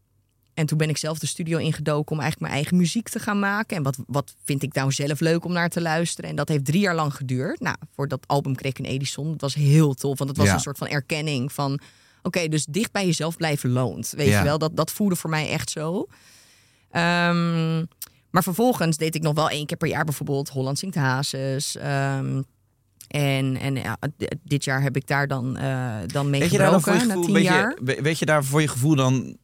En 0.60 0.66
toen 0.66 0.78
ben 0.78 0.88
ik 0.88 0.96
zelf 0.96 1.18
de 1.18 1.26
studio 1.26 1.58
ingedoken 1.58 2.12
om 2.12 2.20
eigenlijk 2.20 2.40
mijn 2.40 2.52
eigen 2.52 2.76
muziek 2.76 3.08
te 3.08 3.18
gaan 3.18 3.38
maken. 3.38 3.76
En 3.76 3.82
wat, 3.82 3.98
wat 4.06 4.34
vind 4.44 4.62
ik 4.62 4.74
nou 4.74 4.92
zelf 4.92 5.20
leuk 5.20 5.44
om 5.44 5.52
naar 5.52 5.68
te 5.68 5.80
luisteren? 5.80 6.30
En 6.30 6.36
dat 6.36 6.48
heeft 6.48 6.64
drie 6.64 6.80
jaar 6.80 6.94
lang 6.94 7.14
geduurd. 7.14 7.60
Nou, 7.60 7.76
voor 7.94 8.08
dat 8.08 8.24
album 8.26 8.54
kreeg 8.54 8.70
ik 8.72 8.78
een 8.78 8.84
Edison. 8.92 9.30
Dat 9.30 9.40
was 9.40 9.54
heel 9.54 9.94
tof, 9.94 10.18
want 10.18 10.30
het 10.30 10.38
was 10.38 10.46
Ja. 10.48 10.54
een 10.54 10.60
soort 10.60 10.78
van 10.78 10.88
erkenning 10.88 11.52
van... 11.52 11.80
Oké, 12.22 12.48
dus 12.48 12.64
dicht 12.64 12.92
bij 12.92 13.06
jezelf 13.06 13.36
blijven 13.36 13.70
loont. 13.70 14.12
Weet 14.16 14.26
Ja. 14.28 14.38
je 14.38 14.44
wel, 14.44 14.58
dat, 14.58 14.76
dat 14.76 14.90
voelde 14.90 15.16
voor 15.16 15.30
mij 15.30 15.50
echt 15.50 15.70
zo. 15.70 16.06
Ehm, 16.90 17.76
maar 18.30 18.42
vervolgens 18.42 18.96
deed 18.96 19.14
ik 19.14 19.22
nog 19.22 19.34
wel 19.34 19.50
één 19.50 19.66
keer 19.66 19.76
per 19.76 19.88
jaar 19.88 20.04
bijvoorbeeld 20.04 20.48
Holland 20.48 20.78
Zingt 20.78 20.94
Hazes. 20.96 21.76
Ehm, 21.76 22.42
en 23.08 23.56
en 23.56 23.74
ja, 23.74 23.96
dit 24.44 24.64
jaar 24.64 24.82
heb 24.82 24.96
ik 24.96 25.06
daar 25.06 25.28
dan, 25.28 25.56
eh, 25.56 25.96
dan 26.06 26.30
mee 26.30 26.40
Weet 26.40 26.50
je, 26.50 26.56
gebroken 26.58 27.06
na 27.08 27.14
tien 27.20 27.32
weet, 27.32 27.42
jaar. 27.44 27.70
je, 27.70 27.84
we- 27.84 28.02
weet 28.02 28.18
je 28.18 28.24
daar 28.26 28.44
voor 28.44 28.60
je 28.60 28.68
gevoel 28.68 28.94
dan 28.94 29.36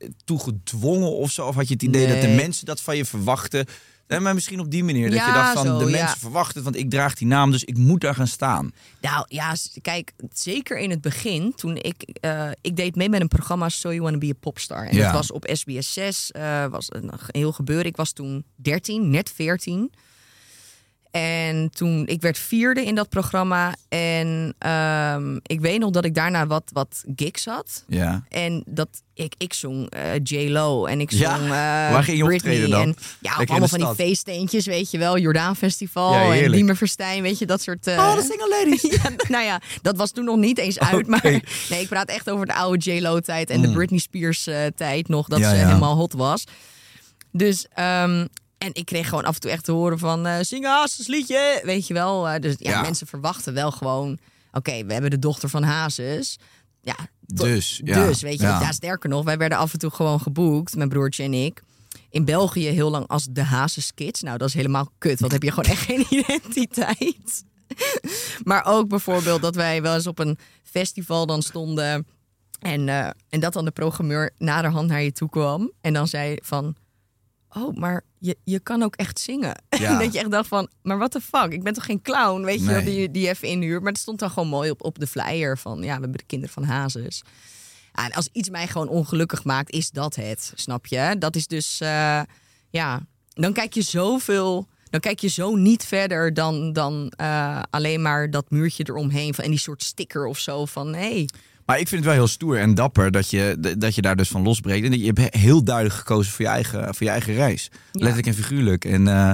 eh, 0.00 0.08
toe 0.24 0.38
gedwongen 0.38 1.10
of 1.12 1.30
zo? 1.30 1.46
Of 1.46 1.54
had 1.54 1.68
je 1.68 1.74
het 1.74 1.82
idee 1.82 2.06
dat 2.06 2.20
de 2.20 2.28
mensen 2.28 2.66
dat 2.66 2.80
van 2.80 2.96
je 2.96 3.04
verwachten? 3.04 3.66
Nee, 4.10 4.20
maar 4.20 4.34
misschien 4.34 4.60
op 4.60 4.70
die 4.70 4.84
manier. 4.84 5.10
Dat 5.10 5.26
je 5.26 5.32
dacht 5.32 5.52
van 5.52 5.66
zo, 5.66 5.78
de 5.78 5.84
ja. 5.84 5.90
mensen 5.90 6.18
verwachten, 6.20 6.54
het, 6.54 6.64
want 6.64 6.76
ik 6.76 6.90
draag 6.90 7.14
die 7.14 7.26
naam, 7.26 7.50
dus 7.50 7.64
ik 7.64 7.76
moet 7.76 8.00
daar 8.00 8.14
gaan 8.14 8.26
staan. 8.26 8.72
Nou 9.00 9.24
ja, 9.28 9.54
kijk, 9.82 10.12
zeker 10.32 10.78
in 10.78 10.90
het 10.90 11.00
begin, 11.00 11.54
toen 11.54 11.76
ik, 11.76 12.02
eh, 12.20 12.50
ik 12.60 12.76
deed 12.76 12.96
mee 12.96 13.08
met 13.08 13.20
een 13.20 13.28
programma 13.28 13.68
So 13.68 13.88
You 13.88 14.02
Wanna 14.02 14.18
Be 14.18 14.28
a 14.28 14.38
Popstar. 14.40 14.86
En 14.86 14.96
Ja. 14.96 15.04
dat 15.04 15.12
was 15.12 15.32
op 15.32 15.50
SBS 15.52 15.92
6, 15.92 16.30
eh, 16.30 16.66
was 16.66 16.86
een 16.88 17.10
heel 17.26 17.52
gebeuren. 17.52 17.86
Ik 17.86 17.96
was 17.96 18.12
toen 18.12 18.44
13, 18.56 19.10
net 19.10 19.30
14. 19.34 19.92
En 21.10 21.70
toen, 21.70 22.06
ik 22.06 22.20
werd 22.20 22.38
vierde 22.38 22.84
in 22.84 22.94
dat 22.94 23.08
programma. 23.08 23.74
En 23.88 24.54
ehm, 24.58 25.36
ik 25.42 25.60
weet 25.60 25.78
nog 25.78 25.90
dat 25.90 26.04
ik 26.04 26.14
daarna 26.14 26.46
wat, 26.46 26.62
wat 26.72 27.02
gigs 27.16 27.44
had. 27.44 27.84
Ja. 27.88 28.24
En 28.28 28.62
dat 28.66 28.88
ik, 29.14 29.34
ik 29.38 29.52
zong 29.52 29.90
eh 29.90 30.02
J-Lo 30.22 30.84
en 30.86 31.00
ik 31.00 31.10
Ja, 31.10 31.36
zong 31.36 31.44
eh, 31.44 31.50
waar 31.92 32.04
ging 32.04 32.16
je 32.18 32.24
Britney. 32.24 32.68
dan? 32.68 32.80
En, 32.82 32.96
ja, 33.20 33.36
op 33.40 33.50
allemaal 33.50 33.68
van 33.68 33.78
die 33.78 33.86
stad. 33.86 33.96
feestteentjes, 34.06 34.66
weet 34.66 34.90
je 34.90 34.98
wel. 34.98 35.18
Jordaan 35.18 35.56
Festival 35.56 36.12
Ja, 36.12 36.34
en. 36.34 36.52
Diemer 36.52 36.76
Verstijn, 36.76 37.22
weet 37.22 37.38
je, 37.38 37.46
dat 37.46 37.62
soort... 37.62 37.86
eh, 37.86 37.96
Oh, 37.98 38.14
de 38.14 38.22
single 38.22 38.48
ladies. 38.48 38.82
ja, 39.02 39.10
nou 39.28 39.44
ja, 39.44 39.60
dat 39.82 39.96
was 39.96 40.10
toen 40.10 40.24
nog 40.24 40.36
niet 40.36 40.58
eens 40.58 40.78
uit. 40.78 41.06
Maar 41.06 41.22
nee, 41.70 41.80
ik 41.80 41.88
praat 41.88 42.08
echt 42.08 42.30
over 42.30 42.46
de 42.46 42.54
oude 42.54 42.90
J-Lo-tijd 42.92 43.50
en 43.50 43.60
de 43.60 43.72
Britney 43.72 43.98
Spears-tijd 43.98 45.08
nog, 45.08 45.28
dat 45.28 45.38
Mm. 45.38 45.44
Ja, 45.44 45.50
ze 45.50 45.56
ja. 45.56 45.66
helemaal 45.66 45.96
hot 45.96 46.12
was. 46.12 46.44
Dus, 47.32 47.66
ehm, 47.74 48.26
en 48.64 48.70
ik 48.72 48.84
kreeg 48.84 49.08
gewoon 49.08 49.24
af 49.24 49.34
en 49.34 49.40
toe 49.40 49.50
echt 49.50 49.64
te 49.64 49.72
horen 49.72 49.98
van, 49.98 50.26
eh 50.26 50.36
zing 50.40 50.64
Hazes 50.64 51.06
liedje, 51.06 51.60
weet 51.64 51.86
je 51.86 51.94
wel. 51.94 52.28
Eh, 52.28 52.40
dus 52.40 52.54
ja, 52.58 52.70
Ja. 52.70 52.80
mensen 52.80 53.06
verwachten 53.06 53.54
wel 53.54 53.70
gewoon, 53.70 54.18
oké, 54.52 54.84
we 54.84 54.92
hebben 54.92 55.10
de 55.10 55.18
dochter 55.18 55.48
van 55.48 55.62
Hazes. 55.62 56.38
Ja, 56.82 56.96
Dus, 57.20 57.80
ja. 57.84 58.06
dus 58.06 58.20
weet 58.22 58.40
je, 58.40 58.46
Ja. 58.46 58.60
ja. 58.60 58.72
sterker 58.72 59.08
nog, 59.08 59.24
wij 59.24 59.36
werden 59.38 59.58
af 59.58 59.72
en 59.72 59.78
toe 59.78 59.90
gewoon 59.90 60.20
geboekt, 60.20 60.76
mijn 60.76 60.88
broertje 60.88 61.22
en 61.22 61.34
ik. 61.34 61.62
In 62.10 62.24
België 62.24 62.68
heel 62.68 62.90
lang 62.90 63.06
als 63.06 63.26
de 63.30 63.42
Hazes 63.42 63.94
Kids. 63.94 64.20
Nou, 64.22 64.38
dat 64.38 64.48
is 64.48 64.54
helemaal 64.54 64.90
kut, 64.98 65.20
want 65.20 65.32
heb 65.32 65.42
je 65.42 65.50
gewoon 65.52 65.70
echt 65.70 65.82
geen 65.82 66.06
identiteit. 66.18 67.44
Maar 68.42 68.64
ook 68.64 68.88
bijvoorbeeld 68.88 69.42
dat 69.42 69.54
wij 69.54 69.82
wel 69.82 69.94
eens 69.94 70.06
op 70.06 70.18
een 70.18 70.38
festival 70.62 71.26
dan 71.26 71.42
stonden. 71.42 72.06
En, 72.60 72.88
eh, 72.88 73.08
en 73.28 73.40
dat 73.40 73.52
dan 73.52 73.64
de 73.64 73.70
programmeur 73.70 74.30
naderhand 74.38 74.88
naar 74.88 75.02
je 75.02 75.12
toe 75.12 75.28
kwam. 75.28 75.72
En 75.80 75.92
dan 75.92 76.08
zei 76.08 76.36
van... 76.42 76.74
Oh, 77.56 77.76
maar 77.76 78.04
je, 78.18 78.36
je 78.44 78.60
kan 78.60 78.82
ook 78.82 78.96
echt 78.96 79.18
zingen. 79.18 79.62
Ja. 79.78 79.98
Dat 79.98 80.12
je 80.12 80.18
echt 80.18 80.30
dacht 80.30 80.48
van... 80.48 80.68
Maar 80.82 80.98
what 80.98 81.10
the 81.10 81.20
fuck? 81.20 81.52
Ik 81.52 81.62
ben 81.62 81.72
toch 81.72 81.84
geen 81.84 82.02
clown, 82.02 82.42
weet 82.44 82.60
je 82.60 82.66
Nee. 82.70 82.84
die, 82.84 83.10
die 83.10 83.28
even 83.28 83.48
inhuurt. 83.48 83.82
Maar 83.82 83.92
het 83.92 84.00
stond 84.00 84.18
dan 84.18 84.30
gewoon 84.30 84.48
mooi 84.48 84.70
op, 84.70 84.84
op 84.84 84.98
de 84.98 85.06
flyer 85.06 85.58
van... 85.58 85.78
Ja, 85.78 85.94
we 85.94 86.00
hebben 86.00 86.12
de 86.18 86.24
kinderen 86.26 86.54
van 86.54 86.62
Hazes. 86.64 87.22
Ja, 87.94 88.04
en 88.04 88.12
als 88.12 88.28
iets 88.32 88.50
mij 88.50 88.66
gewoon 88.66 88.88
ongelukkig 88.88 89.44
maakt, 89.44 89.70
is 89.70 89.90
dat 89.90 90.14
het. 90.14 90.52
Snap 90.54 90.86
je? 90.86 91.16
Dat 91.18 91.36
is 91.36 91.46
dus... 91.46 91.80
eh, 91.80 92.20
ja, 92.70 93.00
dan 93.34 93.52
kijk 93.52 93.74
je 93.74 93.82
zoveel... 93.82 94.68
Dan 94.90 95.00
kijk 95.00 95.18
je 95.18 95.28
zo 95.28 95.54
niet 95.56 95.84
verder 95.84 96.34
dan, 96.34 96.72
dan 96.72 97.12
eh, 97.16 97.62
alleen 97.70 98.02
maar 98.02 98.30
dat 98.30 98.50
muurtje 98.50 98.84
eromheen. 98.88 99.34
Van, 99.34 99.44
en 99.44 99.50
die 99.50 99.58
soort 99.58 99.82
sticker 99.82 100.26
of 100.26 100.38
zo 100.38 100.64
van... 100.66 100.94
Hey, 100.94 101.28
Maar 101.70 101.78
ik 101.78 101.88
vind 101.88 102.04
het 102.04 102.10
wel 102.14 102.20
heel 102.24 102.32
stoer 102.32 102.58
en 102.58 102.74
dapper 102.74 103.10
dat 103.10 103.30
je, 103.30 103.74
dat 103.78 103.94
je 103.94 104.02
daar 104.02 104.16
dus 104.16 104.28
van 104.28 104.42
losbreekt. 104.42 104.84
En 104.84 104.90
dat 104.90 105.00
je 105.00 105.06
hebt 105.14 105.34
heel 105.34 105.64
duidelijk 105.64 105.94
gekozen 105.96 106.32
voor 106.32 106.44
je 106.44 106.50
eigen, 106.50 106.94
voor 106.94 107.06
je 107.06 107.12
eigen 107.12 107.34
reis. 107.34 107.70
Letterlijk 107.92 108.26
en 108.26 108.34
figuurlijk. 108.34 108.84
En 108.84 109.08
eh, 109.08 109.32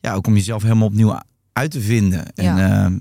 ja, 0.00 0.14
ook 0.14 0.26
om 0.26 0.34
jezelf 0.34 0.62
helemaal 0.62 0.86
opnieuw 0.86 1.20
uit 1.52 1.70
te 1.70 1.80
vinden. 1.80 2.32
En 2.32 2.44
Ja. 2.44 2.84
eh, 2.86 2.92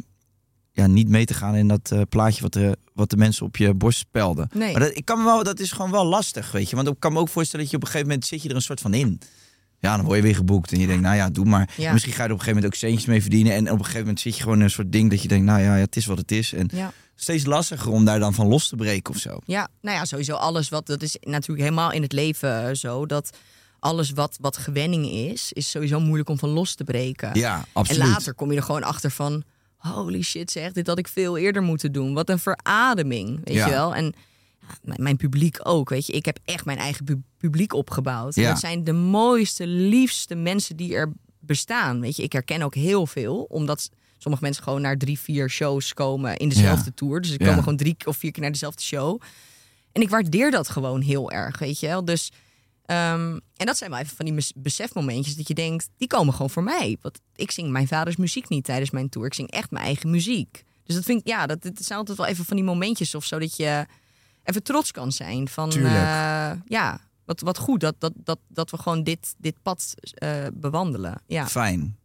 ja, 0.72 0.88
niet 0.88 1.10
mee 1.10 1.26
te 1.26 1.34
gaan 1.34 1.56
in 1.56 1.67
dat 1.67 1.91
eh, 1.91 2.02
plaatje 2.10 2.41
wat 2.41 2.54
de, 2.54 2.78
wat 2.93 3.10
de 3.10 3.17
mensen 3.17 3.46
op 3.46 3.58
je 3.58 3.74
borst 3.74 4.00
spelden. 4.00 4.50
Nee. 4.54 4.72
Maar 4.72 4.82
dat, 4.82 4.98
ik 4.98 5.06
kan 5.06 5.17
me 5.17 5.24
wel, 5.24 5.43
dat 5.43 5.60
is 5.60 5.72
gewoon 5.72 5.91
wel 5.91 6.06
lastig, 6.06 6.52
weet 6.52 6.70
je. 6.70 6.76
Want 6.76 6.88
ik 6.88 6.96
kan 7.00 7.13
me 7.13 7.20
ook 7.20 7.30
voorstellen 7.30 7.62
dat 7.65 7.72
je 7.72 7.78
op 7.78 7.84
een 7.84 7.89
gegeven 7.91 8.10
moment 8.10 8.28
zit 8.28 8.41
je 8.41 8.50
er 8.50 8.56
een 8.56 8.62
soort 8.62 8.82
van 8.82 8.93
in. 8.93 9.20
Ja, 9.80 9.96
dan 9.96 10.06
word 10.06 10.18
je 10.18 10.24
weer 10.24 10.36
geboekt 10.36 10.72
en 10.72 10.80
je 10.80 10.88
denkt, 10.88 11.02
nou 11.02 11.16
ja, 11.16 11.30
doe 11.30 11.46
maar. 11.46 11.70
Ja. 11.78 11.92
Misschien 11.94 12.13
ga 12.13 12.22
je 12.24 12.28
er 12.28 12.34
op 12.34 12.40
een 12.40 12.46
gegeven 12.46 12.62
moment 12.63 12.74
ook 12.84 12.90
centjes 12.90 13.06
mee 13.06 13.22
verdienen. 13.22 13.54
En 13.54 13.66
op 13.66 13.78
een 13.78 13.78
gegeven 13.80 14.00
moment 14.00 14.20
zit 14.20 14.36
je 14.36 14.42
gewoon 14.42 14.58
in 14.58 14.63
een 14.63 14.70
soort 14.70 14.92
ding 14.92 15.10
dat 15.10 15.22
je 15.22 15.28
denkt, 15.28 15.46
nou 15.46 15.62
ja, 15.62 15.76
ja 15.76 15.82
het 15.82 15.96
is 15.96 16.06
wat 16.06 16.18
het 16.18 16.32
is. 16.32 16.54
En 16.54 16.70
Ja. 16.74 16.92
steeds 17.16 17.46
lastiger 17.46 17.92
om 17.92 18.06
daar 18.06 18.20
dan 18.20 18.34
van 18.34 18.48
los 18.48 18.68
te 18.68 18.76
breken 18.76 19.13
of 19.13 19.20
zo. 19.20 19.40
Ja, 19.46 19.68
nou 19.82 19.98
ja, 19.98 20.06
sowieso 20.06 20.34
alles 20.36 20.70
wat, 20.70 20.86
dat 20.88 21.02
is 21.02 21.18
natuurlijk 21.22 21.62
helemaal 21.62 21.92
in 21.92 22.02
het 22.02 22.12
leven 22.12 22.68
eh, 22.70 22.74
zo, 22.76 23.06
dat 23.06 23.38
alles 23.80 24.12
wat, 24.12 24.38
wat 24.42 24.58
gewenning 24.58 25.06
is, 25.12 25.54
is 25.54 25.70
sowieso 25.70 26.00
moeilijk 26.00 26.30
om 26.30 26.38
van 26.38 26.50
los 26.50 26.76
te 26.76 26.84
breken. 26.84 27.30
Ja, 27.34 27.66
absoluut. 27.74 28.02
En 28.02 28.08
later 28.08 28.34
kom 28.34 28.52
je 28.52 28.58
er 28.58 28.63
gewoon 28.63 28.84
achter 28.84 29.12
van, 29.12 29.44
holy 29.78 30.22
shit 30.22 30.52
zeg, 30.52 30.72
dit 30.72 30.88
had 30.88 30.98
ik 30.98 31.08
veel 31.08 31.38
eerder 31.38 31.62
moeten 31.62 31.92
doen. 31.92 32.13
Wat 32.13 32.30
een 32.30 32.40
verademing, 32.40 33.40
weet 33.44 33.56
je 33.56 33.70
wel. 33.70 33.96
En 33.96 34.13
mijn, 34.84 35.17
publiek 35.17 35.58
ook, 35.63 35.89
weet 35.89 36.06
je. 36.06 36.13
Ik 36.13 36.25
heb 36.25 36.39
echt 36.45 36.65
mijn 36.65 36.77
eigen 36.77 37.06
pu- 37.06 37.21
publiek 37.38 37.73
opgebouwd. 37.73 38.36
Ja. 38.36 38.49
Dat 38.49 38.60
zijn 38.60 38.84
de 38.84 38.93
mooiste, 38.93 39.67
liefste 39.67 40.36
mensen 40.36 40.75
die 40.75 40.95
er 40.95 41.13
bestaan. 41.39 41.99
Weet 42.01 42.15
je, 42.15 42.23
ik 42.23 42.32
herken 42.34 42.62
ook 42.62 42.75
heel 42.75 43.08
veel, 43.08 43.43
omdat 43.43 43.89
sommige 44.17 44.43
mensen 44.43 44.63
gewoon 44.63 44.82
naar 44.82 44.97
drie, 44.97 45.19
vier 45.19 45.49
shows 45.49 45.93
komen 45.93 46.38
in 46.38 46.49
dezelfde 46.49 46.86
Ja. 46.86 46.91
tour. 46.95 47.21
Dus 47.21 47.32
ik 47.32 47.39
Ja. 47.41 47.47
komen 47.47 47.63
gewoon 47.63 47.77
drie 47.77 47.95
of 48.06 48.17
vier 48.17 48.32
keer 48.32 48.41
naar 48.41 48.51
dezelfde 48.51 48.82
show. 48.82 49.21
En 49.91 50.01
ik 50.01 50.10
waardeer 50.10 50.51
dat 50.51 50.69
gewoon 50.69 51.01
heel 51.01 51.32
erg, 51.32 51.60
weet 51.60 51.80
je 51.80 51.88
wel. 51.88 52.06
Dus, 52.06 52.32
ehm, 52.86 53.39
en 53.56 53.65
dat 53.65 53.77
zijn 53.77 53.89
wel 53.89 53.99
even 53.99 54.15
van 54.15 54.25
die 54.25 54.45
besefmomentjes 54.56 55.36
dat 55.36 55.47
je 55.47 55.53
denkt, 55.53 55.89
die 55.97 56.08
komen 56.08 56.34
gewoon 56.34 56.49
voor 56.49 56.63
mij. 56.63 56.97
Want 57.01 57.19
ik 57.36 57.51
zing 57.51 57.69
mijn 57.69 57.88
vaders 57.88 58.15
muziek 58.15 58.49
niet 58.49 58.63
tijdens 58.63 58.89
mijn 58.91 59.10
tour. 59.10 59.27
Ik 59.27 59.34
zing 59.34 59.51
echt 59.51 59.71
mijn 59.71 59.86
eigen 59.86 60.10
muziek. 60.10 60.63
Dus 60.84 60.95
dat 60.95 61.06
vind 61.06 61.19
ik, 61.21 61.27
ja, 61.27 61.45
dat, 61.45 61.63
het 61.63 61.86
zijn 61.86 61.99
altijd 61.99 62.17
wel 62.17 62.27
even 62.27 62.45
van 62.45 62.56
die 62.56 62.65
momentjes 62.65 63.15
of 63.15 63.25
zo 63.25 63.39
dat 63.39 63.56
je 63.56 63.86
even 64.47 64.63
trots 64.63 64.91
kan 64.91 65.12
zijn. 65.12 65.47
Van, 65.47 65.71
eh, 65.71 66.51
ja, 66.67 66.99
wat, 67.25 67.41
wat 67.41 67.57
goed 67.57 67.79
dat, 67.79 67.95
dat, 67.99 68.13
dat, 68.15 68.39
dat 68.47 68.71
we 68.71 68.77
gewoon 68.77 69.03
dit, 69.03 69.36
dit 69.38 69.55
pad 69.62 69.93
eh, 70.13 70.29
bewandelen. 70.53 71.21
Ja. 71.27 71.47
Fijn. 71.47 71.97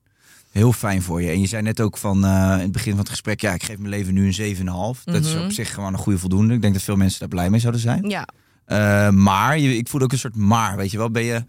Heel 0.50 0.72
fijn 0.72 1.02
voor 1.02 1.22
je. 1.22 1.30
En 1.30 1.40
je 1.40 1.46
zei 1.46 1.62
net 1.62 1.80
ook 1.80 1.98
van 1.98 2.24
eh, 2.24 2.52
in 2.54 2.58
het 2.62 2.72
begin 2.72 2.90
van 2.90 3.00
het 3.00 3.08
gesprek, 3.08 3.40
ja, 3.40 3.52
ik 3.54 3.62
geef 3.62 3.76
mijn 3.78 3.88
leven 3.90 4.14
nu 4.14 4.26
een 4.26 4.56
7,5. 4.96 5.04
Dat 5.04 5.24
is 5.24 5.34
Mhm. 5.34 5.44
op 5.44 5.52
zich 5.52 5.74
gewoon 5.74 5.92
een 5.92 5.98
goede 5.98 6.18
voldoende. 6.18 6.54
Ik 6.54 6.62
denk 6.62 6.74
dat 6.74 6.82
veel 6.82 6.96
mensen 6.96 7.20
daar 7.20 7.28
blij 7.28 7.50
mee 7.50 7.60
zouden 7.60 7.80
zijn. 7.80 8.08
Ja, 8.08 8.26
maar 9.10 9.58
je, 9.58 9.76
ik 9.76 9.88
voel 9.88 10.00
ook 10.00 10.12
een 10.12 10.18
soort 10.18 10.36
maar, 10.36 10.76
weet 10.76 10.90
je 10.90 10.98
wel. 10.98 11.10
Ben 11.10 11.22
je, 11.24 11.44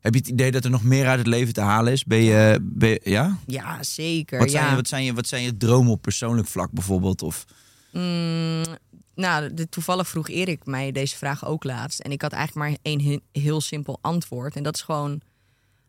heb 0.00 0.12
je 0.14 0.18
het 0.20 0.28
idee 0.28 0.50
dat 0.50 0.64
er 0.64 0.70
nog 0.70 0.82
meer 0.82 1.06
uit 1.06 1.18
het 1.18 1.26
leven 1.26 1.54
te 1.54 1.60
halen 1.60 1.92
is? 1.92 2.04
Ben 2.04 2.22
je, 2.22 2.58
ben 2.62 2.88
je- 2.88 3.00
ja? 3.04 3.36
ja 3.46 3.82
zeker. 3.82 4.38
Wat 4.38 4.50
ja. 4.50 4.58
zijn, 4.58 4.70
je, 4.70 4.76
wat, 4.76 4.88
zijn 4.88 5.04
je, 5.04 5.12
wat 5.14 5.26
zijn 5.26 5.42
je 5.42 5.56
dromen 5.56 5.92
op 5.92 6.02
persoonlijk 6.02 6.48
vlak 6.48 6.70
bijvoorbeeld? 6.70 7.22
Of, 7.22 7.44
Mm, 7.92 8.62
nou, 9.18 9.54
de, 9.54 9.68
toevallig 9.68 10.08
vroeg 10.08 10.28
Erik 10.28 10.66
mij 10.66 10.92
deze 10.92 11.16
vraag 11.16 11.46
ook 11.46 11.64
laatst. 11.64 12.00
En 12.00 12.10
ik 12.12 12.22
had 12.22 12.32
eigenlijk 12.32 12.68
maar 12.70 12.78
één 12.82 13.00
he- 13.00 13.40
heel 13.40 13.60
simpel 13.60 13.98
antwoord. 14.00 14.56
En 14.56 14.62
dat 14.62 14.74
is 14.74 14.82
gewoon... 14.82 15.20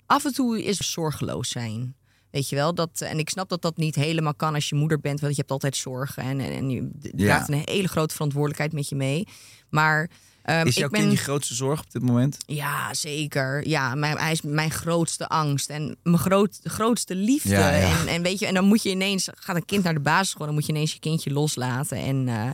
Af 0.06 0.26
en 0.26 0.34
toe 0.34 0.63
is 0.63 0.92
zorgeloos 0.92 1.50
zijn. 1.50 1.96
Weet 2.32 2.50
je 2.50 2.56
wel? 2.56 2.74
Dat, 2.76 3.02
en 3.02 3.20
ik 3.20 3.30
snap 3.30 3.50
dat 3.50 3.62
dat 3.62 3.78
niet 3.78 3.96
helemaal 3.96 4.34
kan 4.34 4.54
als 4.54 4.70
je 4.70 4.76
moeder 4.76 5.00
bent. 5.00 5.20
Want 5.20 5.32
je 5.34 5.39
hebt 5.39 5.52
altijd 5.52 5.76
zorgen. 5.78 6.24
En, 6.24 6.39
en, 6.39 6.52
en 6.52 6.70
je 6.70 6.89
Ja. 7.02 7.10
draagt 7.15 7.50
een 7.50 7.62
hele 7.65 7.88
grote 7.88 8.13
verantwoordelijkheid 8.13 8.74
met 8.74 8.89
je 8.89 8.96
mee. 8.96 9.28
Maar... 9.70 10.10
ehm, 10.44 10.68
is 10.68 10.76
jouw 10.76 10.86
ik 10.86 10.92
ben, 10.92 11.02
kind 11.02 11.12
je 11.12 11.18
grootste 11.18 11.54
zorg 11.56 11.80
op 11.80 11.92
dit 11.92 12.02
moment? 12.02 12.38
Ja, 12.46 12.94
zeker. 12.94 13.68
Ja, 13.68 13.96
mijn, 13.96 14.18
hij 14.18 14.32
is 14.32 14.42
mijn 14.42 14.72
grootste 14.72 15.28
angst 15.28 15.70
en 15.70 15.98
mijn 16.04 16.18
groot, 16.18 16.60
grootste 16.63 17.15
liefde. 17.15 17.50
Ja, 17.50 17.76
ja. 17.76 18.00
En, 18.00 18.08
en 18.08 18.22
weet 18.22 18.39
je, 18.39 18.46
en 18.48 18.54
dan 18.54 18.65
moet 18.65 18.84
je 18.84 18.89
ineens, 18.89 19.28
gaat 19.36 19.56
een 19.56 19.65
kind 19.65 19.84
naar 19.84 19.94
de 19.94 20.00
basisschool, 20.00 20.46
dan 20.46 20.56
moet 20.56 20.65
je 20.65 20.72
ineens 20.72 20.94
je 20.94 21.00
kindje 21.00 21.32
loslaten. 21.32 21.98
En, 21.98 22.28
eh, 22.28 22.50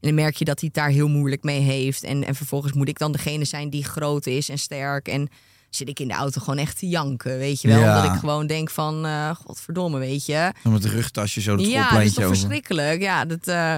dan 0.00 0.14
merk 0.14 0.36
je 0.36 0.44
dat 0.44 0.60
hij 0.60 0.68
het 0.72 0.82
daar 0.82 0.90
heel 0.90 1.08
moeilijk 1.08 1.42
mee 1.42 1.60
heeft. 1.60 2.02
En, 2.04 2.24
en 2.24 2.34
vervolgens 2.34 2.72
moet 2.72 2.88
ik 2.88 2.98
dan 2.98 3.12
degene 3.12 3.44
zijn 3.44 3.70
die 3.70 3.84
groot 3.84 4.26
is 4.26 4.48
en 4.48 4.58
sterk. 4.58 5.08
En 5.08 5.28
zit 5.70 5.88
ik 5.88 6.00
in 6.00 6.08
de 6.08 6.14
auto 6.14 6.40
gewoon 6.40 6.58
echt 6.58 6.78
te 6.78 6.88
janken, 6.88 7.38
weet 7.38 7.60
je 7.60 7.68
wel. 7.68 7.80
Ja. 7.80 7.96
Omdat 7.96 8.14
ik 8.14 8.18
gewoon 8.18 8.46
denk 8.46 8.70
van, 8.70 9.06
eh 9.06 9.30
godverdomme, 9.44 9.98
weet 9.98 10.26
je. 10.26 10.52
Om 10.64 10.74
het 10.74 10.84
rugtasje 10.84 11.40
zo 11.40 11.56
het 11.56 11.66
Ja, 11.66 11.90
dat 11.90 12.02
is 12.02 12.12
toch 12.14 12.24
over. 12.24 12.36
verschrikkelijk. 12.36 13.00
Ja, 13.00 13.24
dat... 13.24 13.46
eh, 13.46 13.76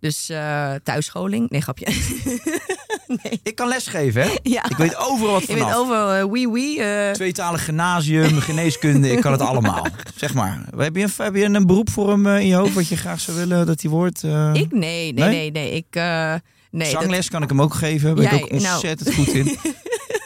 dus 0.00 0.28
eh 0.28 0.72
thuisscholing? 0.82 1.50
Nee, 1.50 1.60
grapje. 1.60 1.86
Ik 3.42 3.54
kan 3.54 3.68
lesgeven, 3.68 4.22
hè? 4.22 4.28
ja. 4.42 4.64
Ik 4.70 4.76
weet 4.76 4.96
overal 4.96 5.32
wat 5.32 5.46
Je 5.46 5.52
weet 5.54 5.62
vanaf. 5.62 5.76
over 5.76 6.18
eh, 6.18 6.24
wie 6.32 6.48
wie. 6.50 6.82
eh, 6.82 7.10
Tweetalig 7.12 7.64
gymnasium, 7.64 8.38
geneeskunde, 8.50 9.10
ik 9.10 9.20
kan 9.20 9.32
het 9.32 9.40
allemaal. 9.40 9.86
Zeg 10.16 10.34
maar, 10.34 10.64
heb 10.76 10.96
je 10.96 11.02
een, 11.02 11.10
heb 11.16 11.34
je 11.34 11.44
een 11.44 11.66
beroep 11.66 11.90
voor 11.90 12.10
hem 12.10 12.26
in 12.26 12.46
je 12.46 12.54
hoofd 12.54 12.74
wat 12.74 12.88
je 12.88 12.96
graag 12.96 13.20
zou 13.20 13.36
willen 13.36 13.66
dat 13.66 13.80
hij 13.82 13.90
wordt? 13.90 14.22
Ik? 14.22 14.30
Nee, 14.32 14.62
nee, 14.72 15.12
Nee? 15.12 15.28
nee, 15.28 15.50
nee. 15.50 15.70
Ik, 15.70 15.86
nee 15.94 16.92
dat- 16.92 17.02
Zangles 17.02 17.28
kan 17.28 17.42
ik 17.42 17.48
hem 17.48 17.62
ook 17.62 17.74
geven, 17.74 18.14
ben 18.14 18.24
Jij, 18.24 18.36
ik 18.38 18.44
ook 18.44 18.50
nou. 18.50 18.72
ontzettend 18.72 19.14
goed 19.14 19.28
in. 19.28 19.44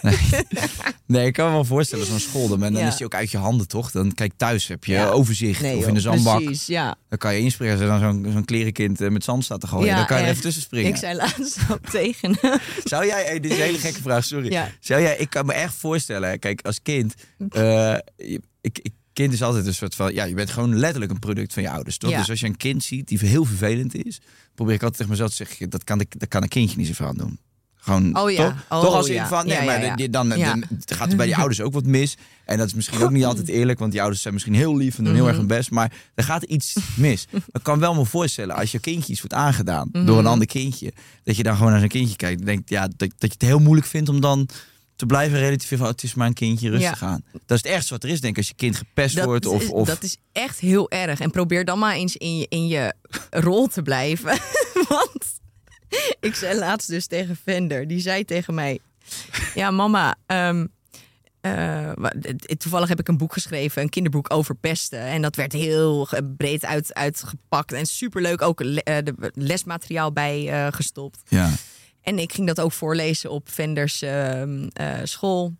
Nee. 0.02 0.16
nee, 1.06 1.26
ik 1.26 1.32
kan 1.32 1.46
me 1.46 1.52
wel 1.52 1.64
voorstellen, 1.64 2.06
zo'n 2.06 2.18
school, 2.18 2.48
dan, 2.48 2.60
dan 2.60 2.72
Ja. 2.72 2.86
is 2.86 2.94
hij 2.94 3.04
ook 3.04 3.14
uit 3.14 3.30
je 3.30 3.38
handen, 3.38 3.68
toch? 3.68 3.90
Dan 3.90 4.14
kijk 4.14 4.32
thuis 4.36 4.66
heb 4.66 4.84
je 4.84 4.92
Ja. 4.92 5.08
overzicht 5.08 5.60
nee, 5.60 5.76
of 5.76 5.86
in 5.86 5.94
de 5.94 6.00
zandbak. 6.00 6.42
Precies, 6.44 6.66
ja. 6.66 6.94
Dan 7.08 7.18
kan 7.18 7.34
je 7.34 7.40
inspringen 7.40 7.74
als 7.74 7.82
er 7.82 7.88
dan 7.88 7.98
zo'n 8.00 8.32
zo'n 8.32 8.44
klerenkind 8.44 9.00
eh, 9.00 9.08
met 9.10 9.24
zand 9.24 9.44
staat 9.44 9.60
te 9.60 9.66
gooien. 9.66 9.86
Ja, 9.86 9.96
dan 9.96 10.06
kan 10.06 10.16
je 10.16 10.22
er 10.22 10.28
even 10.30 10.42
tussen 10.42 10.62
springen. 10.62 10.90
Ik 10.90 10.96
zei 10.96 11.16
laatst 11.16 11.58
ook 11.72 11.88
tegen. 11.88 12.36
Zou 12.84 13.06
jij, 13.06 13.22
hey, 13.24 13.40
dit 13.40 13.50
is 13.50 13.56
een 13.56 13.62
hele 13.64 13.78
gekke 13.78 14.02
vraag, 14.02 14.24
sorry. 14.24 14.68
Zou 14.80 15.02
jij, 15.02 15.16
ik 15.16 15.30
kan 15.30 15.46
me 15.46 15.52
echt 15.52 15.74
voorstellen, 15.74 16.38
kijk, 16.38 16.62
als 16.62 16.82
kind, 16.82 17.14
eh, 17.48 17.94
ik, 18.60 18.78
ik, 18.82 18.92
kind 19.12 19.32
is 19.32 19.42
altijd 19.42 19.66
een 19.66 19.74
soort 19.74 19.94
van, 19.94 20.14
ja, 20.14 20.24
je 20.24 20.34
bent 20.34 20.50
gewoon 20.50 20.76
letterlijk 20.78 21.12
een 21.12 21.18
product 21.18 21.52
van 21.52 21.62
je 21.62 21.70
ouders, 21.70 21.98
toch? 21.98 22.10
Ja. 22.10 22.18
Dus 22.18 22.30
als 22.30 22.40
je 22.40 22.46
een 22.46 22.56
kind 22.56 22.84
ziet 22.84 23.08
die 23.08 23.18
heel 23.18 23.44
vervelend 23.44 24.04
is, 24.04 24.20
probeer 24.54 24.74
ik 24.74 24.82
altijd 24.82 24.96
tegen 24.96 25.10
mezelf 25.10 25.30
te 25.30 25.36
zeggen, 25.36 25.70
dat 25.70 25.84
kan, 25.84 26.00
ik, 26.00 26.18
dat 26.20 26.28
kan 26.28 26.42
een 26.42 26.48
kindje 26.48 26.76
niet 26.76 26.86
zoveel 26.86 27.06
aan 27.06 27.16
doen. 27.16 27.38
Gewoon, 27.80 28.18
Oh 28.18 28.30
ja. 28.30 28.44
toch? 28.44 28.54
Oh 28.78 28.80
toch 28.84 28.94
als 28.94 29.08
in 29.08 29.14
ja. 29.14 29.28
van, 29.28 29.46
nee, 29.46 29.56
Ja, 29.56 29.64
maar 29.64 30.10
dan, 30.10 30.28
dan 30.28 30.64
gaat 30.86 31.10
er 31.10 31.16
bij 31.16 31.26
die 31.26 31.36
ouders 31.42 31.60
ook 31.60 31.72
wat 31.72 31.84
mis. 31.84 32.16
En 32.44 32.58
dat 32.58 32.66
is 32.66 32.74
misschien 32.74 33.02
ook 33.02 33.10
niet 33.10 33.24
altijd 33.24 33.48
eerlijk, 33.48 33.78
want 33.78 33.90
die 33.90 34.00
ouders 34.00 34.22
zijn 34.22 34.34
misschien 34.34 34.54
heel 34.54 34.76
lief 34.76 34.98
en 34.98 35.04
doen 35.04 35.12
heel 35.12 35.22
Mhm. 35.22 35.30
erg 35.30 35.38
hun 35.38 35.46
best. 35.46 35.70
Maar 35.70 35.92
er 36.14 36.24
gaat 36.24 36.42
iets 36.42 36.76
mis. 36.96 37.26
Ik 37.52 37.62
kan 37.62 37.78
wel 37.78 37.94
me 37.94 38.04
voorstellen, 38.04 38.56
als 38.56 38.72
je 38.72 38.78
kindje 38.78 39.12
iets 39.12 39.20
wordt 39.20 39.34
aangedaan 39.36 39.88
Mhm. 39.92 40.06
door 40.06 40.18
een 40.18 40.26
ander 40.26 40.46
kindje, 40.46 40.92
dat 41.24 41.36
je 41.36 41.42
dan 41.42 41.56
gewoon 41.56 41.70
naar 41.70 41.80
zo'n 41.80 41.88
kindje 41.88 42.16
kijkt 42.16 42.40
en 42.40 42.46
denkt, 42.46 42.68
ja, 42.70 42.82
dat, 42.82 42.96
dat 42.96 43.14
je 43.18 43.28
het 43.28 43.42
heel 43.42 43.58
moeilijk 43.58 43.86
vindt 43.86 44.08
om 44.08 44.20
dan 44.20 44.48
te 44.96 45.06
blijven 45.06 45.38
relativeren 45.38 45.78
van, 45.78 45.86
oh, 45.86 45.92
het 45.92 46.02
is 46.02 46.14
maar 46.14 46.26
een 46.26 46.34
kindje, 46.34 46.70
rustig 46.70 47.00
Ja. 47.00 47.06
aan. 47.06 47.22
Dat 47.32 47.56
is 47.58 47.62
het 47.62 47.66
ergste 47.72 47.92
wat 47.92 48.02
er 48.04 48.10
is, 48.10 48.20
denk 48.20 48.32
ik, 48.32 48.38
als 48.38 48.48
je 48.48 48.54
kind 48.54 48.76
gepest 48.76 49.24
wordt 49.24 49.46
of... 49.46 49.68
of 49.70 49.86
dat 49.86 50.02
is 50.02 50.16
echt 50.32 50.58
heel 50.58 50.90
erg. 50.90 51.20
En 51.20 51.30
probeer 51.30 51.64
dan 51.64 51.78
maar 51.78 51.94
eens 51.94 52.16
in 52.16 52.38
je, 52.38 52.46
in 52.48 52.66
je 52.66 52.94
rol 53.30 53.66
te 53.66 53.82
blijven. 53.82 54.38
Want 54.88 55.38
ik 56.20 56.34
zei 56.34 56.58
laatst 56.58 56.88
dus 56.88 57.06
tegen 57.06 57.36
Vender. 57.44 57.86
Die 57.88 58.00
zei 58.00 58.24
tegen 58.24 58.54
mij... 58.54 58.78
Ja, 59.54 59.70
mama... 59.70 60.14
ehm, 60.26 60.66
eh, 61.40 61.92
toevallig 62.58 62.88
heb 62.88 62.98
ik 63.00 63.08
een 63.08 63.16
boek 63.16 63.32
geschreven, 63.32 63.82
een 63.82 63.88
kinderboek 63.88 64.32
over 64.32 64.54
pesten. 64.54 65.00
En 65.00 65.22
dat 65.22 65.36
werd 65.36 65.52
heel 65.52 66.08
breed 66.36 66.64
uit, 66.64 66.94
uitgepakt. 66.94 67.72
En 67.72 67.86
superleuk 67.86 68.42
ook 68.42 68.60
le- 68.62 68.80
eh, 68.80 68.96
de 69.04 69.32
lesmateriaal 69.34 70.12
bij 70.12 70.48
eh, 70.48 70.72
gestopt. 70.72 71.20
ja. 71.28 71.50
En 72.00 72.18
ik 72.18 72.32
ging 72.32 72.46
dat 72.46 72.60
ook 72.60 72.72
voorlezen 72.72 73.30
op 73.30 73.48
Venders 73.50 74.02
ehm, 74.02 74.68
eh, 74.72 74.98
school. 75.02 75.54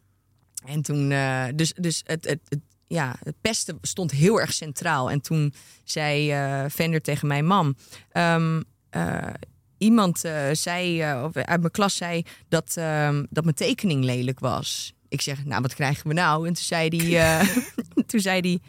En 0.66 0.82
toen, 0.82 1.08
dus, 1.54 1.72
dus 1.72 2.02
het, 2.06 2.24
het, 2.24 2.40
het, 2.48 2.60
ja, 2.86 3.16
het 3.22 3.34
pesten 3.40 3.78
stond 3.82 4.10
heel 4.10 4.40
erg 4.40 4.52
centraal. 4.52 5.10
En 5.10 5.20
toen 5.20 5.54
zei 5.84 6.34
Vender 6.70 7.00
tegen 7.00 7.28
mijn 7.28 7.46
mam... 7.46 7.76
eh, 8.10 9.26
iemand 9.80 10.24
eh, 10.24 10.42
zei, 10.52 11.00
eh, 11.02 11.22
of 11.24 11.36
uit 11.36 11.60
mijn 11.60 11.72
klas 11.72 11.96
zei 11.96 12.22
dat, 12.48 12.72
ehm, 12.76 13.24
dat 13.30 13.44
mijn 13.44 13.56
tekening 13.56 14.04
lelijk 14.04 14.40
was. 14.40 14.92
Ik 15.08 15.20
zeg, 15.20 15.44
nou, 15.44 15.62
wat 15.62 15.74
krijgen 15.74 16.08
we 16.08 16.14
nou? 16.14 16.46
En 16.46 16.52
toen 16.52 16.64
zei 16.64 16.88
hij... 16.96 17.40
eh, 17.40 17.56
toen 18.10 18.20
zei 18.20 18.40
hij 18.40 18.60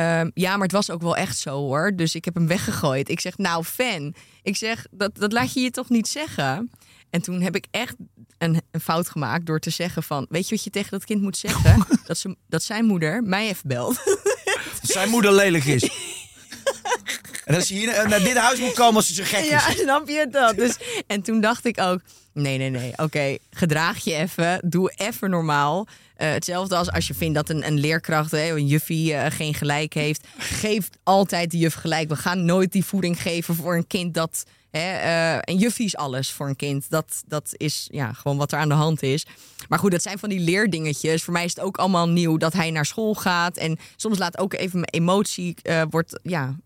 Ehm, 0.00 0.30
ja, 0.34 0.52
maar 0.52 0.62
het 0.62 0.72
was 0.72 0.90
ook 0.90 1.02
wel 1.02 1.16
echt 1.16 1.38
zo 1.38 1.50
hoor. 1.50 1.92
Dus 1.96 2.14
ik 2.14 2.24
heb 2.24 2.34
hem 2.34 2.46
weggegooid. 2.46 3.08
Ik 3.08 3.20
zeg, 3.20 3.38
nou, 3.38 3.64
fan. 3.64 4.14
Ik 4.42 4.56
zeg, 4.56 4.86
dat, 4.90 5.10
dat 5.14 5.32
laat 5.32 5.52
je 5.52 5.60
je 5.60 5.70
toch 5.70 5.88
niet 5.88 6.08
zeggen? 6.08 6.70
En 7.10 7.22
toen 7.22 7.40
heb 7.40 7.56
ik 7.56 7.66
echt 7.70 7.94
een, 8.38 8.62
een 8.70 8.80
fout 8.80 9.08
gemaakt 9.08 9.46
door 9.46 9.58
te 9.58 9.70
zeggen 9.70 10.02
van... 10.02 10.26
Weet 10.28 10.48
je 10.48 10.54
wat 10.54 10.64
je 10.64 10.70
tegen 10.70 10.90
dat 10.90 11.04
kind 11.04 11.22
moet 11.22 11.36
zeggen? 11.36 11.86
dat, 12.06 12.18
ze, 12.18 12.36
dat 12.48 12.62
zijn 12.62 12.84
moeder 12.84 13.22
mij 13.22 13.48
even 13.48 13.68
belt. 13.68 14.00
Dat 14.80 14.90
zijn 14.90 15.08
moeder 15.08 15.32
lelijk 15.32 15.64
is. 15.64 15.82
en 17.50 17.56
dat 17.58 17.66
ze 17.66 17.74
hier 17.74 17.86
naar- 17.86 18.08
naar 18.08 18.18
dit 18.22 18.36
huis 18.36 18.58
moet 18.60 18.72
komen 18.72 18.94
als 18.94 19.06
ze 19.06 19.14
zo 19.14 19.22
gek 19.26 19.40
is. 19.40 19.48
ja, 19.48 19.60
snap 19.82 20.08
je 20.08 20.26
dat? 20.30 20.56
Dus, 20.56 20.76
en 21.06 21.22
toen 21.22 21.40
dacht 21.40 21.64
ik 21.64 21.80
ook... 21.80 22.00
Nee, 22.32 22.58
nee, 22.58 22.70
nee. 22.70 22.92
Oké, 22.96 23.36
gedraag 23.50 24.04
je 24.04 24.14
even. 24.14 24.60
Doe 24.64 24.92
even 24.96 25.30
normaal. 25.30 25.86
Eh, 26.16 26.30
hetzelfde 26.32 26.76
als 26.76 26.90
als 26.90 27.06
je 27.06 27.14
vindt 27.14 27.34
dat 27.34 27.48
een, 27.48 27.66
een 27.66 27.78
leerkracht, 27.80 28.30
hè, 28.30 28.50
een 28.50 28.66
juffie, 28.66 29.14
eh, 29.14 29.30
geen 29.32 29.54
gelijk 29.54 29.94
heeft. 29.94 30.26
Geef 30.38 30.88
altijd 31.02 31.50
de 31.50 31.58
juf 31.58 31.74
gelijk. 31.74 32.08
We 32.08 32.16
gaan 32.16 32.44
nooit 32.44 32.72
die 32.72 32.84
voeding 32.84 33.22
geven 33.22 33.54
voor 33.54 33.74
een 33.76 33.86
kind 33.86 34.14
dat... 34.14 34.44
Hè, 34.70 34.78
eh, 34.80 35.34
en 35.34 35.56
juffie 35.56 35.86
is 35.86 35.96
alles 35.96 36.30
voor 36.32 36.48
een 36.48 36.56
kind. 36.56 36.86
Dat, 36.90 37.22
dat 37.26 37.52
is 37.56 37.86
ja, 37.90 38.12
gewoon 38.12 38.36
wat 38.36 38.52
er 38.52 38.58
aan 38.58 38.68
de 38.68 38.74
hand 38.74 39.02
is. 39.02 39.26
Maar 39.68 39.78
goed, 39.78 39.90
dat 39.90 40.02
zijn 40.02 40.18
van 40.18 40.28
die 40.28 40.40
leerdingetjes. 40.40 41.22
Voor 41.22 41.32
mij 41.32 41.44
is 41.44 41.54
het 41.54 41.64
ook 41.64 41.76
allemaal 41.78 42.08
nieuw 42.08 42.36
dat 42.36 42.52
hij 42.52 42.70
naar 42.70 42.86
school 42.86 43.14
gaat. 43.14 43.56
En 43.56 43.78
soms 43.96 44.18
laat 44.18 44.38
ook 44.38 44.54
even 44.54 44.78
mijn 44.80 44.90
emotie... 45.04 45.54
eh, 45.62 45.82
wordt, 45.90 46.20
ja, 46.22 46.56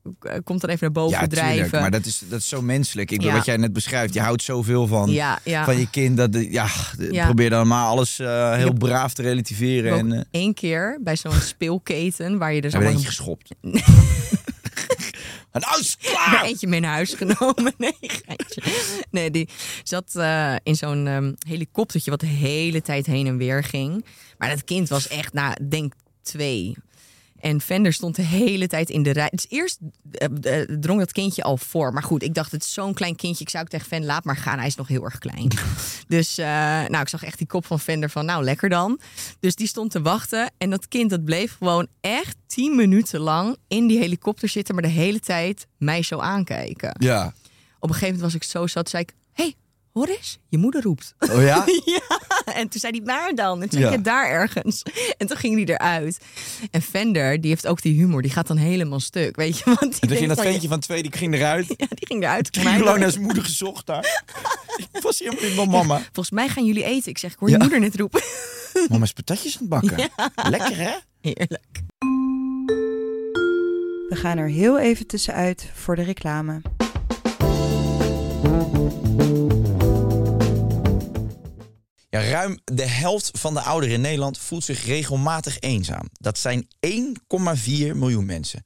komt 0.45 0.63
er 0.63 0.69
even 0.69 0.81
naar 0.81 0.93
boven 0.93 1.21
Ja, 1.21 1.27
drijven. 1.27 1.53
tuurlijk. 1.55 1.73
Maar 1.73 1.91
dat 1.91 2.05
is, 2.07 2.23
dat 2.29 2.39
is 2.41 2.49
zo 2.49 2.63
menselijk. 2.63 3.11
Ik 3.11 3.17
bedoel, 3.17 3.33
Ja. 3.33 3.39
wat 3.39 3.47
jij 3.47 3.57
net 3.57 3.73
beschrijft, 3.73 4.15
je 4.15 4.21
houdt 4.21 4.43
zoveel 4.43 4.87
van, 4.87 5.11
Ja, 5.11 5.39
ja, 5.45 5.51
Ja. 5.53 5.65
van 5.65 5.79
je 5.79 5.91
kind. 5.91 6.17
Dat, 6.17 6.35
ja, 6.51 6.67
Ja. 7.11 7.25
probeer 7.25 7.51
dan 7.51 7.67
maar 7.67 7.85
alles 7.87 8.19
eh, 8.19 8.53
heel 8.55 8.73
braaf 8.73 9.15
te 9.15 9.23
relativeren. 9.23 9.99
En 9.99 10.13
eh 10.13 10.21
één 10.31 10.55
keer 10.55 10.99
bij 11.03 11.17
zo'n 11.17 11.41
speelketen 11.41 12.39
waar 12.39 12.53
je 12.55 12.61
dus 12.61 12.73
heb 12.73 12.83
je 12.83 13.05
geschopt. 13.05 13.51
En 15.55 15.79
is 15.81 15.97
het 15.99 16.11
klaar! 16.13 16.45
eentje 16.45 16.67
mee 16.67 16.81
naar 16.81 16.93
huis 16.93 17.15
genomen. 17.15 17.75
Nee, 17.79 17.97
geintje. 18.01 18.63
nee 19.11 19.31
die 19.31 19.49
zat 19.83 20.15
eh, 20.15 20.55
in 20.63 20.77
zo'n 20.77 21.07
ehm, 21.07 21.33
helikoptertje 21.49 22.11
wat 22.11 22.21
de 22.21 22.27
hele 22.27 22.83
tijd 22.83 23.07
heen 23.07 23.27
en 23.27 23.37
weer 23.37 23.65
ging. 23.65 24.05
Maar 24.39 24.49
dat 24.49 24.65
kind 24.65 24.89
was 24.89 25.09
echt, 25.09 25.33
nou, 25.33 25.67
denk 25.69 25.93
twee. 26.23 26.77
En 27.45 27.61
Vender 27.61 27.93
stond 27.93 28.17
de 28.17 28.23
hele 28.23 28.67
tijd 28.67 28.91
in 28.91 29.03
de 29.03 29.11
rij. 29.11 29.29
Dus 29.31 29.47
eerst 29.49 29.79
eh, 30.11 30.61
eh, 30.61 30.69
drong 30.81 30.99
dat 30.99 31.13
kindje 31.13 31.43
al 31.43 31.57
voor. 31.57 31.93
Maar 31.93 32.03
goed, 32.03 32.23
ik 32.23 32.35
dacht, 32.35 32.53
het 32.53 32.63
is 32.63 32.73
zo'n 32.73 32.95
klein 32.95 33.17
kindje. 33.17 33.45
Ik 33.45 33.51
zou 33.51 33.65
ook 33.65 33.71
tegen 33.71 33.89
Vender, 33.89 34.09
laat 34.09 34.25
maar 34.25 34.37
gaan. 34.37 34.59
Hij 34.59 34.67
is 34.67 34.75
nog 34.75 34.89
heel 34.89 35.05
erg 35.05 35.19
klein. 35.19 35.49
dus 36.09 36.39
eh, 36.39 36.47
nou, 36.89 37.01
ik 37.01 37.09
zag 37.09 37.23
echt 37.23 37.39
die 37.39 37.47
kop 37.47 37.67
van 37.67 37.81
Vender 37.81 38.11
van, 38.11 38.25
nou, 38.25 38.45
lekker 38.45 38.69
dan. 38.69 39.01
Dus 39.41 39.55
die 39.55 39.67
stond 39.67 39.91
te 39.91 40.03
wachten. 40.03 40.51
En 40.59 40.71
dat 40.71 40.89
kind, 40.89 41.11
dat 41.11 41.25
bleef 41.25 41.57
gewoon 41.57 41.87
echt 42.01 42.37
tien 42.47 42.77
minuten 42.77 43.21
lang 43.21 43.57
in 43.69 43.87
die 43.87 43.99
helikopter 43.99 44.49
zitten. 44.49 44.75
Maar 44.75 44.85
de 44.85 44.91
hele 44.91 45.21
tijd 45.21 45.67
mij 45.77 46.03
zo 46.03 46.19
aankijken. 46.19 46.97
Ja. 46.99 47.27
Op 47.79 47.89
een 47.89 47.95
gegeven 47.95 48.15
moment 48.15 48.33
was 48.33 48.35
ik 48.35 48.43
zo 48.43 48.67
zat, 48.67 48.89
zei 48.89 49.03
ik... 49.03 49.13
hoor 49.95 50.07
eens, 50.07 50.39
je 50.49 50.59
moeder 50.59 50.83
roept. 50.83 51.15
Oh 51.19 51.43
ja? 51.43 51.65
ja, 51.95 52.19
en 52.55 52.69
toen 52.69 52.81
zei 52.81 52.93
hij, 52.97 53.03
waar 53.05 53.35
dan? 53.35 53.63
En 53.63 53.69
toen 53.69 53.79
zei 53.81 53.83
Ja. 53.85 53.91
ik, 53.91 53.97
"Ja, 53.97 54.03
daar 54.13 54.29
ergens. 54.29 54.83
En 55.19 55.27
toen 55.27 55.37
ging 55.37 55.55
hij 55.55 55.75
eruit. 55.77 56.19
En 56.71 56.83
Vender, 56.83 57.41
die 57.41 57.51
heeft 57.51 57.67
ook 57.67 57.83
die 57.83 57.95
humor, 57.95 58.23
die 58.23 58.31
gaat 58.31 58.47
dan 58.47 58.57
helemaal 58.57 59.01
stuk, 59.01 59.37
weet 59.37 59.59
je. 59.59 59.65
Want 59.81 59.81
die 59.81 60.01
En 60.01 60.09
toen 60.09 60.17
ging 60.17 60.29
dat 60.29 60.41
ventje 60.41 60.69
van 60.69 60.81
twee, 60.81 61.03
die 61.03 61.13
ging 61.13 61.35
eruit. 61.35 61.67
Ja, 61.77 61.87
die 61.89 62.07
ging 62.07 62.23
eruit. 62.23 62.53
Die 62.53 62.63
ging 62.63 62.77
gewoon 62.77 62.99
naar 63.01 63.11
zijn 63.11 63.23
moeder 63.25 63.45
gezocht 63.45 63.87
daar. 63.87 64.23
Ik 64.93 65.03
was 65.03 65.19
helemaal 65.19 65.43
niet 65.45 65.57
met 65.57 65.67
mama. 65.71 65.99
Volgens 65.99 66.31
mij 66.31 66.49
gaan 66.49 66.65
jullie 66.65 66.85
eten. 66.85 67.11
Ik 67.11 67.19
zeg, 67.19 67.33
ik 67.33 67.39
hoor 67.39 67.51
je 67.51 67.59
moeder 67.59 67.81
net 67.81 67.97
roepen. 67.97 68.23
Mama 68.89 69.05
is 69.05 69.13
patatjes 69.13 69.53
aan 69.55 69.61
het 69.61 69.69
bakken. 69.69 70.11
Lekker 70.51 70.77
hè? 70.77 70.93
Heerlijk. 71.21 71.83
We 74.09 74.17
gaan 74.21 74.39
er 74.39 74.49
heel 74.49 74.79
even 74.79 75.07
tussenuit 75.07 75.71
voor 75.75 75.97
de 75.97 76.03
reclame. 76.03 76.61
Ruim 82.35 82.59
de 82.65 82.87
helft 82.87 83.31
van 83.39 83.55
de 83.55 83.61
ouderen 83.61 83.95
in 83.95 84.01
Nederland 84.01 84.39
voelt 84.39 84.65
zich 84.65 84.85
regelmatig 84.85 85.61
eenzaam. 85.61 86.09
Dat 86.13 86.39
zijn 86.39 86.69
1,4 86.87 87.95
miljoen 87.95 88.27
mensen. 88.27 88.65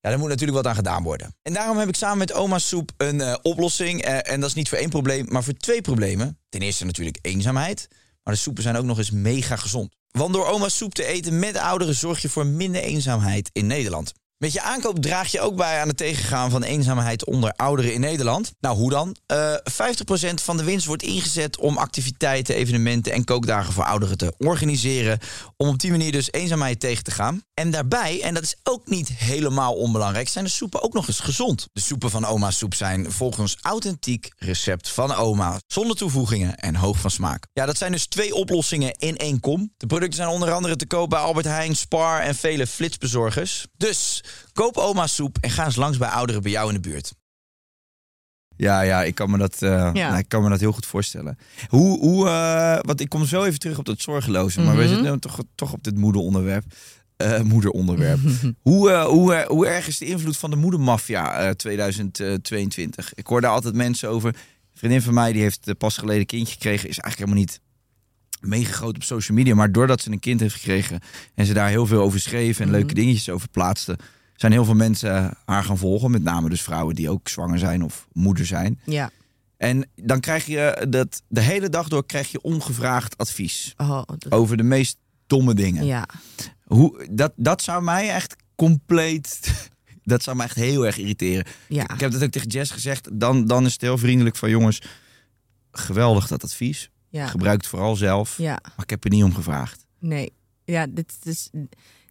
Ja, 0.00 0.10
daar 0.10 0.18
moet 0.18 0.28
natuurlijk 0.28 0.56
wat 0.56 0.66
aan 0.66 0.74
gedaan 0.74 1.02
worden. 1.02 1.34
En 1.42 1.52
daarom 1.52 1.78
heb 1.78 1.88
ik 1.88 1.96
samen 1.96 2.18
met 2.18 2.32
Oma 2.32 2.58
Soep 2.58 2.90
een 2.96 3.20
eh, 3.20 3.34
oplossing. 3.42 4.02
Eh, 4.02 4.32
en 4.32 4.40
dat 4.40 4.48
is 4.48 4.54
niet 4.54 4.68
voor 4.68 4.78
één 4.78 4.88
probleem, 4.88 5.26
maar 5.28 5.44
voor 5.44 5.52
twee 5.52 5.80
problemen. 5.80 6.38
Ten 6.48 6.60
eerste 6.60 6.84
natuurlijk 6.84 7.18
eenzaamheid. 7.22 7.88
Maar 8.22 8.34
de 8.34 8.40
soepen 8.40 8.62
zijn 8.62 8.76
ook 8.76 8.84
nog 8.84 8.98
eens 8.98 9.10
mega 9.10 9.56
gezond. 9.56 9.94
Want 10.10 10.32
door 10.32 10.46
Oma 10.46 10.68
Soep 10.68 10.94
te 10.94 11.04
eten 11.04 11.38
met 11.38 11.56
ouderen 11.56 11.94
zorg 11.94 12.22
je 12.22 12.28
voor 12.28 12.46
minder 12.46 12.82
eenzaamheid 12.82 13.50
in 13.52 13.66
Nederland. 13.66 14.12
Met 14.38 14.52
je 14.52 14.62
aankoop 14.62 15.02
draag 15.02 15.30
je 15.30 15.40
ook 15.40 15.56
bij 15.56 15.80
aan 15.80 15.88
het 15.88 15.96
tegengaan 15.96 16.50
van 16.50 16.62
eenzaamheid 16.62 17.24
onder 17.24 17.52
ouderen 17.52 17.94
in 17.94 18.00
Nederland. 18.00 18.52
Nou, 18.60 18.76
hoe 18.76 18.90
dan? 18.90 19.16
Eh 19.26 19.54
50% 19.54 20.34
van 20.34 20.56
de 20.56 20.64
winst 20.64 20.86
wordt 20.86 21.02
ingezet 21.02 21.58
om 21.58 21.76
activiteiten, 21.78 22.54
evenementen 22.54 23.12
en 23.12 23.24
kookdagen 23.24 23.72
voor 23.72 23.84
ouderen 23.84 24.18
te 24.18 24.34
organiseren. 24.38 25.18
Om 25.56 25.68
op 25.68 25.78
die 25.78 25.90
manier 25.90 26.12
dus 26.12 26.32
eenzaamheid 26.32 26.80
tegen 26.80 27.04
te 27.04 27.10
gaan. 27.10 27.42
En 27.54 27.70
daarbij, 27.70 28.22
en 28.22 28.34
dat 28.34 28.42
is 28.42 28.56
ook 28.62 28.86
niet 28.86 29.08
helemaal 29.08 29.74
onbelangrijk, 29.74 30.28
zijn 30.28 30.44
de 30.44 30.50
soepen 30.50 30.82
ook 30.82 30.92
nog 30.92 31.08
eens 31.08 31.20
gezond. 31.20 31.68
De 31.72 31.80
soepen 31.80 32.10
van 32.10 32.24
Oma 32.26 32.50
Soep 32.50 32.74
zijn 32.74 33.12
volgens 33.12 33.56
authentiek 33.60 34.30
recept 34.36 34.88
van 34.88 35.14
oma. 35.14 35.60
Zonder 35.66 35.96
toevoegingen 35.96 36.56
en 36.56 36.74
hoog 36.74 36.98
van 36.98 37.10
smaak. 37.10 37.46
Ja, 37.52 37.66
dat 37.66 37.78
zijn 37.78 37.92
dus 37.92 38.06
twee 38.06 38.34
oplossingen 38.34 38.94
in 38.98 39.16
één 39.16 39.40
kom. 39.40 39.72
De 39.76 39.86
producten 39.86 40.16
zijn 40.16 40.28
onder 40.28 40.52
andere 40.52 40.76
te 40.76 40.86
koop 40.86 41.10
bij 41.10 41.18
Albert 41.18 41.46
Heijn, 41.46 41.76
Spar 41.76 42.20
en 42.20 42.34
vele 42.34 42.66
flitsbezorgers. 42.66 43.66
Dus 43.76 44.22
koop 44.52 44.76
Oma 44.76 45.06
Soep 45.06 45.36
en 45.40 45.50
ga 45.50 45.64
eens 45.64 45.76
langs 45.76 45.98
bij 45.98 46.08
ouderen 46.08 46.42
bij 46.42 46.50
jou 46.50 46.68
in 46.68 46.74
de 46.82 46.88
buurt. 46.88 47.12
Ja, 48.56 48.80
ja, 48.80 49.02
ik 49.04 49.14
kan 49.14 49.30
me 49.30 49.38
dat, 49.38 49.62
eh, 49.62 49.70
Ja. 49.70 49.92
nou, 49.92 50.18
ik 50.18 50.28
kan 50.28 50.42
me 50.42 50.48
dat 50.48 50.60
heel 50.60 50.72
goed 50.72 50.86
voorstellen. 50.86 51.38
Hoe, 51.68 51.98
hoe, 51.98 52.28
eh, 52.28 52.78
want 52.80 53.00
ik 53.00 53.08
kom 53.08 53.24
zo 53.26 53.44
even 53.44 53.58
terug 53.58 53.78
op 53.78 53.84
dat 53.84 54.00
zorgeloze, 54.00 54.60
maar 54.60 54.76
we 54.76 54.82
Mhm. 54.82 54.92
zitten 54.92 55.12
nu 55.12 55.18
toch, 55.18 55.38
toch 55.54 55.72
op 55.72 55.84
dit 55.84 55.96
moederonderwerp. 55.96 56.64
eh 57.16 57.40
moederonderwerp. 57.40 58.18
hoe, 58.62 58.90
hoe, 58.92 59.44
hoe 59.48 59.66
erg 59.66 59.86
is 59.86 59.98
de 59.98 60.04
invloed 60.04 60.36
van 60.36 60.50
de 60.50 60.56
moedermafia 60.56 61.32
eh 61.38 61.50
2022? 61.50 63.14
Ik 63.14 63.26
hoor 63.26 63.40
daar 63.40 63.50
altijd 63.50 63.74
mensen 63.74 64.08
over. 64.08 64.28
Een 64.28 64.40
vriendin 64.74 65.02
van 65.02 65.14
mij 65.14 65.32
die 65.32 65.42
heeft 65.42 65.78
pas 65.78 65.96
geleden 65.96 66.20
een 66.20 66.26
kindje 66.26 66.52
gekregen, 66.52 66.88
is 66.88 66.98
eigenlijk 66.98 67.18
helemaal 67.30 67.40
niet 67.40 67.60
mega 68.40 68.72
groot 68.72 68.94
op 68.94 69.02
social 69.02 69.36
media. 69.36 69.54
Maar 69.54 69.72
doordat 69.72 70.00
ze 70.00 70.10
een 70.10 70.18
kind 70.20 70.40
heeft 70.40 70.54
gekregen 70.54 71.00
en 71.34 71.46
ze 71.46 71.52
daar 71.54 71.68
heel 71.68 71.86
veel 71.86 72.02
over 72.02 72.20
schreef 72.20 72.60
en 72.60 72.70
leuke 72.70 72.94
dingetjes 72.94 73.28
over 73.30 73.48
plaatste, 73.48 73.98
zijn 74.40 74.52
heel 74.52 74.64
veel 74.64 74.74
mensen 74.74 75.34
haar 75.44 75.64
gaan 75.64 75.78
volgen. 75.78 76.10
Met 76.10 76.22
name 76.22 76.48
dus 76.48 76.62
vrouwen 76.62 76.94
die 76.94 77.10
ook 77.10 77.28
zwanger 77.28 77.58
zijn 77.58 77.82
of 77.82 78.08
moeder 78.12 78.46
zijn. 78.46 78.80
Ja. 78.84 79.10
En 79.56 79.88
dan 79.94 80.20
krijg 80.20 80.46
je 80.46 80.86
dat 80.88 81.22
de 81.28 81.40
hele 81.40 81.68
dag 81.68 81.88
door 81.88 82.06
krijg 82.06 82.30
je 82.30 82.40
ongevraagd 82.42 83.16
advies 83.16 83.74
Oh, 83.76 84.02
dat- 84.06 84.32
over 84.32 84.56
de 84.56 84.62
meest 84.62 84.96
domme 85.26 85.54
dingen. 85.54 85.84
ja. 85.84 86.06
Hoe, 86.64 87.06
dat, 87.10 87.32
dat 87.36 87.62
zou 87.62 87.82
mij 87.82 88.10
echt 88.10 88.36
compleet. 88.54 89.40
Dat 90.02 90.22
zou 90.22 90.36
me 90.36 90.42
echt 90.42 90.54
heel 90.56 90.86
erg 90.86 90.96
irriteren. 90.98 91.44
Ja. 91.68 91.82
Ik 91.94 92.00
heb 92.00 92.10
dat 92.12 92.22
ook 92.22 92.30
tegen 92.30 92.48
Jess 92.48 92.70
gezegd. 92.70 93.08
Dan, 93.20 93.46
dan 93.46 93.66
is 93.66 93.72
het 93.72 93.80
heel 93.80 93.98
vriendelijk 93.98 94.36
van 94.36 94.50
jongens. 94.50 94.82
Geweldig 95.72 96.26
dat 96.28 96.44
advies. 96.44 96.90
Ja. 97.08 97.26
Gebruik 97.26 97.56
het 97.60 97.66
vooral 97.66 97.96
zelf. 97.96 98.36
Ja. 98.38 98.58
Maar 98.62 98.84
ik 98.84 98.90
heb 98.90 99.04
er 99.04 99.10
niet 99.10 99.22
om 99.24 99.34
gevraagd. 99.34 99.86
Nee, 99.98 100.32
ja, 100.64 100.86
dit, 100.90 101.14
is, 101.22 101.50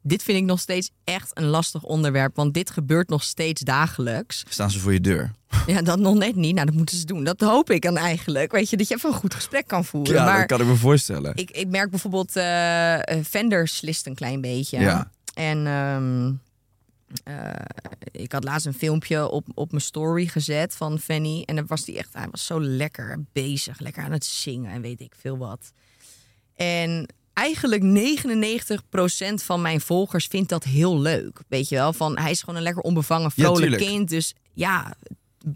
dit 0.07 0.23
vind 0.23 0.37
ik 0.37 0.43
nog 0.43 0.59
steeds 0.59 0.91
echt 1.03 1.31
een 1.33 1.45
lastig 1.45 1.83
onderwerp. 1.83 2.35
Want 2.35 2.53
dit 2.53 2.69
gebeurt 2.69 3.09
nog 3.09 3.23
steeds 3.23 3.61
dagelijks. 3.61 4.43
Staan 4.49 4.71
ze 4.71 4.79
voor 4.79 4.93
je 4.93 5.01
deur? 5.01 5.31
Ja, 5.67 5.81
dat 5.81 5.99
nog 5.99 6.15
net 6.15 6.35
niet. 6.35 6.53
Nou, 6.53 6.65
dat 6.65 6.75
moeten 6.75 6.97
ze 6.97 7.05
doen. 7.05 7.23
Dat 7.23 7.41
hoop 7.41 7.69
ik 7.69 7.81
dan 7.81 7.97
eigenlijk. 7.97 8.51
Weet 8.51 8.69
je, 8.69 8.77
dat 8.77 8.87
je 8.87 8.95
even 8.95 9.09
een 9.09 9.15
goed 9.15 9.33
gesprek 9.33 9.67
kan 9.67 9.85
voeren. 9.85 10.13
Ja, 10.13 10.25
maar 10.25 10.37
dat 10.37 10.47
kan 10.47 10.61
ik 10.61 10.67
me 10.67 10.75
voorstellen. 10.75 11.35
ik, 11.35 11.51
ik 11.51 11.67
merk 11.67 11.89
bijvoorbeeld, 11.89 12.31
Vendor 13.27 13.67
slist 13.67 14.05
een 14.05 14.15
klein 14.15 14.41
beetje. 14.41 14.79
Ja. 14.79 15.11
En 15.33 15.67
ehm, 15.67 16.31
eh, 17.23 17.65
ik 18.11 18.31
had 18.31 18.43
laatst 18.43 18.65
een 18.65 18.73
filmpje 18.73 19.29
op, 19.29 19.47
op 19.53 19.71
mijn 19.71 19.83
story 19.83 20.25
gezet 20.25 20.75
van 20.75 20.99
Fanny. 20.99 21.43
En 21.45 21.55
dan 21.55 21.67
was 21.67 21.85
die 21.85 21.97
echt, 21.97 22.13
hij 22.13 22.27
was 22.31 22.45
zo 22.45 22.61
lekker 22.61 23.23
bezig. 23.31 23.79
Lekker 23.79 24.03
aan 24.03 24.11
het 24.11 24.25
zingen 24.25 24.71
en 24.71 24.81
weet 24.81 25.01
ik 25.01 25.13
veel 25.19 25.37
wat. 25.37 25.71
En 26.55 27.07
eigenlijk 27.37 27.83
99% 27.83 29.43
van 29.43 29.61
mijn 29.61 29.81
volgers 29.81 30.25
vindt 30.25 30.49
dat 30.49 30.63
heel 30.63 30.99
leuk. 30.99 31.39
Weet 31.47 31.69
je 31.69 31.75
wel, 31.75 31.93
van 31.93 32.17
hij 32.17 32.31
is 32.31 32.39
gewoon 32.39 32.55
een 32.55 32.61
lekker 32.61 32.83
onbevangen, 32.83 33.31
vrolijk 33.31 33.77
kind. 33.77 34.09
Dus 34.09 34.33
ja, 34.53 34.95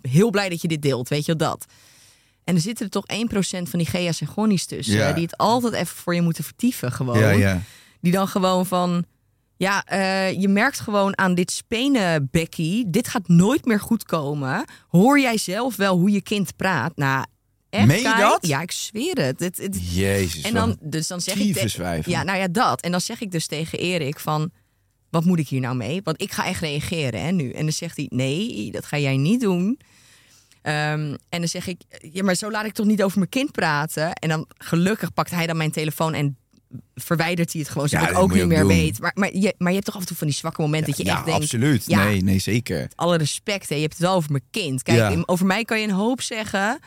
heel 0.02 0.30
blij 0.30 0.50
dat 0.50 0.62
je 0.62 0.68
dit 0.68 0.82
deelt, 0.82 1.10
weet 1.10 1.26
je 1.26 1.36
dat. 1.36 1.66
En 2.44 2.56
er 2.56 2.62
zitten 2.62 2.86
er 2.86 2.92
toch 2.92 3.06
1% 3.06 3.70
van 3.70 3.80
die 3.80 3.88
Gea's 3.88 4.22
en 4.22 4.28
Gonnies 4.28 4.66
tussen. 4.66 4.96
Ja. 4.96 5.14
Die 5.14 5.24
het 5.24 5.38
altijd 5.38 5.74
even 5.74 5.96
voor 5.96 6.16
je 6.16 6.22
moeten 6.22 6.44
vertieven 6.44 6.92
gewoon. 6.92 7.38
Ja. 7.38 7.62
Die 8.02 8.12
dan 8.12 8.28
gewoon 8.28 8.66
van... 8.66 9.06
Ja, 9.58 9.86
eh, 9.86 10.42
je 10.42 10.48
merkt 10.48 10.80
gewoon 10.80 11.18
aan 11.18 11.36
dit 11.36 11.52
spenen, 11.52 12.28
Becky. 12.32 12.84
Dit 12.88 13.08
gaat 13.08 13.28
nooit 13.28 13.66
meer 13.66 13.80
goed 13.80 14.04
komen. 14.04 14.66
Hoor 14.88 15.20
jij 15.20 15.38
zelf 15.38 15.76
wel 15.76 15.98
hoe 15.98 16.12
je 16.12 16.22
kind 16.22 16.56
praat? 16.56 16.96
Nou, 16.96 17.26
echt, 17.72 17.88
Meen 17.88 17.98
je 17.98 18.16
dat? 18.18 18.48
Ja, 18.48 18.62
ik 18.62 18.72
zweer 18.72 19.16
het. 19.16 19.40
het, 19.40 19.58
het- 19.58 19.94
Jezus. 19.94 20.42
en 20.42 20.54
dan, 20.54 20.78
dus 20.82 21.08
dan 21.08 21.22
zeg 21.22 21.36
ik... 21.36 21.54
te-. 21.54 22.02
Ja, 22.06 22.24
nou 22.24 22.38
ja, 22.40 22.48
dat. 22.48 22.82
En 22.82 22.92
dan 22.92 23.02
zeg 23.02 23.22
ik 23.22 23.32
dus 23.32 23.48
tegen 23.48 23.80
Erik 23.80 24.20
van... 24.20 24.52
Wat 25.10 25.26
moet 25.26 25.40
ik 25.40 25.48
hier 25.48 25.60
nou 25.60 25.76
mee? 25.76 26.02
Want 26.04 26.22
ik 26.22 26.32
ga 26.32 26.46
echt 26.46 26.62
reageren 26.62 27.22
hè, 27.22 27.32
nu. 27.32 27.52
En 27.52 27.64
dan 27.64 27.72
zegt 27.72 27.98
hij, 27.98 28.06
nee, 28.10 28.72
dat 28.72 28.86
ga 28.86 28.98
jij 28.98 29.18
niet 29.18 29.42
doen. 29.42 29.80
Ehm, 30.62 31.16
en 31.30 31.40
dan 31.40 31.48
zeg 31.48 31.68
ik, 31.68 31.82
ja, 32.12 32.24
maar 32.24 32.36
zo 32.36 32.52
laat 32.52 32.66
ik 32.66 32.74
toch 32.74 32.86
niet 32.86 33.04
over 33.04 33.18
mijn 33.18 33.30
kind 33.30 33.52
praten. 33.52 34.14
En 34.14 34.30
dan 34.30 34.46
gelukkig 34.58 35.14
pakt 35.14 35.32
hij 35.32 35.48
dan 35.48 35.58
mijn 35.58 35.72
telefoon 35.72 36.14
en 36.14 36.38
verwijdert 36.96 37.52
hij 37.52 37.62
het 37.62 37.70
gewoon, 37.72 37.90
zodat 37.90 38.06
Ja, 38.06 38.12
ik 38.12 38.18
ook 38.18 38.34
niet 38.34 38.46
meer 38.46 38.60
doen. 38.60 38.68
weet. 38.68 39.00
Maar, 39.00 39.12
maar, 39.16 39.36
je, 39.36 39.56
maar 39.58 39.68
je 39.70 39.74
hebt 39.74 39.86
toch 39.86 39.96
af 39.96 40.02
en 40.02 40.08
toe 40.08 40.18
van 40.18 40.28
die 40.28 40.36
zwakke 40.36 40.62
momenten 40.62 40.90
dat 40.90 40.98
je 40.98 41.06
ja, 41.06 41.16
echt 41.16 41.26
denkt... 41.26 41.42
absoluut. 41.42 41.84
ja. 41.86 42.04
Nee, 42.04 42.22
nee, 42.22 42.40
zeker. 42.40 42.88
Alle 42.96 43.18
respect, 43.18 43.70
hè. 43.70 43.76
je 43.76 43.82
hebt 43.82 43.94
het 43.94 44.02
wel 44.02 44.16
over 44.16 44.32
mijn 44.32 44.44
kind. 44.52 44.84
Kijk, 44.84 45.24
over 45.26 45.46
mij 45.46 45.64
kan 45.64 45.80
je 45.80 45.88
een 45.88 45.94
hoop 45.94 46.22
zeggen. 46.22 46.80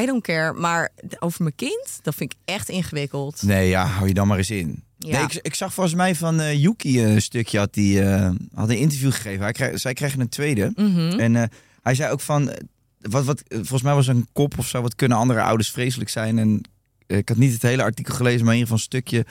I 0.00 0.06
don't 0.06 0.22
care. 0.22 0.52
Maar 0.52 0.90
over 1.18 1.42
mijn 1.42 1.54
kind, 1.54 1.98
dat 2.02 2.14
vind 2.14 2.32
ik 2.32 2.38
echt 2.44 2.68
ingewikkeld. 2.68 3.42
Nee, 3.42 3.68
ja, 3.68 3.86
hou 3.86 4.08
je 4.08 4.14
dan 4.14 4.26
maar 4.26 4.38
eens 4.38 4.50
in. 4.50 4.82
Ja. 4.98 5.16
Nee, 5.16 5.22
ik, 5.22 5.38
ik 5.42 5.54
zag 5.54 5.74
volgens 5.74 5.94
mij 5.94 6.14
van 6.14 6.40
eh, 6.40 6.62
Yuki 6.62 7.04
een 7.04 7.22
stukje, 7.22 7.58
had, 7.58 7.74
die, 7.74 8.02
eh, 8.02 8.30
had 8.54 8.68
een 8.68 8.78
interview 8.78 9.12
gegeven. 9.12 9.42
Hij 9.42 9.52
kreeg, 9.52 9.78
zij 9.78 9.92
kregen 9.92 10.20
een 10.20 10.28
tweede. 10.28 10.72
Mhm. 10.76 11.18
En 11.18 11.36
eh, 11.36 11.42
hij 11.82 11.94
zei 11.94 12.12
ook 12.12 12.20
van, 12.20 12.52
wat, 13.00 13.24
wat, 13.24 13.42
volgens 13.48 13.82
mij 13.82 13.94
was 13.94 14.06
een 14.06 14.28
kop 14.32 14.58
of 14.58 14.66
zo, 14.66 14.82
wat 14.82 14.94
kunnen 14.94 15.18
andere 15.18 15.42
ouders 15.42 15.70
vreselijk 15.70 16.10
zijn. 16.10 16.38
En 16.38 16.60
ik 17.06 17.28
had 17.28 17.38
niet 17.38 17.52
het 17.52 17.62
hele 17.62 17.82
artikel 17.82 18.14
gelezen, 18.14 18.44
maar 18.44 18.54
in 18.54 18.60
ieder 18.60 18.76
geval 18.76 18.76
een 18.76 19.02
stukje 19.02 19.26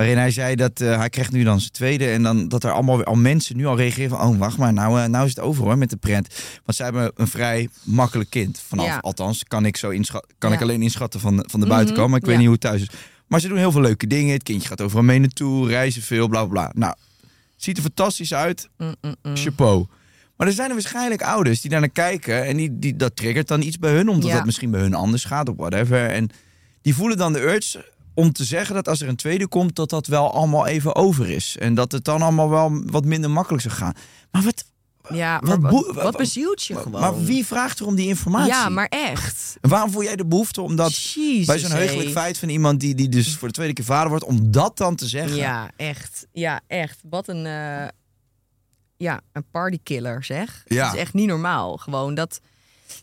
Waarin 0.00 0.18
hij 0.18 0.30
zei 0.30 0.54
dat 0.54 0.80
eh, 0.80 0.96
hij 0.96 1.08
krijgt 1.10 1.32
nu 1.32 1.42
dan 1.44 1.60
zijn 1.60 1.72
tweede. 1.72 2.10
En 2.10 2.22
dan 2.22 2.48
dat 2.48 2.64
er 2.64 2.70
allemaal 2.72 3.04
al 3.04 3.14
mensen 3.14 3.56
nu 3.56 3.66
al 3.66 3.76
reageren 3.76 4.10
van... 4.18 4.28
Oh, 4.28 4.38
wacht 4.38 4.58
maar, 4.58 4.72
nou, 4.72 5.00
eh, 5.00 5.06
nou 5.08 5.24
is 5.24 5.30
het 5.34 5.40
over 5.44 5.64
hoor 5.64 5.78
met 5.78 5.90
de 5.90 5.96
prent. 5.96 6.28
Want 6.64 6.76
zij 6.76 6.84
hebben 6.86 7.12
een 7.14 7.26
vrij 7.26 7.68
makkelijk 7.82 8.30
kind. 8.30 8.60
Vanaf, 8.66 8.86
Ja. 8.86 8.98
althans, 8.98 9.44
kan 9.44 9.64
ik, 9.66 9.76
zo 9.76 9.88
kan 10.38 10.50
Ja. 10.50 10.56
ik 10.56 10.62
alleen 10.62 10.82
inschatten 10.82 11.20
van, 11.20 11.36
de- 11.36 11.44
van 11.46 11.60
de 11.60 11.66
Mhm, 11.66 11.74
buitenkant. 11.74 12.10
Maar 12.10 12.18
ik 12.18 12.24
weet 12.24 12.36
niet 12.36 12.44
hoe 12.44 12.52
het 12.52 12.62
thuis 12.62 12.82
is. 12.82 12.88
Maar 13.26 13.40
ze 13.40 13.48
doen 13.48 13.56
heel 13.58 13.72
veel 13.72 13.80
leuke 13.80 14.06
dingen. 14.06 14.32
Het 14.32 14.42
kindje 14.42 14.68
gaat 14.68 14.80
overal 14.80 15.04
mee 15.04 15.18
naartoe, 15.18 15.68
reizen 15.68 16.02
veel, 16.02 16.28
bla 16.28 16.44
bla. 16.44 16.70
Nou, 16.74 16.94
ziet 17.56 17.76
er 17.76 17.82
fantastisch 17.82 18.34
uit. 18.34 18.68
Mm, 18.78 18.94
mm, 19.00 19.14
mm. 19.22 19.36
Chapeau. 19.36 19.86
Maar 20.36 20.46
er 20.46 20.52
zijn 20.52 20.68
er 20.68 20.74
waarschijnlijk 20.74 21.22
ouders 21.22 21.60
die 21.60 21.70
daar 21.70 21.80
naar 21.80 21.88
kijken. 21.88 22.44
En 22.46 22.56
die, 22.56 22.78
die, 22.78 22.96
dat 22.96 23.16
triggert 23.16 23.48
dan 23.48 23.62
iets 23.62 23.78
bij 23.78 23.92
hun. 23.92 24.08
Omdat 24.08 24.30
Ja. 24.30 24.36
dat 24.36 24.44
misschien 24.44 24.70
bij 24.70 24.80
hun 24.80 24.94
anders 24.94 25.24
gaat 25.24 25.48
of 25.48 25.56
whatever. 25.56 26.06
En 26.10 26.28
die 26.82 26.94
voelen 26.94 27.16
dan 27.16 27.32
de 27.32 27.40
urge 27.40 27.84
om 28.20 28.32
te 28.32 28.44
zeggen 28.44 28.74
dat 28.74 28.88
als 28.88 29.00
er 29.00 29.08
een 29.08 29.16
tweede 29.16 29.48
komt... 29.48 29.76
dat 29.76 29.90
dat 29.90 30.06
wel 30.06 30.32
allemaal 30.32 30.66
even 30.66 30.94
over 30.94 31.30
is. 31.30 31.56
En 31.58 31.74
dat 31.74 31.92
het 31.92 32.04
dan 32.04 32.22
allemaal 32.22 32.50
wel 32.50 32.80
wat 32.84 33.04
minder 33.04 33.30
makkelijk 33.30 33.62
zou 33.62 33.74
gaan. 33.74 33.92
Maar 34.30 34.42
wat, 34.42 34.64
Ja, 35.12 35.40
Wat 35.44 35.60
maar 35.60 35.70
wat, 35.72 35.86
wa- 35.86 35.92
wat 36.02 36.12
wa- 36.12 36.18
bezielt 36.18 36.64
je 36.64 36.74
gewoon? 36.76 37.00
maar 37.00 37.24
wie 37.24 37.46
vraagt 37.46 37.78
er 37.78 37.86
om 37.86 37.94
die 37.94 38.08
informatie? 38.08 38.52
Ja, 38.52 38.68
maar 38.68 38.86
echt. 38.88 39.56
En 39.60 39.70
waarom 39.70 39.90
voel 39.90 40.02
jij 40.02 40.16
de 40.16 40.26
behoefte 40.26 40.60
om 40.62 40.76
dat... 40.76 40.96
Jezus, 40.96 41.46
bij 41.46 41.58
zo'n 41.58 41.70
heugelijk 41.70 42.10
feit 42.10 42.38
van 42.38 42.48
iemand 42.48 42.80
die, 42.80 42.94
die 42.94 43.08
dus 43.08 43.36
voor 43.36 43.48
de 43.48 43.54
tweede 43.54 43.72
keer 43.72 43.84
vader 43.84 44.08
wordt... 44.08 44.24
om 44.24 44.50
dat 44.50 44.76
dan 44.76 44.96
te 44.96 45.06
zeggen? 45.08 45.36
Ja, 45.36 45.70
echt. 45.76 46.26
Ja, 46.32 46.60
echt. 46.66 46.98
Wat 47.10 47.28
een, 47.28 47.46
eh, 47.46 47.88
ja, 48.96 49.20
een 49.32 49.44
partykiller, 49.50 50.24
zeg. 50.24 50.62
Ja. 50.66 50.84
Dat 50.84 50.94
is 50.94 51.00
echt 51.00 51.14
niet 51.14 51.26
normaal. 51.26 51.76
Gewoon 51.76 52.14
dat... 52.14 52.40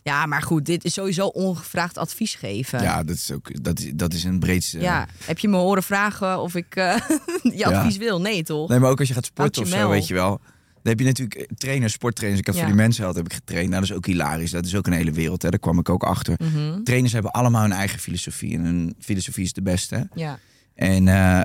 Ja, 0.02 0.26
maar 0.26 0.42
goed, 0.42 0.66
dit 0.66 0.84
is 0.84 0.92
sowieso 0.92 1.26
ongevraagd 1.26 1.98
advies 1.98 2.34
geven. 2.34 2.82
Ja, 2.82 3.02
dat 3.04 3.16
is 3.16 3.32
ook 3.32 3.62
dat 3.64 3.78
is, 3.78 3.90
dat 3.94 4.12
is 4.12 4.24
een 4.24 4.38
breedste... 4.38 4.80
Ja, 4.80 5.06
heb 5.24 5.38
je 5.38 5.48
me 5.48 5.56
horen 5.56 5.82
vragen 5.82 6.40
of 6.40 6.54
ik 6.54 6.76
eh, 6.76 6.96
je 7.42 7.52
Ja. 7.56 7.70
advies 7.70 7.96
wil? 7.96 8.20
Nee, 8.20 8.42
toch? 8.42 8.68
Nee, 8.68 8.78
maar 8.78 8.90
ook 8.90 8.98
als 8.98 9.08
je 9.08 9.14
gaat 9.14 9.24
sporten 9.26 9.62
of 9.62 9.68
zo, 9.68 9.88
weet 9.88 10.06
je 10.08 10.14
wel. 10.14 10.40
Dan 10.82 10.96
heb 10.96 10.98
je 10.98 11.04
natuurlijk 11.04 11.40
eh, 11.40 11.56
trainers, 11.56 11.92
sporttrainers. 11.92 12.40
Ik 12.40 12.46
heb 12.46 12.54
Ja. 12.54 12.60
voor 12.60 12.70
die 12.70 12.80
mensen 12.80 13.06
heb 13.06 13.24
ik 13.24 13.32
getraind. 13.32 13.68
Nou, 13.68 13.80
dat 13.80 13.90
is 13.90 13.96
ook 13.96 14.06
hilarisch. 14.06 14.50
Dat 14.50 14.64
is 14.66 14.74
ook 14.74 14.86
een 14.86 14.92
hele 14.92 15.10
wereld. 15.12 15.42
Hè. 15.42 15.50
Daar 15.50 15.58
kwam 15.58 15.78
ik 15.78 15.88
ook 15.88 16.02
achter. 16.04 16.34
Mhm. 16.38 16.82
Trainers 16.82 17.12
hebben 17.12 17.30
allemaal 17.30 17.62
hun 17.62 17.72
eigen 17.72 17.98
filosofie. 17.98 18.54
En 18.54 18.64
hun 18.64 18.94
filosofie 19.00 19.44
is 19.44 19.52
de 19.52 19.62
beste. 19.62 19.94
hè. 19.94 20.02
Ja. 20.14 20.38
En 20.74 21.08
eh, 21.08 21.44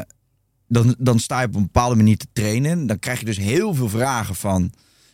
dan, 0.68 0.96
dan 0.98 1.20
sta 1.20 1.40
je 1.42 1.48
op 1.48 1.56
een 1.56 1.62
bepaalde 1.62 1.96
manier 1.96 2.18
te 2.18 2.28
trainen. 2.34 2.88
Dan 2.88 3.00
krijg 3.00 3.20
je 3.20 3.26
dus 3.26 3.38
heel 3.38 3.74
veel 3.74 3.90
vragen 3.90 4.36
van 4.36 4.72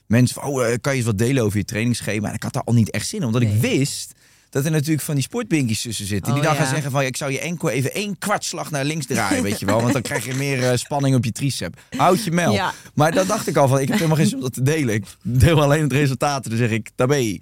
mensen. 0.10 0.42
Van, 0.42 0.50
oh, 0.50 0.68
eh, 0.68 0.74
kan 0.82 0.92
je 0.92 0.98
eens 0.98 1.08
wat 1.08 1.18
delen 1.18 1.44
over 1.44 1.58
je 1.58 1.66
trainingsschema? 1.66 2.28
En 2.28 2.34
ik 2.34 2.44
had 2.44 2.54
daar 2.54 2.64
al 2.64 2.74
niet 2.74 2.90
echt 2.90 3.08
zin 3.08 3.20
in. 3.20 3.26
Omdat 3.26 3.42
ik 3.42 3.54
wist 3.60 4.14
dat 4.50 4.66
er 4.66 4.72
natuurlijk 4.72 5.02
van 5.02 5.16
die 5.16 5.24
sportbinkies 5.24 5.82
tussen 5.82 6.06
zitten. 6.06 6.34
die 6.34 6.42
Oh, 6.42 6.48
dan 6.48 6.58
ja. 6.58 6.64
gaan 6.64 6.74
zeggen 6.74 6.92
van... 6.92 7.02
ik 7.02 7.18
zou 7.18 7.32
je 7.32 7.40
enkel 7.40 7.70
even 7.70 7.94
één 7.94 8.18
kwartslag 8.18 8.72
naar 8.72 8.86
links 8.86 9.06
draaien, 9.06 9.44
weet 9.44 9.60
je 9.60 9.66
wel. 9.66 9.82
Want 9.82 9.94
dan 9.94 10.02
krijg 10.02 10.26
je 10.26 10.34
meer 10.34 10.70
eh, 10.70 10.78
spanning 10.78 11.16
op 11.16 11.26
je 11.26 11.32
tricep. 11.32 11.80
Houd 11.98 12.24
je 12.24 12.32
mel. 12.32 12.54
Ja. 12.54 12.74
Maar 12.94 13.12
dat 13.12 13.28
dacht 13.28 13.48
ik 13.48 13.58
al 13.58 13.68
van, 13.68 13.80
ik 13.80 13.88
heb 13.88 13.96
helemaal 13.96 14.18
geen 14.18 14.28
zin 14.28 14.36
om 14.38 14.44
dat 14.44 14.54
te 14.54 14.62
delen. 14.62 14.94
Ik 14.94 15.06
deel 15.24 15.62
alleen 15.62 15.82
het 15.82 15.92
resultaat. 15.92 16.50
Dan 16.50 16.58
zeg 16.58 16.70
ik, 16.70 16.90
tabé. 16.96 17.38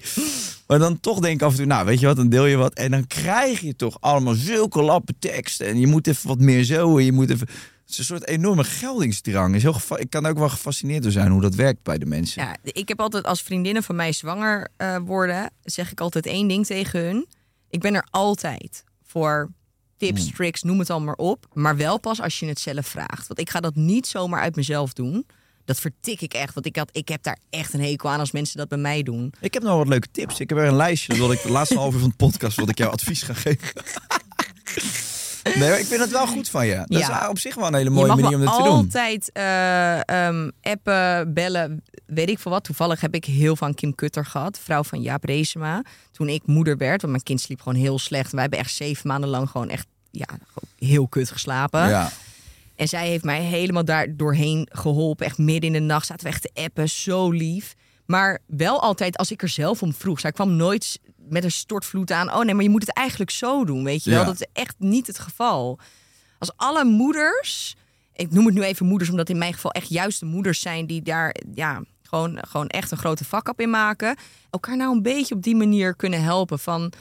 Maar 0.67 0.79
dan 0.79 0.99
toch 0.99 1.19
denk 1.19 1.35
ik 1.35 1.41
af 1.41 1.51
en 1.51 1.57
toe, 1.57 1.65
nou 1.65 1.85
weet 1.85 1.99
je 1.99 2.05
wat, 2.05 2.15
dan 2.15 2.29
deel 2.29 2.45
je 2.45 2.55
wat. 2.55 2.73
En 2.73 2.91
dan 2.91 3.07
krijg 3.07 3.59
je 3.59 3.75
toch 3.75 3.97
allemaal 3.99 4.33
zulke 4.33 4.81
lappen 4.81 5.15
tekst. 5.19 5.61
En 5.61 5.79
je 5.79 5.87
moet 5.87 6.07
even 6.07 6.27
wat 6.27 6.39
meer 6.39 6.63
zo. 6.63 6.97
En 6.97 7.05
je 7.05 7.11
moet 7.11 7.29
even... 7.29 7.47
Het 7.87 7.95
is 7.95 7.97
een 7.97 8.17
soort 8.17 8.27
enorme 8.27 8.63
geldingsdrang. 8.63 9.55
Is 9.55 9.63
heel 9.63 9.75
ik 9.95 10.09
kan 10.09 10.25
ook 10.25 10.37
wel 10.37 10.49
gefascineerd 10.49 11.03
door 11.03 11.11
zijn 11.11 11.31
hoe 11.31 11.41
dat 11.41 11.55
werkt 11.55 11.83
bij 11.83 11.97
de 11.97 12.05
mensen. 12.05 12.41
Ja, 12.43 12.55
ik 12.63 12.87
heb 12.87 12.99
altijd 12.99 13.23
als 13.23 13.41
vriendinnen 13.41 13.83
van 13.83 13.95
mij 13.95 14.11
zwanger 14.11 14.67
eh, 14.77 14.97
worden, 15.05 15.51
zeg 15.63 15.91
ik 15.91 15.99
altijd 15.99 16.25
één 16.25 16.47
ding 16.47 16.65
tegen 16.65 16.99
hun. 16.99 17.27
Ik 17.69 17.79
ben 17.79 17.93
er 17.93 18.07
altijd 18.09 18.83
voor 19.05 19.51
tips, 19.97 20.23
Hmm. 20.23 20.33
tricks, 20.33 20.63
noem 20.63 20.79
het 20.79 20.89
al 20.89 21.01
maar 21.01 21.15
op. 21.15 21.45
Maar 21.53 21.77
wel 21.77 21.99
pas 21.99 22.21
als 22.21 22.39
je 22.39 22.45
het 22.45 22.59
zelf 22.59 22.87
vraagt. 22.87 23.27
Want 23.27 23.39
ik 23.39 23.49
ga 23.49 23.59
dat 23.59 23.75
niet 23.75 24.07
zomaar 24.07 24.41
uit 24.41 24.55
mezelf 24.55 24.93
doen. 24.93 25.25
Dat 25.65 25.79
vertik 25.79 26.21
ik 26.21 26.33
echt. 26.33 26.53
Want 26.53 26.65
ik, 26.65 26.75
had, 26.75 26.89
ik 26.91 27.07
heb 27.07 27.23
daar 27.23 27.37
echt 27.49 27.73
een 27.73 27.81
hekel 27.81 28.09
aan 28.09 28.19
als 28.19 28.31
mensen 28.31 28.57
dat 28.57 28.67
bij 28.67 28.77
mij 28.77 29.03
doen. 29.03 29.33
Ik 29.39 29.53
heb 29.53 29.63
nog 29.63 29.77
wat 29.77 29.87
leuke 29.87 30.07
tips. 30.11 30.39
Ik 30.39 30.49
heb 30.49 30.57
er 30.57 30.65
een 30.65 30.75
lijstje. 30.75 31.07
Dat 31.07 31.17
wil 31.17 31.31
ik 31.31 31.41
de 31.41 31.51
laatste 31.51 31.77
half 31.77 31.93
uur 31.93 31.99
van 31.99 32.09
de 32.09 32.15
podcast 32.15 32.57
wil 32.57 32.69
ik 32.69 32.77
jou 32.77 32.91
advies 32.91 33.21
gaan 33.21 33.35
geven. 33.35 33.67
Nee, 35.55 35.69
maar 35.69 35.79
ik 35.79 35.85
vind 35.85 36.01
het 36.01 36.11
wel 36.11 36.27
goed 36.27 36.49
van 36.49 36.67
je. 36.67 36.75
Dat 36.75 36.99
Ja. 36.99 37.21
is 37.23 37.29
op 37.29 37.39
zich 37.39 37.55
wel 37.55 37.67
een 37.67 37.73
hele 37.75 37.89
mooie 37.89 38.07
manier 38.07 38.25
om 38.33 38.39
dit 38.39 38.51
te 38.55 38.63
doen. 38.63 38.67
altijd 38.67 39.31
eh, 39.31 40.09
ehm, 40.09 40.49
appen, 40.61 41.33
bellen, 41.33 41.83
weet 42.05 42.29
ik 42.29 42.39
veel 42.39 42.51
wat. 42.51 42.63
Toevallig 42.63 43.01
heb 43.01 43.15
ik 43.15 43.25
heel 43.25 43.55
van 43.55 43.73
Kim 43.73 43.95
Kutter 43.95 44.25
gehad, 44.25 44.59
vrouw 44.63 44.83
van 44.83 45.01
Jaap 45.01 45.23
Reesema. 45.23 45.83
Toen 46.11 46.29
ik 46.29 46.41
moeder 46.45 46.77
werd, 46.77 47.01
want 47.01 47.11
mijn 47.13 47.23
kind 47.23 47.41
sliep 47.41 47.61
gewoon 47.61 47.79
heel 47.79 47.99
slecht. 47.99 48.31
Wij 48.31 48.41
hebben 48.41 48.59
echt 48.59 48.73
zeven 48.73 49.07
maanden 49.07 49.29
lang 49.29 49.49
gewoon 49.49 49.69
echt 49.69 49.87
ja, 50.11 50.27
heel 50.79 51.07
kut 51.07 51.31
geslapen. 51.31 51.89
Ja. 51.89 52.09
En 52.75 52.87
zij 52.87 53.07
heeft 53.07 53.23
mij 53.23 53.41
helemaal 53.41 53.85
daar 53.85 54.07
doorheen 54.15 54.67
geholpen. 54.71 55.25
Echt 55.25 55.37
midden 55.37 55.73
in 55.73 55.73
de 55.73 55.79
nacht 55.93 56.05
zaten 56.05 56.23
we 56.23 56.29
echt 56.31 56.41
te 56.41 56.49
appen. 56.63 56.89
Zo 56.89 57.31
lief. 57.31 57.73
Maar 58.07 58.39
wel 58.45 58.81
altijd 58.81 59.17
als 59.17 59.31
ik 59.31 59.41
er 59.41 59.49
zelf 59.49 59.81
om 59.81 59.93
vroeg. 59.93 60.19
Zij 60.19 60.31
kwam 60.31 60.55
nooit 60.55 60.99
met 61.15 61.43
een 61.43 61.51
stortvloed 61.51 62.11
aan. 62.11 62.33
Oh 62.33 62.43
nee, 62.43 62.53
maar 62.53 62.63
je 62.63 62.69
moet 62.69 62.85
het 62.85 62.95
eigenlijk 62.95 63.31
zo 63.31 63.65
doen. 63.65 63.83
Weet 63.83 64.03
je 64.03 64.09
wel? 64.09 64.19
Ja. 64.19 64.25
Dat 64.25 64.35
is 64.35 64.47
echt 64.53 64.75
niet 64.77 65.07
het 65.07 65.19
geval. 65.19 65.79
Als 66.39 66.51
alle 66.55 66.83
moeders. 66.83 67.75
Ik 68.13 68.31
noem 68.31 68.45
het 68.45 68.55
nu 68.55 68.63
even 68.63 68.85
moeders, 68.85 69.09
omdat 69.09 69.29
in 69.29 69.37
mijn 69.37 69.53
geval 69.53 69.71
echt 69.71 69.89
juist 69.89 70.19
de 70.19 70.25
moeders 70.25 70.59
zijn 70.59 70.87
die 70.87 71.01
daar 71.01 71.35
ja, 71.53 71.83
gewoon, 72.01 72.37
gewoon 72.47 72.67
echt 72.67 72.91
een 72.91 72.97
grote 72.97 73.25
vak 73.25 73.49
op 73.49 73.61
in 73.61 73.69
maken. 73.69 74.17
Elkaar 74.49 74.77
nou 74.77 74.95
een 74.95 75.01
beetje 75.01 75.35
op 75.35 75.41
die 75.41 75.55
manier 75.55 75.95
kunnen 75.95 76.23
helpen. 76.23 76.59
Van 76.59 76.93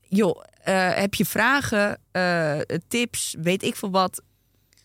joh, 0.00 0.42
eh, 0.62 0.94
heb 0.94 1.14
je 1.14 1.24
vragen, 1.24 2.00
eh, 2.10 2.58
tips, 2.88 3.36
weet 3.42 3.62
ik 3.62 3.76
veel 3.76 3.90
wat. 3.90 4.22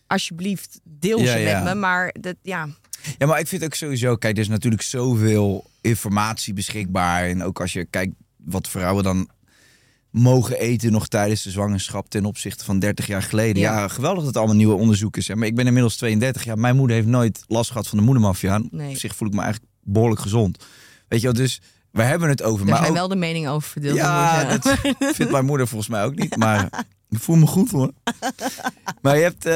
Alsjeblieft, 0.06 0.80
deel 0.84 1.18
ze 1.18 1.38
ja. 1.38 1.54
met 1.54 1.64
me. 1.64 1.80
Maar 1.80 2.14
dat, 2.20 2.36
ja, 2.42 2.68
Ja, 3.18 3.26
maar 3.26 3.38
ik 3.40 3.46
vind 3.48 3.64
ook 3.64 3.74
sowieso, 3.74 4.16
kijk, 4.16 4.36
er 4.36 4.42
is 4.42 4.48
natuurlijk 4.48 4.82
zoveel 4.82 5.70
informatie 5.80 6.54
beschikbaar. 6.54 7.24
En 7.24 7.42
ook 7.42 7.60
als 7.60 7.72
je 7.72 7.84
kijkt 7.84 8.12
wat 8.36 8.68
vrouwen 8.68 9.04
dan 9.04 9.28
mogen 10.10 10.58
eten 10.58 10.92
nog 10.92 11.08
tijdens 11.08 11.42
de 11.42 11.50
zwangerschap 11.50 12.10
ten 12.10 12.24
opzichte 12.24 12.64
van 12.64 12.78
30 12.78 13.06
jaar 13.06 13.22
geleden. 13.22 13.62
Ja, 13.62 13.78
Ja. 13.78 13.88
geweldig 13.88 14.18
dat 14.18 14.26
het 14.26 14.36
allemaal 14.36 14.56
nieuwe 14.56 14.74
onderzoeken 14.74 15.22
zijn. 15.22 15.38
Maar 15.38 15.46
ik 15.46 15.54
ben 15.54 15.66
inmiddels 15.66 15.96
32 15.96 16.44
jaar. 16.44 16.58
Mijn 16.58 16.76
moeder 16.76 16.96
heeft 16.96 17.08
nooit 17.08 17.44
last 17.46 17.70
gehad 17.70 17.88
van 17.88 17.98
de 17.98 18.04
moedermafia. 18.04 18.62
Nee. 18.70 18.90
Op 18.90 18.96
zich 18.96 19.16
voel 19.16 19.28
ik 19.28 19.34
me 19.34 19.40
eigenlijk 19.42 19.72
behoorlijk 19.82 20.20
gezond. 20.20 20.64
Weet 21.08 21.20
je 21.20 21.26
wel, 21.26 21.36
dus 21.36 21.60
we 21.90 22.02
hebben 22.02 22.28
het 22.28 22.42
over. 22.42 22.58
daar 22.58 22.68
maar 22.68 22.78
zijn 22.78 22.90
ook, 22.90 22.96
wel 22.96 23.08
de 23.08 23.16
meningen 23.16 23.50
over 23.50 23.68
verdeeld. 23.70 23.96
ja, 23.96 24.44
dat 24.56 24.78
vindt 25.14 25.32
mijn 25.32 25.44
moeder 25.44 25.68
volgens 25.68 25.90
mij 25.90 26.04
ook 26.04 26.14
niet. 26.14 26.36
Maar 26.36 26.68
ik 27.10 27.18
voel 27.18 27.36
me 27.36 27.46
goed 27.46 27.70
hoor. 27.70 27.90
Maar 29.02 29.16
je 29.16 29.22
hebt, 29.22 29.44
eh, 29.46 29.52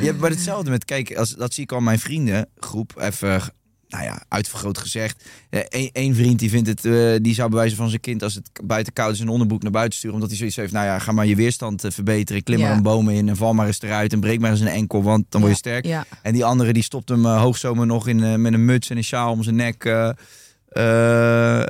je 0.00 0.04
hebt 0.06 0.18
bij 0.20 0.30
hetzelfde 0.30 0.70
met, 0.70 0.84
kijk, 0.84 1.16
als, 1.16 1.30
dat 1.34 1.54
zie 1.54 1.62
ik 1.62 1.72
al 1.72 1.80
mijn 1.80 1.98
vriendengroep. 1.98 2.92
Even, 2.98 3.42
nou 3.88 4.04
ja, 4.04 4.22
uitvergroot 4.28 4.78
gezegd. 4.78 5.24
Eén 5.50 5.90
één 5.92 6.14
vriend 6.14 6.38
die 6.38 6.50
vindt 6.50 6.68
het, 6.68 6.84
eh, 6.84 7.14
die 7.22 7.34
zou 7.34 7.50
bewijzen 7.50 7.76
van 7.76 7.88
zijn 7.88 8.00
kind 8.00 8.22
als 8.22 8.34
het 8.34 8.50
buiten 8.64 8.92
koud 8.92 9.12
is 9.12 9.20
een 9.20 9.28
onderbroek 9.28 9.62
naar 9.62 9.70
buiten 9.70 9.98
sturen. 9.98 10.14
Omdat 10.14 10.30
hij 10.30 10.38
zoiets 10.38 10.56
heeft, 10.56 10.72
nou 10.72 10.86
ja, 10.86 10.98
ga 10.98 11.12
maar 11.12 11.26
je 11.26 11.36
weerstand 11.36 11.84
eh, 11.84 11.90
verbeteren. 11.90 12.42
Klim 12.42 12.58
Ja. 12.58 12.66
maar 12.66 12.76
een 12.76 12.82
boom 12.82 13.08
in 13.08 13.28
en 13.28 13.36
val 13.36 13.54
maar 13.54 13.66
eens 13.66 13.82
eruit 13.82 14.12
en 14.12 14.20
breek 14.20 14.40
maar 14.40 14.50
eens 14.50 14.60
een 14.60 14.66
enkel, 14.66 15.02
want 15.02 15.24
dan 15.28 15.40
word 15.40 15.52
je 15.52 15.58
sterk. 15.58 15.84
Ja. 15.86 16.04
En 16.22 16.32
die 16.32 16.44
andere 16.44 16.72
die 16.72 16.82
stopt 16.82 17.08
hem 17.08 17.24
eh, 17.26 17.40
hoogzomer 17.40 17.86
nog 17.86 18.08
in, 18.08 18.22
eh, 18.24 18.34
met 18.34 18.52
een 18.52 18.64
muts 18.64 18.90
en 18.90 18.96
een 18.96 19.04
sjaal 19.04 19.30
om 19.32 19.42
zijn 19.42 19.56
nek. 19.56 19.84
eh, 19.84 20.08
eh, 21.60 21.66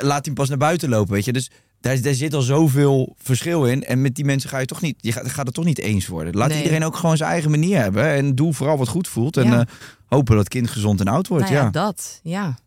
laat 0.00 0.24
hem 0.24 0.34
pas 0.34 0.48
naar 0.48 0.58
buiten 0.58 0.88
lopen, 0.88 1.12
weet 1.14 1.24
je. 1.24 1.32
Dus 1.32 1.50
daar, 1.84 2.00
daar 2.02 2.14
zit 2.14 2.34
al 2.34 2.42
zoveel 2.42 3.14
verschil 3.18 3.66
in. 3.66 3.84
En 3.84 4.00
met 4.02 4.14
die 4.14 4.24
mensen 4.24 4.50
ga 4.50 4.58
je 4.58 4.66
toch 4.66 4.80
niet, 4.80 4.96
je 5.00 5.12
gaat, 5.12 5.28
gaat 5.28 5.46
het 5.46 5.54
toch 5.54 5.64
niet 5.64 5.78
eens 5.78 6.06
worden. 6.06 6.34
Laat 6.34 6.48
Nee. 6.48 6.58
iedereen 6.58 6.84
ook 6.84 6.96
gewoon 6.96 7.16
zijn 7.16 7.30
eigen 7.30 7.50
manier 7.50 7.78
hebben. 7.80 8.04
En 8.08 8.34
doe 8.34 8.54
vooral 8.54 8.76
wat 8.78 8.88
goed 8.88 9.08
voelt. 9.08 9.36
En 9.36 9.46
Ja. 9.46 9.60
eh, 9.60 9.66
hopen 10.06 10.34
dat 10.34 10.44
het 10.44 10.48
kind 10.52 10.70
gezond 10.70 11.00
en 11.00 11.08
oud 11.08 11.28
wordt. 11.28 11.44
Nou 11.44 11.56
ja, 11.56 11.62
ja. 11.62 11.70
dat. 11.70 12.20
Ja. 12.22 12.58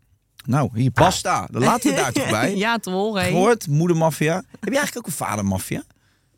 Nou, 0.46 0.70
hier, 0.74 0.92
pasta. 0.92 1.48
Dan 1.52 1.62
laten 1.64 1.90
we 1.90 1.96
het 1.96 2.04
daar 2.04 2.24
toch 2.24 2.30
bij. 2.30 2.56
ja, 2.66 2.78
toch? 2.78 3.20
hè? 3.22 3.28
Gehoord, 3.28 3.68
moedermafia. 3.68 4.36
Heb 4.36 4.46
je 4.74 4.78
eigenlijk 4.78 4.98
ook 4.98 5.06
een 5.06 5.26
vadermafia? 5.28 5.84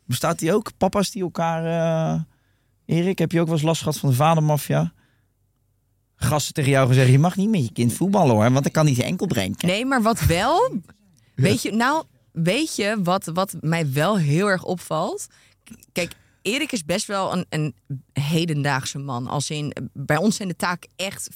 Bestaat 0.04 0.38
die 0.38 0.54
ook? 0.54 0.70
Papa's 0.76 1.10
die 1.10 1.22
elkaar... 1.22 1.64
eh, 2.14 2.20
Erik, 2.96 3.18
heb 3.18 3.32
je 3.32 3.40
ook 3.40 3.46
wel 3.46 3.54
eens 3.56 3.64
last 3.64 3.82
gehad 3.82 3.98
van 3.98 4.08
de 4.10 4.14
vadermafia? 4.16 4.92
Gasten 6.16 6.54
tegen 6.54 6.70
jou 6.70 6.88
gezegd, 6.88 7.10
je 7.10 7.18
mag 7.18 7.36
niet 7.36 7.48
met 7.50 7.64
je 7.64 7.72
kind 7.72 7.92
voetballen 7.92 8.34
hoor, 8.34 8.50
want 8.50 8.62
dan 8.62 8.72
kan 8.72 8.86
hij 8.86 8.94
zijn 8.94 9.06
enkel 9.06 9.26
breken. 9.26 9.68
Nee, 9.68 9.84
maar 9.86 10.02
wat 10.02 10.20
wel. 10.20 10.70
Weet 11.34 11.62
je, 11.62 11.72
nou, 11.72 12.04
weet 12.32 12.76
je 12.76 12.96
wat, 13.02 13.24
wat 13.24 13.54
mij 13.60 13.92
wel 13.92 14.18
heel 14.18 14.46
erg 14.46 14.64
opvalt? 14.64 15.26
Kijk, 15.92 16.12
Erik 16.42 16.72
is 16.72 16.84
best 16.84 17.06
wel 17.06 17.32
een, 17.32 17.46
een 17.48 17.74
hedendaagse 18.12 18.98
man. 18.98 19.26
Als 19.26 19.50
in, 19.50 19.72
bij 19.92 20.16
ons 20.16 20.36
zijn 20.36 20.48
de 20.48 20.56
taken 20.56 20.90
echt 20.96 21.30
50-50 21.32 21.34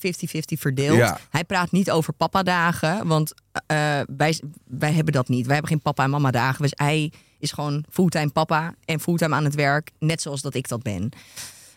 verdeeld. 0.58 0.96
Ja. 0.96 1.18
Hij 1.30 1.44
praat 1.44 1.70
niet 1.70 1.90
over 1.90 2.12
papa-dagen, 2.12 3.06
want 3.06 3.34
eh, 3.66 4.00
wij, 4.16 4.40
wij 4.64 4.92
hebben 4.92 5.12
dat 5.12 5.28
niet. 5.28 5.44
Wij 5.44 5.54
hebben 5.54 5.72
geen 5.72 5.82
papa- 5.82 6.04
en 6.04 6.10
mama-dagen. 6.10 6.62
Dus 6.62 6.72
hij 6.74 7.12
is 7.38 7.52
gewoon 7.52 7.84
fulltime 7.90 8.30
papa 8.30 8.74
en 8.84 9.00
fulltime 9.00 9.34
aan 9.34 9.44
het 9.44 9.54
werk. 9.54 9.90
Net 9.98 10.22
zoals 10.22 10.42
dat 10.42 10.54
ik 10.54 10.68
dat 10.68 10.82
ben. 10.82 11.10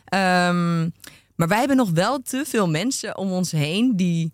Ehm, 0.06 0.90
maar 1.36 1.48
wij 1.48 1.60
hebben 1.60 1.78
nog 1.78 1.90
wel 1.90 2.22
te 2.22 2.44
veel 2.48 2.70
mensen 2.70 3.18
om 3.18 3.32
ons 3.32 3.52
heen 3.52 3.96
die 3.96 4.32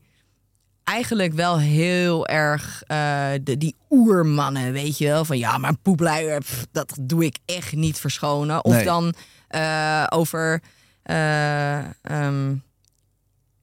eigenlijk 0.83 1.33
wel 1.33 1.59
heel 1.59 2.27
erg 2.27 2.83
eh, 2.87 3.27
de, 3.43 3.57
die 3.57 3.75
oermannen, 3.89 4.71
weet 4.71 4.97
je 4.97 5.05
wel. 5.05 5.25
Van 5.25 5.37
ja, 5.37 5.57
maar 5.57 5.69
een 5.69 5.81
poepluier, 5.81 6.39
pff, 6.39 6.65
dat 6.71 6.97
doe 7.01 7.25
ik 7.25 7.37
echt 7.45 7.73
niet 7.75 7.97
verschonen. 7.99 8.63
Of 8.65 8.73
Nee. 8.73 8.83
dan 8.83 9.13
eh, 9.47 10.03
over 10.09 10.61
eh, 11.03 11.77
ehm, 12.01 12.55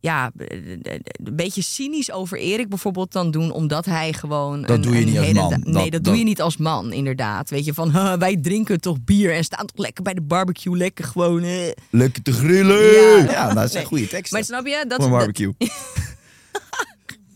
ja, 0.01 0.31
een 0.35 1.37
beetje 1.37 1.63
cynisch 1.63 2.13
over 2.13 2.39
Erik 2.39 2.69
bijvoorbeeld 2.69 3.13
dan 3.13 3.31
doen, 3.31 3.51
omdat 3.51 3.85
hij 3.85 4.13
gewoon. 4.13 4.61
Dat 4.61 4.71
een, 4.71 4.81
doe 4.83 4.93
je 4.95 5.01
een 5.01 5.07
niet 5.07 5.17
als 5.19 5.33
man. 5.33 5.51
Dat- 5.51 5.65
nee, 5.65 5.83
dat, 5.83 5.93
dat- 5.93 6.05
doe 6.05 6.17
je 6.17 6.25
niet 6.25 6.41
als 6.43 6.57
man, 6.57 6.93
inderdaad. 6.93 7.51
Weet 7.51 7.65
je 7.65 7.75
van, 7.75 7.91
"Huh, 7.91 8.13
wij 8.15 8.37
drinken 8.37 8.81
toch 8.81 8.97
bier 9.05 9.35
en 9.35 9.45
staan 9.45 9.67
toch 9.67 9.77
lekker 9.85 10.03
bij 10.03 10.15
de 10.15 10.21
barbecue, 10.21 10.77
lekker 10.77 11.05
gewoon. 11.05 11.43
eh." 11.43 11.71
Lekker 11.91 12.23
te 12.23 12.33
grillen. 12.33 12.85
Ja. 13.23 13.31
Ja, 13.33 13.55
dat 13.55 13.71
zijn 13.71 13.73
Nee. 13.73 13.85
goede 13.85 14.07
teksten. 14.09 14.37
Maar 14.39 14.47
snap 14.47 14.67
je? 14.67 14.85
Dat, 14.89 14.97
Voor 15.03 15.05
een 15.05 15.11
dat 15.11 15.19
barbecue. 15.19 15.53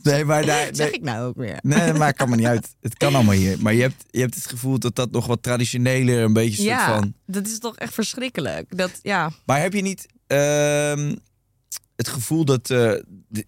nee, 0.05 0.25
maar 0.25 0.47
daar... 0.51 0.69
zeg 0.73 0.91
ik 0.91 1.03
nou 1.03 1.27
ook 1.27 1.37
weer. 1.37 1.59
Nee, 1.63 1.87
dat 1.87 1.99
maakt 1.99 2.19
allemaal 2.19 2.39
niet 2.39 2.47
uit. 2.47 2.75
Het 2.81 2.97
kan 2.97 3.15
allemaal 3.15 3.35
hier. 3.35 3.57
Maar 3.61 3.75
je 3.75 3.81
hebt, 3.81 4.05
je 4.11 4.21
hebt 4.21 4.35
het 4.35 4.47
gevoel 4.47 4.79
dat 4.79 4.95
dat 4.97 5.11
nog 5.11 5.27
wat 5.27 5.43
traditioneler, 5.43 6.23
een 6.23 6.33
beetje 6.33 6.57
soort 6.57 6.69
Ja, 6.69 6.99
van... 6.99 7.15
dat 7.27 7.47
is 7.47 7.59
toch 7.59 7.77
echt 7.77 7.95
verschrikkelijk. 7.95 8.77
Dat, 8.77 8.99
ja, 9.03 9.31
Maar 9.47 9.61
heb 9.61 9.73
je 9.73 9.83
niet 9.83 10.07
ehm, 10.27 11.15
het 11.97 12.09
gevoel 12.09 12.45
dat... 12.45 12.71
eh, 12.71 12.93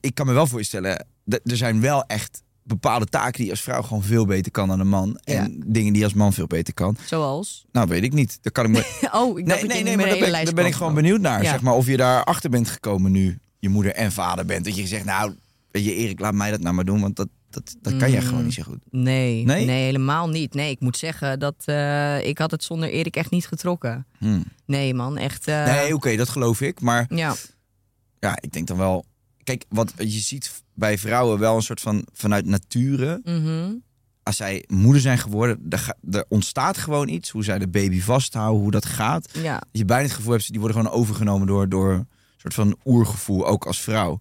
ik 0.01 0.15
kan 0.15 0.27
me 0.27 0.33
wel 0.33 0.47
voorstellen, 0.47 1.07
er 1.27 1.57
zijn 1.57 1.81
wel 1.81 2.05
echt 2.05 2.43
bepaalde 2.63 3.07
taken 3.07 3.43
die 3.43 3.51
als 3.51 3.61
vrouw 3.61 3.83
gewoon 3.83 4.03
veel 4.03 4.27
beter 4.27 4.53
kan 4.53 4.69
dan 4.69 4.81
een 4.81 4.89
man. 4.89 5.21
En 5.25 5.63
dingen 5.67 5.93
die 5.93 6.05
als 6.05 6.15
man 6.15 6.33
veel 6.33 6.47
beter 6.47 6.75
kan. 6.75 6.97
zoals. 7.05 7.65
Nou, 7.73 7.89
weet 7.89 8.03
ik 8.03 8.13
niet. 8.13 8.39
Daar 8.41 8.53
kan 8.53 8.65
ik 8.65 8.71
me... 8.71 9.09
Oh, 9.21 9.39
ik 9.39 9.45
Nee, 9.45 9.65
nee, 9.65 9.83
nee, 9.83 9.97
maar 9.97 10.07
daar 10.09 10.19
ben, 10.19 10.45
daar 10.45 10.55
ben 10.55 10.67
ik 10.67 10.75
gewoon 10.75 10.95
benieuwd 10.95 11.21
naar. 11.21 11.43
Ja. 11.43 11.51
Zeg 11.51 11.61
maar 11.61 11.75
of 11.75 11.87
je 11.87 11.97
daar 11.97 12.25
achter 12.25 12.51
bent 12.51 12.69
gekomen 12.69 13.13
nu 13.13 13.39
je 13.59 13.69
moeder 13.69 13.93
en 13.93 14.13
vader 14.13 14.47
bent. 14.47 14.65
Dat 14.65 14.75
je 14.77 14.81
gezegd, 14.83 15.05
nou, 15.05 15.35
weet 15.71 15.85
je 15.85 15.95
Erik, 15.95 16.21
laat 16.21 16.35
mij 16.35 16.51
dat 16.51 16.61
nou 16.61 16.75
maar 16.75 16.85
doen. 16.85 17.01
Want 17.01 17.17
dat, 17.17 17.29
dat, 17.51 17.77
dat 17.81 17.97
kan 17.97 18.11
jij 18.11 18.21
Mm. 18.21 18.27
gewoon 18.27 18.45
niet 18.45 18.55
zo 18.55 18.63
goed. 18.63 18.79
Nee, 18.91 19.45
Nee? 19.45 19.65
nee, 19.65 19.85
helemaal 19.85 20.29
niet. 20.29 20.55
Nee, 20.55 20.71
ik 20.71 20.81
moet 20.81 20.97
zeggen 20.97 21.39
dat 21.39 21.55
eh, 21.65 22.27
ik 22.27 22.39
had 22.39 22.51
het 22.51 22.65
zonder 22.65 22.89
Erik 22.91 23.17
echt 23.17 23.31
niet 23.31 23.47
getrokken. 23.47 24.07
Hmm. 24.19 24.45
Nee, 24.67 24.95
man, 24.95 25.17
echt. 25.19 25.49
eh, 25.49 25.65
Nee, 25.65 25.95
oké, 25.95 26.17
dat 26.17 26.29
geloof 26.29 26.61
ik. 26.61 26.81
Maar 26.81 27.07
Ja, 27.15 27.35
ja, 28.21 28.39
ik 28.41 28.53
denk 28.53 28.67
dan 28.67 28.77
wel... 28.77 29.05
Kijk, 29.45 29.65
wat 29.69 29.93
je 29.97 30.09
ziet 30.09 30.63
bij 30.75 30.99
vrouwen 30.99 31.39
wel 31.39 31.57
een 31.57 31.63
soort 31.63 31.81
van 31.81 32.07
vanuit 32.13 32.47
nature. 32.47 33.21
mhm. 33.25 33.73
Als 34.23 34.37
zij 34.37 34.65
moeder 34.67 35.01
zijn 35.03 35.19
geworden, 35.19 35.67
er, 35.69 35.95
er 36.11 36.25
ontstaat 36.29 36.79
gewoon 36.79 37.09
iets. 37.09 37.31
Hoe 37.31 37.45
zij 37.45 37.59
de 37.59 37.69
baby 37.69 38.01
vasthouden, 38.01 38.61
hoe 38.63 38.71
dat 38.71 38.85
gaat. 38.87 39.29
ja. 39.43 39.63
Je 39.73 39.85
bijna 39.85 40.03
het 40.03 40.13
gevoel 40.13 40.33
hebt, 40.33 40.51
die 40.51 40.61
worden 40.61 40.77
gewoon 40.77 40.93
overgenomen 40.93 41.47
door, 41.47 41.69
door 41.69 41.93
een 41.93 42.07
soort 42.37 42.55
van 42.55 42.77
oergevoel, 42.85 43.47
ook 43.47 43.67
als 43.67 43.81
vrouw. 43.81 44.19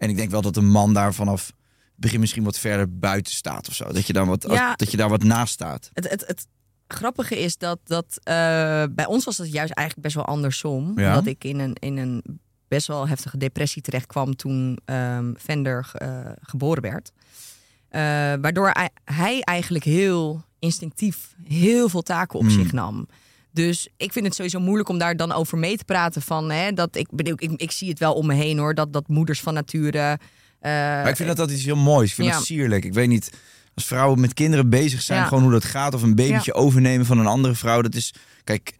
En 0.00 0.08
ik 0.08 0.16
denk 0.16 0.30
wel 0.30 0.42
dat 0.42 0.56
een 0.56 0.70
man 0.70 0.94
daar 0.94 1.14
vanaf 1.14 1.52
begin 1.94 2.20
misschien 2.20 2.44
wat 2.44 2.58
verder 2.58 2.98
buiten 2.98 3.32
staat 3.32 3.68
of 3.68 3.74
zo. 3.74 3.92
Dat 3.92 4.06
je, 4.06 4.12
dan 4.12 4.28
wat, 4.28 4.44
Ja. 4.48 4.74
dat 4.74 4.90
je 4.90 4.96
daar 4.96 5.08
wat 5.08 5.22
naast 5.22 5.52
staat. 5.52 5.90
Het, 5.92 6.08
het, 6.10 6.26
het 6.26 6.46
grappige 6.88 7.38
is 7.38 7.56
dat, 7.56 7.78
dat 7.84 8.18
eh, 8.22 8.34
bij 8.90 9.06
ons 9.06 9.24
was 9.24 9.38
het 9.38 9.52
juist 9.52 9.72
eigenlijk 9.72 10.06
best 10.06 10.14
wel 10.24 10.34
andersom. 10.34 10.98
Ja? 11.00 11.08
Omdat 11.08 11.26
ik 11.26 11.44
in 11.44 11.58
een, 11.58 11.74
in 11.74 11.96
een 11.96 12.40
best 12.68 12.86
wel 12.86 13.08
heftige 13.08 13.36
depressie 13.36 13.82
terecht 13.82 14.06
kwam 14.06 14.36
toen 14.36 14.78
ehm 14.84 15.32
Vender 15.36 15.90
eh, 15.92 16.18
geboren 16.40 16.82
werd. 16.82 17.12
Eh, 17.88 18.00
waardoor 18.40 18.70
hij, 18.72 18.90
hij 19.04 19.40
eigenlijk 19.40 19.84
heel 19.84 20.44
instinctief 20.58 21.34
heel 21.44 21.88
veel 21.88 22.02
taken 22.02 22.38
op 22.38 22.44
Hmm. 22.44 22.54
zich 22.54 22.72
nam. 22.72 23.06
Dus 23.52 23.88
ik 23.96 24.12
vind 24.12 24.24
het 24.26 24.34
sowieso 24.34 24.60
moeilijk 24.60 24.88
om 24.88 24.98
daar 24.98 25.16
dan 25.16 25.32
over 25.32 25.58
mee 25.58 25.76
te 25.76 25.84
praten. 25.84 26.22
Van, 26.22 26.50
hè, 26.50 26.72
dat 26.72 26.96
ik, 26.96 27.08
bedoel, 27.10 27.34
ik, 27.36 27.50
ik 27.56 27.70
zie 27.70 27.88
het 27.88 27.98
wel 27.98 28.14
om 28.14 28.26
me 28.26 28.34
heen 28.34 28.58
hoor. 28.58 28.74
Dat, 28.74 28.92
dat 28.92 29.08
moeders 29.08 29.40
van 29.40 29.54
nature. 29.54 29.98
eh, 29.98 30.70
Maar 30.70 31.08
ik 31.08 31.16
vind 31.16 31.28
dat 31.28 31.36
dat 31.36 31.50
iets 31.50 31.64
heel 31.64 31.76
moois. 31.76 32.08
Ik 32.08 32.14
vind 32.14 32.28
ja. 32.28 32.34
dat 32.34 32.44
sierlijk. 32.44 32.84
Ik 32.84 32.94
weet 32.94 33.08
niet, 33.08 33.32
als 33.74 33.84
vrouwen 33.84 34.20
met 34.20 34.34
kinderen 34.34 34.68
bezig 34.70 35.02
zijn, 35.02 35.20
Ja. 35.20 35.26
gewoon 35.26 35.42
hoe 35.42 35.52
dat 35.52 35.64
gaat. 35.64 35.94
Of 35.94 36.02
een 36.02 36.14
babytje 36.14 36.54
overnemen 36.54 37.06
van 37.06 37.18
een 37.18 37.26
andere 37.26 37.54
vrouw. 37.54 37.82
Dat 37.82 37.94
is, 37.94 38.14
kijk, 38.44 38.74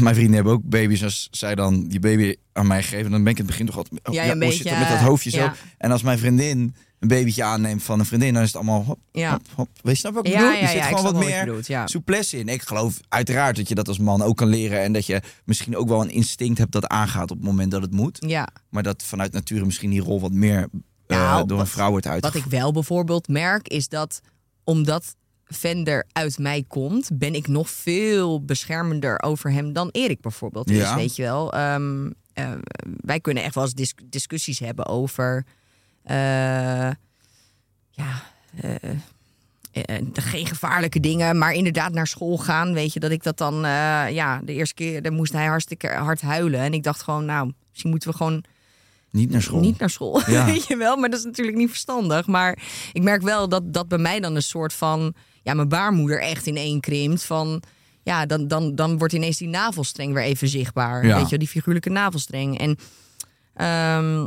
mijn 0.00 0.14
vrienden 0.14 0.34
hebben 0.34 0.52
ook 0.52 0.62
baby's. 0.64 1.02
Als 1.02 1.28
zij 1.30 1.54
dan 1.54 1.88
die 1.88 2.00
baby 2.00 2.34
aan 2.52 2.66
mij 2.66 2.82
geven, 2.82 3.10
dan 3.10 3.22
ben 3.22 3.32
ik 3.32 3.38
in 3.38 3.44
het 3.44 3.50
begin 3.52 3.66
toch 3.66 3.76
altijd... 3.76 4.08
oh, 4.08 4.14
Ja, 4.14 4.22
ja, 4.24 4.32
een 4.32 4.38
beetje, 4.38 4.54
zit 4.62 4.68
dat 4.68 4.78
met 4.78 4.88
dat 4.88 4.98
hoofdje 4.98 5.30
zo? 5.30 5.50
En 5.78 5.90
als 5.90 6.02
mijn 6.02 6.18
vriendin 6.18 6.74
een 7.10 7.16
babytje 7.16 7.42
aanneemt 7.44 7.82
van 7.82 7.98
een 7.98 8.04
vriendin, 8.04 8.32
dan 8.32 8.42
is 8.42 8.48
het 8.48 8.56
allemaal 8.56 8.84
hop, 8.84 8.98
Ja. 9.12 9.30
hop, 9.30 9.42
hop. 9.54 9.68
Weet 9.82 9.94
je 9.94 10.00
snap 10.00 10.14
wat 10.14 10.26
ik 10.26 10.32
Ja, 10.32 10.38
bedoel? 10.38 10.54
ja, 10.54 10.60
er 10.60 10.68
zit 10.68 10.82
gewoon 10.82 11.02
wat 11.02 11.12
wat 11.12 11.24
meer 11.24 11.44
bedoelt, 11.44 11.66
ja. 11.66 11.86
souplesse 11.86 12.38
in. 12.38 12.48
Ik 12.48 12.62
geloof 12.62 13.00
uiteraard 13.08 13.56
dat 13.56 13.68
je 13.68 13.74
dat 13.74 13.88
als 13.88 13.98
man 13.98 14.22
ook 14.22 14.36
kan 14.36 14.48
leren. 14.48 14.80
En 14.82 14.92
dat 14.92 15.06
je 15.06 15.22
misschien 15.44 15.76
ook 15.76 15.88
wel 15.88 16.00
een 16.02 16.10
instinct 16.10 16.58
hebt 16.58 16.72
dat 16.72 16.86
aangaat 16.86 17.30
op 17.30 17.36
het 17.36 17.46
moment 17.46 17.70
dat 17.70 17.82
het 17.82 17.92
moet. 17.92 18.18
ja. 18.26 18.48
Maar 18.70 18.82
dat 18.82 19.02
vanuit 19.02 19.32
nature 19.32 19.64
misschien 19.64 19.90
die 19.90 20.00
rol 20.00 20.20
wat 20.20 20.32
meer 20.32 20.68
eh, 21.06 21.18
Nou, 21.18 21.46
door 21.46 21.58
een 21.58 21.64
wat- 21.64 21.72
vrouw 21.72 21.90
wordt 21.90 22.04
Wat 22.04 22.14
uitgevoerd. 22.14 22.44
ik 22.44 22.50
wel 22.60 22.72
bijvoorbeeld 22.72 23.28
merk 23.28 23.68
is 23.68 23.88
dat 23.88 24.20
omdat 24.64 25.14
Vender 25.46 26.06
uit 26.12 26.38
mij 26.38 26.64
komt, 26.68 27.10
ben 27.18 27.34
ik 27.34 27.48
nog 27.48 27.70
veel 27.70 28.44
beschermender 28.44 29.22
over 29.22 29.52
hem 29.52 29.72
dan 29.72 29.88
Erik 29.92 30.20
bijvoorbeeld. 30.20 30.70
Ja. 30.70 30.96
Weet 30.96 31.16
je 31.16 31.22
wel? 31.22 31.52
Ehm, 31.52 32.10
eh, 32.32 32.52
wij 33.00 33.20
kunnen 33.20 33.42
echt 33.42 33.54
wel 33.54 33.64
eens 33.64 33.74
dis- 33.74 33.94
discussies 34.04 34.58
hebben 34.58 34.86
over. 34.86 35.44
Eh, 36.04 36.90
ja. 37.90 38.22
eh, 38.60 38.74
eh, 39.72 40.06
geen 40.12 40.46
gevaarlijke 40.46 41.00
dingen, 41.00 41.38
maar 41.38 41.52
inderdaad 41.52 41.92
naar 41.92 42.06
school 42.06 42.38
gaan. 42.38 42.72
Weet 42.72 42.92
je 42.92 43.00
dat 43.00 43.10
ik 43.10 43.22
dat 43.22 43.38
dan. 43.38 43.54
ja, 44.10 44.40
de 44.44 44.52
eerste 44.52 44.74
keer 44.74 45.02
dan 45.02 45.14
moest 45.14 45.32
hij 45.32 45.46
hartstikke 45.46 45.88
hard 45.88 46.20
huilen. 46.20 46.60
En 46.60 46.72
ik 46.72 46.82
dacht 46.82 47.02
gewoon, 47.02 47.24
nou, 47.24 47.52
misschien 47.70 47.90
moeten 47.90 48.10
we 48.10 48.16
gewoon 48.16 48.44
Niet 49.10 49.30
naar 49.30 49.42
school. 49.42 49.60
niet 49.60 49.78
naar 49.78 49.90
school. 49.90 50.30
Ja. 50.30 50.44
Weet 50.52 50.66
je 50.66 50.76
wel, 50.76 50.96
maar 50.96 51.10
dat 51.10 51.18
is 51.18 51.24
natuurlijk 51.24 51.56
niet 51.56 51.68
verstandig. 51.68 52.26
Maar 52.26 52.58
ik 52.92 53.02
merk 53.02 53.22
wel 53.22 53.48
dat 53.48 53.72
dat 53.72 53.88
bij 53.88 53.98
mij 53.98 54.20
dan 54.20 54.34
een 54.34 54.42
soort 54.42 54.72
van. 54.72 55.14
Ja, 55.42 55.54
mijn 55.54 55.68
baarmoeder 55.68 56.20
echt 56.20 56.46
in 56.46 56.56
één 56.56 56.80
krimpt. 56.80 57.24
Van. 57.24 57.62
Ja, 58.02 58.26
dan, 58.26 58.48
dan, 58.48 58.74
dan 58.74 58.98
wordt 58.98 59.14
ineens 59.14 59.38
die 59.38 59.48
navelstreng 59.48 60.12
weer 60.14 60.22
even 60.22 60.48
zichtbaar. 60.48 61.06
Ja. 61.06 61.14
Weet 61.14 61.24
je, 61.24 61.30
wel, 61.30 61.38
die 61.38 61.48
figuurlijke 61.48 61.90
navelstreng. 61.90 62.58
En. 62.58 62.78
ehm, 63.54 64.26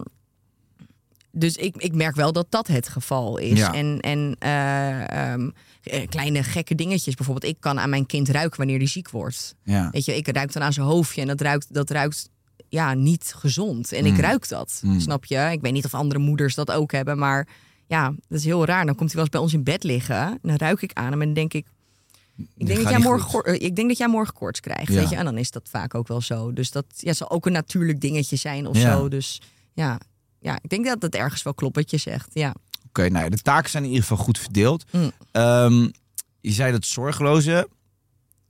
dus 1.37 1.55
ik, 1.55 1.75
ik 1.77 1.93
merk 1.93 2.15
wel 2.15 2.31
dat 2.31 2.45
dat 2.49 2.67
het 2.67 2.87
geval 2.89 3.37
is. 3.37 3.59
Ja. 3.59 3.73
En, 3.73 3.99
en 3.99 4.35
eh, 4.39 5.31
ehm, 5.33 5.49
eh, 5.83 6.07
kleine 6.07 6.43
gekke 6.43 6.75
dingetjes. 6.75 7.15
Bijvoorbeeld, 7.15 7.51
ik 7.51 7.57
kan 7.59 7.79
aan 7.79 7.89
mijn 7.89 8.05
kind 8.05 8.29
ruiken 8.29 8.57
wanneer 8.57 8.79
die 8.79 8.87
ziek 8.87 9.09
wordt. 9.09 9.55
Ja. 9.63 9.89
Weet 9.91 10.05
je, 10.05 10.15
ik 10.15 10.27
ruik 10.27 10.53
dan 10.53 10.63
aan 10.63 10.73
zijn 10.73 10.85
hoofdje 10.85 11.21
en 11.21 11.27
dat 11.27 11.41
ruikt, 11.41 11.73
dat 11.73 11.89
ruikt 11.89 12.29
ja, 12.69 12.93
niet 12.93 13.33
gezond. 13.35 13.91
En 13.91 14.05
ik 14.05 14.13
Mm. 14.13 14.19
ruik 14.19 14.47
dat, 14.47 14.81
snap 14.97 15.25
je? 15.25 15.49
Ik 15.51 15.61
weet 15.61 15.73
niet 15.73 15.85
of 15.85 15.93
andere 15.93 16.19
moeders 16.19 16.55
dat 16.55 16.71
ook 16.71 16.91
hebben, 16.91 17.17
maar 17.17 17.47
ja, 17.87 18.13
dat 18.27 18.37
is 18.39 18.45
heel 18.45 18.65
raar. 18.65 18.85
Dan 18.85 18.95
komt 18.95 19.11
hij 19.11 19.15
wel 19.15 19.21
eens 19.21 19.29
bij 19.33 19.41
ons 19.41 19.53
in 19.53 19.63
bed 19.63 19.83
liggen 19.83 20.17
en 20.27 20.39
dan 20.41 20.55
ruik 20.55 20.81
ik 20.81 20.91
aan 20.93 21.11
hem 21.11 21.21
en 21.21 21.25
dan 21.25 21.33
denk 21.33 21.53
ik... 21.53 21.65
Ik 22.57 22.65
denk, 22.67 22.79
dat 22.83 22.89
jij 22.89 22.99
morgen, 22.99 23.43
eh, 23.43 23.53
ik 23.53 23.75
denk 23.75 23.87
dat 23.87 23.97
jij 23.97 24.07
morgen 24.07 24.33
koorts 24.33 24.59
krijgt, 24.59 24.87
Ja. 24.93 24.99
weet 24.99 25.09
je? 25.09 25.15
En 25.15 25.25
dan 25.25 25.37
is 25.37 25.51
dat 25.51 25.69
vaak 25.69 25.95
ook 25.95 26.07
wel 26.07 26.21
zo. 26.21 26.53
Dus 26.53 26.71
dat 26.71 26.85
ja, 26.95 27.13
zal 27.13 27.29
ook 27.29 27.45
een 27.45 27.51
natuurlijk 27.51 28.01
dingetje 28.01 28.35
zijn 28.35 28.67
of 28.67 28.77
Ja. 28.77 28.91
zo. 28.97 29.07
Dus 29.07 29.41
ja, 29.73 29.99
ja, 30.39 30.59
ik 30.61 30.69
denk 30.69 30.85
dat 30.85 31.01
het 31.01 31.15
ergens 31.15 31.43
wel 31.43 31.53
klopt 31.53 31.75
wat 31.75 31.91
je 31.91 31.97
zegt, 31.97 32.29
ja. 32.33 32.55
Oké, 32.87 33.09
nou 33.09 33.23
ja, 33.23 33.29
de 33.29 33.37
taken 33.37 33.69
zijn 33.69 33.83
in 33.83 33.89
ieder 33.89 34.05
geval 34.05 34.23
goed 34.23 34.39
verdeeld. 34.39 34.85
Mm. 34.91 35.11
Ehm, 35.31 35.87
je 36.41 36.51
zei 36.51 36.71
dat 36.71 36.85
zorgeloze, 36.85 37.69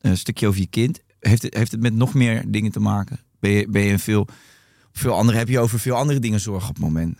een 0.02 0.18
stukje 0.18 0.48
over 0.48 0.60
je 0.60 0.68
kind. 0.68 1.00
Heeft 1.20 1.42
het, 1.42 1.54
heeft 1.54 1.72
het 1.72 1.82
met 1.82 1.94
nog 1.94 2.14
meer 2.14 2.52
dingen 2.52 2.72
te 2.72 2.80
maken? 2.80 3.20
Ben 3.40 3.52
je, 3.52 3.68
ben 3.68 3.82
je 3.82 3.92
een 3.92 4.00
veel, 4.00 4.28
veel 4.92 5.14
andere, 5.14 5.38
heb 5.38 5.48
je 5.48 5.60
over 5.60 5.80
veel 5.80 5.96
andere 5.96 6.20
dingen 6.20 6.40
zorgen 6.40 6.70
op 6.70 6.76
het 6.76 6.84
moment? 6.84 7.18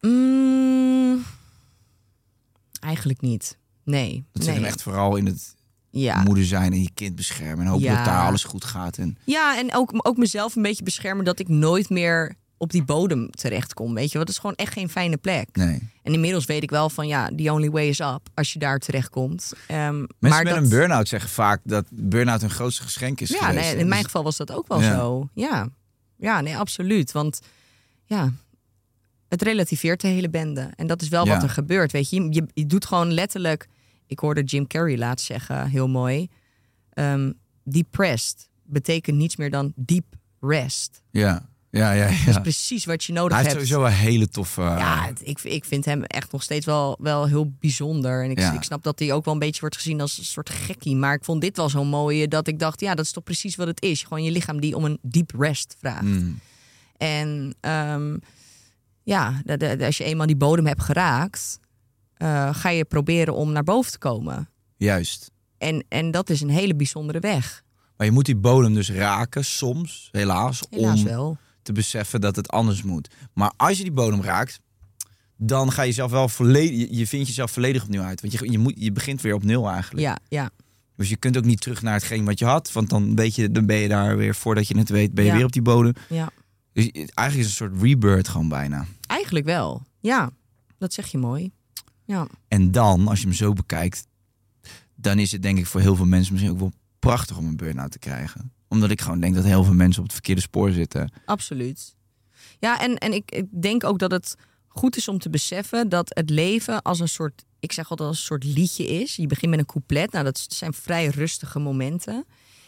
Mm, 0.00 1.24
eigenlijk 2.80 3.20
niet. 3.20 3.58
Nee. 3.84 4.24
Dat 4.32 4.42
nee. 4.42 4.52
zit 4.52 4.54
hem 4.54 4.64
echt 4.64 4.82
vooral 4.82 5.16
in 5.16 5.26
het 5.26 5.54
ja. 6.00 6.22
moeder 6.22 6.44
zijn 6.44 6.72
en 6.72 6.82
je 6.82 6.90
kind 6.94 7.16
beschermen. 7.16 7.64
En 7.64 7.70
hopen 7.70 7.84
Ja. 7.86 7.96
dat 7.96 8.04
daar 8.04 8.26
alles 8.26 8.44
goed 8.44 8.64
gaat. 8.64 8.98
En, 8.98 9.18
Ja, 9.24 9.58
en 9.58 9.74
ook, 9.74 9.90
ook 10.06 10.16
mezelf 10.16 10.56
een 10.56 10.62
beetje 10.62 10.84
beschermen 10.84 11.24
dat 11.24 11.38
ik 11.38 11.48
nooit 11.48 11.88
meer 11.90 12.34
op 12.56 12.70
die 12.70 12.84
bodem 12.84 13.30
terechtkom. 13.30 13.94
Weet 13.94 14.12
je, 14.12 14.18
wat 14.18 14.28
is 14.28 14.38
gewoon 14.38 14.54
echt 14.56 14.72
geen 14.72 14.88
fijne 14.88 15.16
plek. 15.16 15.48
nee. 15.52 15.92
En 16.02 16.12
inmiddels 16.12 16.44
weet 16.44 16.62
ik 16.62 16.70
wel 16.70 16.90
van 16.90 17.06
ja, 17.06 17.30
the 17.36 17.52
only 17.52 17.70
way 17.70 17.88
is 17.88 18.00
up 18.00 18.20
als 18.34 18.52
je 18.52 18.58
daar 18.58 18.78
terechtkomt. 18.78 19.52
Ehm 19.66 19.76
Mensen 19.98 20.08
maar 20.18 20.42
met 20.44 20.54
dat, 20.54 20.62
een 20.62 20.68
burn-out 20.68 21.08
zeggen 21.08 21.30
vaak 21.30 21.60
dat 21.64 21.86
burn-out 21.90 22.40
hun 22.40 22.50
grootste 22.50 22.82
geschenk 22.82 23.20
is 23.20 23.28
Ja, 23.28 23.52
nee, 23.52 23.70
in 23.72 23.78
Dus- 23.78 23.88
mijn 23.88 24.04
geval 24.04 24.22
was 24.22 24.36
dat 24.36 24.52
ook 24.52 24.68
wel 24.68 24.80
Ja. 24.80 24.94
zo. 24.96 25.28
Ja. 25.34 25.68
ja, 26.16 26.40
nee, 26.40 26.56
absoluut. 26.56 27.12
Want 27.12 27.40
ja, 28.04 28.32
het 29.28 29.42
relativeert 29.42 30.00
de 30.00 30.08
hele 30.08 30.30
bende. 30.30 30.70
En 30.76 30.86
dat 30.86 31.02
is 31.02 31.08
wel 31.08 31.26
Ja. 31.26 31.32
wat 31.34 31.42
er 31.42 31.50
gebeurt. 31.50 31.92
Weet 31.92 32.10
je? 32.10 32.26
Je, 32.30 32.46
je 32.54 32.66
doet 32.66 32.84
gewoon 32.86 33.12
letterlijk. 33.12 33.66
Ik 34.06 34.18
hoorde 34.18 34.42
Jim 34.42 34.66
Carrey 34.66 34.98
laatst 34.98 35.26
zeggen, 35.26 35.68
heel 35.68 35.88
mooi. 35.88 36.28
ehm, 36.92 37.32
depressed 37.64 38.48
betekent 38.62 39.16
niets 39.16 39.36
meer 39.36 39.50
dan 39.50 39.72
deep 39.76 40.04
rest. 40.40 41.02
Ja, 41.10 41.48
ja, 41.70 41.92
ja. 41.92 42.06
ja. 42.08 42.16
Dat 42.24 42.34
is 42.34 42.40
precies 42.40 42.84
wat 42.84 43.04
je 43.04 43.12
nodig 43.12 43.32
Hij 43.36 43.42
heeft 43.42 43.54
hebt. 43.56 43.66
sowieso 43.68 43.90
een 43.90 43.98
hele 44.06 44.28
toffe... 44.28 44.60
Ja, 44.60 45.04
het- 45.06 45.20
ik, 45.28 45.40
ik 45.42 45.64
vind 45.64 45.84
hem 45.84 46.02
echt 46.02 46.32
nog 46.32 46.42
steeds 46.42 46.66
wel, 46.66 46.98
wel 47.00 47.26
heel 47.26 47.50
bijzonder. 47.60 48.24
En 48.24 48.30
ik, 48.30 48.38
Ja. 48.38 48.52
ik 48.52 48.62
snap 48.62 48.82
dat 48.82 48.98
hij 48.98 49.12
ook 49.12 49.24
wel 49.24 49.34
een 49.34 49.40
beetje 49.40 49.60
wordt 49.60 49.76
gezien 49.76 50.00
als 50.00 50.18
een 50.18 50.24
soort 50.24 50.50
gekkie. 50.50 50.96
Maar 50.96 51.14
ik 51.14 51.24
vond 51.24 51.40
dit 51.40 51.56
wel 51.56 51.68
zo 51.68 51.84
mooi 51.84 52.28
dat 52.28 52.48
ik 52.48 52.58
dacht, 52.58 52.80
ja, 52.80 52.94
dat 52.94 53.04
is 53.04 53.12
toch 53.12 53.24
precies 53.24 53.56
wat 53.56 53.66
het 53.66 53.82
is. 53.82 54.02
Gewoon 54.02 54.22
je 54.22 54.30
lichaam 54.30 54.60
die 54.60 54.76
om 54.76 54.84
een 54.84 54.98
deep 55.02 55.30
rest 55.38 55.74
vraagt. 55.78 56.02
Mm. 56.02 56.38
En 56.96 57.54
ehm, 57.60 58.16
ja, 59.02 59.42
als 59.80 59.96
je 59.96 60.04
eenmaal 60.04 60.26
die 60.26 60.36
bodem 60.36 60.66
hebt 60.66 60.82
geraakt, 60.82 61.58
eh, 62.24 62.54
ga 62.54 62.68
je 62.68 62.84
proberen 62.84 63.34
om 63.34 63.52
naar 63.52 63.62
boven 63.64 63.92
te 63.92 63.98
komen. 63.98 64.48
Juist. 64.76 65.30
En, 65.58 65.84
en 65.88 66.10
dat 66.10 66.30
is 66.30 66.40
een 66.40 66.48
hele 66.48 66.74
bijzondere 66.74 67.20
weg. 67.20 67.62
Maar 67.96 68.06
je 68.06 68.12
moet 68.12 68.24
die 68.24 68.36
bodem 68.36 68.74
dus 68.74 68.90
raken, 68.90 69.44
soms, 69.44 70.08
helaas, 70.12 70.62
Helaas 70.70 70.98
om 70.98 71.04
wel. 71.04 71.36
te 71.62 71.72
beseffen 71.72 72.20
dat 72.20 72.36
het 72.36 72.48
anders 72.48 72.82
moet. 72.82 73.08
Maar 73.34 73.52
als 73.56 73.76
je 73.76 73.82
die 73.82 73.92
bodem 73.92 74.22
raakt, 74.22 74.60
dan 75.36 75.72
ga 75.72 75.82
je 75.82 75.92
zelf 75.92 76.10
wel 76.10 76.28
volledig, 76.28 76.78
je- 76.78 76.96
je 76.96 77.06
vindt 77.06 77.26
jezelf 77.26 77.50
volledig 77.50 77.82
opnieuw 77.82 78.02
uit. 78.02 78.20
Want 78.20 78.32
je, 78.32 78.50
je, 78.50 78.58
moet, 78.58 78.74
je 78.76 78.92
begint 78.92 79.20
weer 79.20 79.34
op 79.34 79.44
nul 79.44 79.68
eigenlijk. 79.70 80.00
Ja, 80.06 80.18
ja. 80.28 80.50
Dus 80.96 81.08
je 81.08 81.16
kunt 81.16 81.36
ook 81.36 81.44
niet 81.44 81.60
terug 81.60 81.82
naar 81.82 81.94
hetgeen 81.94 82.24
wat 82.24 82.38
je 82.38 82.44
had, 82.44 82.72
want 82.72 82.90
dan, 82.90 83.16
weet 83.16 83.34
je, 83.34 83.50
dan 83.50 83.66
ben 83.66 83.76
je 83.76 83.88
daar 83.88 84.16
weer, 84.16 84.34
voordat 84.34 84.68
je 84.68 84.78
het 84.78 84.88
weet, 84.88 85.14
ben 85.14 85.24
je 85.24 85.30
Ja. 85.30 85.36
weer 85.36 85.46
op 85.46 85.52
die 85.52 85.62
bodem. 85.62 85.92
ja. 86.08 86.30
Dus 86.72 86.90
eigenlijk 86.90 87.16
is 87.16 87.34
het 87.34 87.60
een 87.60 87.68
soort 87.70 87.82
rebirth 87.82 88.28
gewoon 88.28 88.48
bijna. 88.48 88.86
Eigenlijk 89.06 89.44
wel. 89.46 89.82
Ja, 90.00 90.30
dat 90.78 90.92
zeg 90.92 91.06
je 91.06 91.18
mooi. 91.18 91.50
Ja. 92.04 92.26
En 92.48 92.70
dan, 92.72 93.08
als 93.08 93.20
je 93.20 93.26
hem 93.26 93.34
zo 93.34 93.52
bekijkt, 93.52 94.06
dan 94.94 95.18
is 95.18 95.32
het 95.32 95.42
denk 95.42 95.58
ik 95.58 95.66
voor 95.66 95.80
heel 95.80 95.96
veel 95.96 96.06
mensen 96.06 96.32
misschien 96.32 96.52
ook 96.54 96.58
wel 96.60 96.72
prachtig 96.98 97.36
om 97.36 97.46
een 97.46 97.56
burn-out 97.56 97.90
te 97.90 97.98
krijgen. 97.98 98.52
Omdat 98.68 98.90
ik 98.90 99.00
gewoon 99.00 99.20
denk 99.20 99.34
dat 99.34 99.44
heel 99.44 99.64
veel 99.64 99.74
mensen 99.74 99.98
op 99.98 100.04
het 100.04 100.14
verkeerde 100.14 100.40
spoor 100.40 100.70
zitten. 100.70 101.12
Absoluut. 101.24 101.94
Ja, 102.58 102.80
en, 102.80 102.98
en 102.98 103.12
ik, 103.12 103.30
ik 103.30 103.46
denk 103.62 103.84
ook 103.84 103.98
dat 103.98 104.10
het 104.10 104.34
goed 104.68 104.96
is 104.96 105.08
om 105.08 105.18
te 105.18 105.30
beseffen 105.30 105.88
dat 105.88 106.08
het 106.14 106.30
leven 106.30 106.82
als 106.82 107.00
een 107.00 107.08
soort, 107.08 107.44
ik 107.60 107.72
zeg 107.72 107.90
altijd 107.90 108.08
als 108.08 108.18
een 108.18 108.24
soort 108.24 108.44
liedje 108.44 108.86
is. 108.86 109.16
Je 109.16 109.26
begint 109.26 109.50
met 109.50 109.60
een 109.60 109.66
couplet, 109.66 110.12
nou 110.12 110.24
dat 110.24 110.44
zijn 110.48 110.72
vrij 110.72 111.06
rustige 111.06 111.58
momenten. 111.58 112.24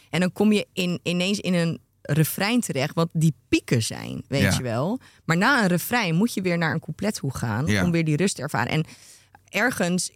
En 0.09 0.19
dan 0.19 0.31
kom 0.33 0.51
je 0.51 0.67
in, 0.73 0.99
ineens 1.03 1.39
in 1.39 1.53
een 1.53 1.79
refrein 2.01 2.61
terecht, 2.61 2.93
wat 2.95 3.09
die 3.13 3.33
pieken 3.49 3.83
zijn, 3.83 4.23
weet 4.27 4.41
Ja. 4.41 4.53
je 4.57 4.63
wel. 4.63 4.99
Maar 5.25 5.37
na 5.37 5.61
een 5.61 5.67
refrein 5.67 6.15
moet 6.15 6.33
je 6.33 6.41
weer 6.41 6.57
naar 6.57 6.73
een 6.73 6.79
couplet 6.79 7.13
toe 7.15 7.33
gaan 7.35 7.65
Ja. 7.65 7.83
om 7.83 7.91
weer 7.91 8.05
die 8.05 8.15
rust 8.15 8.35
te 8.35 8.41
ervaren. 8.41 8.71
En 8.71 8.85
ergens, 9.49 10.11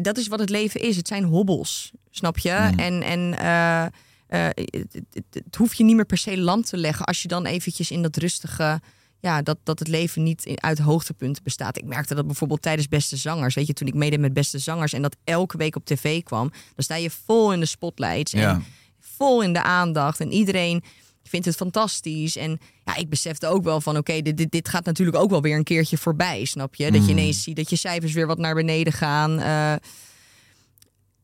dat 0.00 0.18
is 0.18 0.26
wat 0.28 0.38
het 0.38 0.50
leven 0.50 0.80
is. 0.80 0.96
Het 0.96 1.08
zijn 1.08 1.24
hobbels, 1.24 1.92
snap 2.10 2.38
je? 2.38 2.68
Mm. 2.72 2.78
En, 2.78 3.02
en 3.02 3.38
eh, 3.38 3.86
het, 4.26 4.92
het, 5.12 5.24
het 5.30 5.56
hoeft 5.56 5.76
je 5.76 5.84
niet 5.84 5.96
meer 5.96 6.06
per 6.06 6.18
se 6.18 6.38
lam 6.38 6.62
te 6.62 6.76
leggen 6.76 7.06
als 7.06 7.22
je 7.22 7.28
dan 7.28 7.46
eventjes 7.46 7.90
in 7.90 8.02
dat 8.02 8.16
rustige, 8.16 8.80
ja, 9.20 9.42
dat, 9.42 9.58
dat 9.62 9.78
het 9.78 9.88
leven 9.88 10.22
niet 10.22 10.50
uit 10.54 10.78
hoogtepunten 10.78 11.42
bestaat. 11.42 11.76
Ik 11.78 11.84
merkte 11.84 12.14
dat 12.14 12.26
bijvoorbeeld 12.26 12.62
tijdens 12.62 12.88
Beste 12.88 13.16
Zangers, 13.16 13.54
weet 13.54 13.66
je, 13.66 13.72
toen 13.72 13.88
ik 13.88 13.94
meedeed 13.94 14.20
met 14.20 14.32
Beste 14.32 14.58
Zangers 14.58 14.92
en 14.92 15.02
dat 15.02 15.16
elke 15.24 15.56
week 15.56 15.76
op 15.76 15.84
tv 15.84 16.22
kwam, 16.22 16.50
dan 16.50 16.84
sta 16.84 16.94
je 16.94 17.10
vol 17.24 17.52
in 17.52 17.60
de 17.60 17.66
spotlights 17.66 18.32
en 18.32 18.40
Ja. 18.40 18.60
vol 19.00 19.42
in 19.42 19.52
de 19.52 19.62
aandacht 19.62 20.20
en 20.20 20.32
iedereen 20.32 20.82
vindt 21.28 21.46
het 21.46 21.56
fantastisch. 21.56 22.36
En 22.36 22.58
ja, 22.84 22.96
ik 22.96 23.08
besefte 23.08 23.46
ook 23.46 23.64
wel 23.64 23.80
van, 23.80 23.96
oké, 23.96 24.20
dit, 24.22 24.36
dit, 24.36 24.50
dit 24.50 24.68
gaat 24.68 24.84
natuurlijk 24.84 25.18
ook 25.18 25.30
wel 25.30 25.42
weer 25.42 25.56
een 25.56 25.64
keertje 25.64 25.96
voorbij, 25.98 26.44
snap 26.44 26.74
je? 26.74 26.90
Dat 26.90 27.04
je 27.04 27.10
ineens 27.10 27.42
ziet 27.42 27.56
dat 27.56 27.70
je 27.70 27.76
cijfers 27.76 28.12
weer 28.12 28.26
wat 28.26 28.38
naar 28.38 28.54
beneden 28.54 28.92
gaan. 28.92 29.40
eh, 29.40 29.74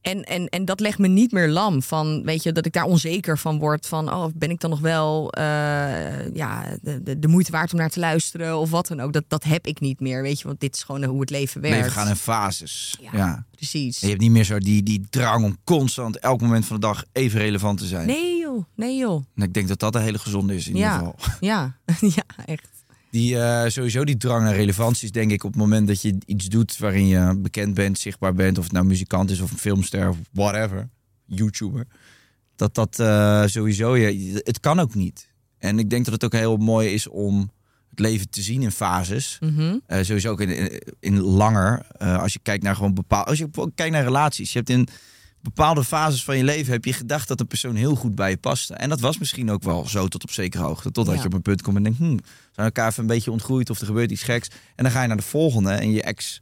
en, 0.04 0.22
en, 0.24 0.48
en 0.48 0.64
dat 0.64 0.80
legt 0.80 0.98
me 0.98 1.08
niet 1.08 1.32
meer 1.32 1.48
lam 1.48 1.82
van, 1.82 2.22
weet 2.24 2.42
je, 2.42 2.52
dat 2.52 2.66
ik 2.66 2.72
daar 2.72 2.84
onzeker 2.84 3.38
van 3.38 3.58
word. 3.58 3.86
Van, 3.86 4.12
oh, 4.12 4.26
ben 4.34 4.50
ik 4.50 4.60
dan 4.60 4.70
nog 4.70 4.80
wel 4.80 5.32
eh, 5.32 6.34
ja, 6.34 6.76
de, 6.82 7.02
de, 7.02 7.18
de 7.18 7.28
moeite 7.28 7.50
waard 7.50 7.72
om 7.72 7.78
naar 7.78 7.90
te 7.90 8.00
luisteren 8.00 8.58
of 8.58 8.70
wat 8.70 8.86
dan 8.86 9.00
ook. 9.00 9.12
Dat, 9.12 9.24
dat 9.28 9.44
heb 9.44 9.66
ik 9.66 9.80
niet 9.80 10.00
meer, 10.00 10.22
weet 10.22 10.38
je, 10.40 10.46
want 10.46 10.60
dit 10.60 10.74
is 10.76 10.82
gewoon 10.82 11.04
hoe 11.04 11.20
het 11.20 11.30
leven 11.30 11.60
werkt. 11.60 11.76
Leven 11.76 11.92
gaan 11.92 12.08
in 12.08 12.16
fases. 12.16 12.96
Ja. 13.00 13.10
Ja. 13.12 13.44
Precies. 13.56 13.94
En 14.00 14.06
je 14.06 14.12
hebt 14.12 14.24
niet 14.24 14.32
meer 14.32 14.44
zo 14.44 14.58
die, 14.58 14.82
die 14.82 15.06
drang 15.10 15.44
om 15.44 15.56
constant 15.64 16.18
elk 16.18 16.40
moment 16.40 16.66
van 16.66 16.76
de 16.80 16.86
dag 16.86 17.04
even 17.12 17.40
relevant 17.40 17.78
te 17.78 17.86
zijn. 17.86 18.06
Nee 18.06 18.38
joh, 18.38 18.64
nee 18.76 18.96
joh. 18.96 19.24
En 19.34 19.42
ik 19.42 19.54
denk 19.54 19.68
dat 19.68 19.78
dat 19.78 19.94
een 19.94 20.02
hele 20.02 20.18
gezonde 20.18 20.54
is 20.54 20.68
in 20.68 20.76
Ja. 20.76 20.98
ieder 20.98 21.12
geval. 21.14 21.36
Ja, 21.40 21.76
ja, 22.16 22.44
echt. 22.46 22.68
Die, 23.14 23.38
eh, 23.38 23.70
sowieso 23.70 24.04
die 24.04 24.16
drang 24.16 24.44
naar 24.44 24.54
relevantie 24.54 25.04
is 25.04 25.10
denk 25.10 25.30
ik 25.30 25.44
op 25.44 25.50
het 25.50 25.60
moment 25.60 25.86
dat 25.86 26.02
je 26.02 26.16
iets 26.26 26.46
doet 26.46 26.78
waarin 26.78 27.06
je 27.06 27.38
bekend 27.38 27.74
bent, 27.74 27.98
zichtbaar 27.98 28.34
bent. 28.34 28.58
Of 28.58 28.64
het 28.64 28.72
nou 28.72 28.84
muzikant 28.84 29.30
is 29.30 29.40
of 29.40 29.50
een 29.50 29.58
filmster 29.58 30.08
of 30.08 30.16
whatever. 30.32 30.88
YouTuber. 31.26 31.86
Dat 32.56 32.74
dat 32.74 32.98
eh, 32.98 33.46
sowieso, 33.46 33.96
je, 33.96 34.40
het 34.44 34.60
kan 34.60 34.78
ook 34.78 34.94
niet. 34.94 35.32
En 35.58 35.78
ik 35.78 35.90
denk 35.90 36.04
dat 36.04 36.14
het 36.14 36.24
ook 36.24 36.32
heel 36.32 36.56
mooi 36.56 36.88
is 36.92 37.08
om 37.08 37.50
het 37.90 37.98
leven 37.98 38.30
te 38.30 38.42
zien 38.42 38.62
in 38.62 38.70
fases. 38.70 39.38
Mhm. 39.40 39.78
Eh, 39.86 40.02
sowieso 40.02 40.30
ook 40.30 40.40
in, 40.40 40.48
in, 40.48 40.80
in 41.00 41.20
langer. 41.20 41.86
als 41.98 42.32
je 42.32 42.38
kijkt 42.42 42.62
naar 42.62 42.76
gewoon 42.76 42.94
bepaald. 42.94 43.26
Als 43.26 43.38
je 43.38 43.48
kijkt 43.74 43.92
naar 43.92 44.04
relaties. 44.04 44.52
Je 44.52 44.58
hebt 44.58 44.70
in 44.70 44.88
bepaalde 45.44 45.84
fases 45.84 46.24
van 46.24 46.36
je 46.36 46.44
leven 46.44 46.72
heb 46.72 46.84
je 46.84 46.92
gedacht 46.92 47.28
dat 47.28 47.40
een 47.40 47.46
persoon 47.46 47.74
heel 47.74 47.94
goed 47.94 48.14
bij 48.14 48.30
je 48.30 48.36
paste. 48.36 48.74
En 48.74 48.88
dat 48.88 49.00
was 49.00 49.18
misschien 49.18 49.50
ook 49.50 49.62
wel 49.62 49.88
zo 49.88 50.08
tot 50.08 50.22
op 50.22 50.30
zekere 50.30 50.62
hoogte. 50.62 50.90
Totdat 50.90 51.14
Ja. 51.14 51.20
je 51.20 51.26
op 51.26 51.32
een 51.34 51.42
punt 51.42 51.62
komt 51.62 51.76
en 51.76 51.82
denkt, 51.82 51.98
hmm, 51.98 52.18
zijn 52.52 52.66
elkaar 52.66 52.88
even 52.88 53.00
een 53.02 53.08
beetje 53.08 53.30
ontgroeid 53.30 53.70
of 53.70 53.80
er 53.80 53.86
gebeurt 53.86 54.10
iets 54.10 54.22
geks. 54.22 54.48
En 54.74 54.84
dan 54.84 54.92
ga 54.92 55.00
je 55.02 55.08
naar 55.08 55.16
de 55.16 55.22
volgende 55.22 55.70
en 55.72 55.90
je 55.92 56.02
ex 56.02 56.40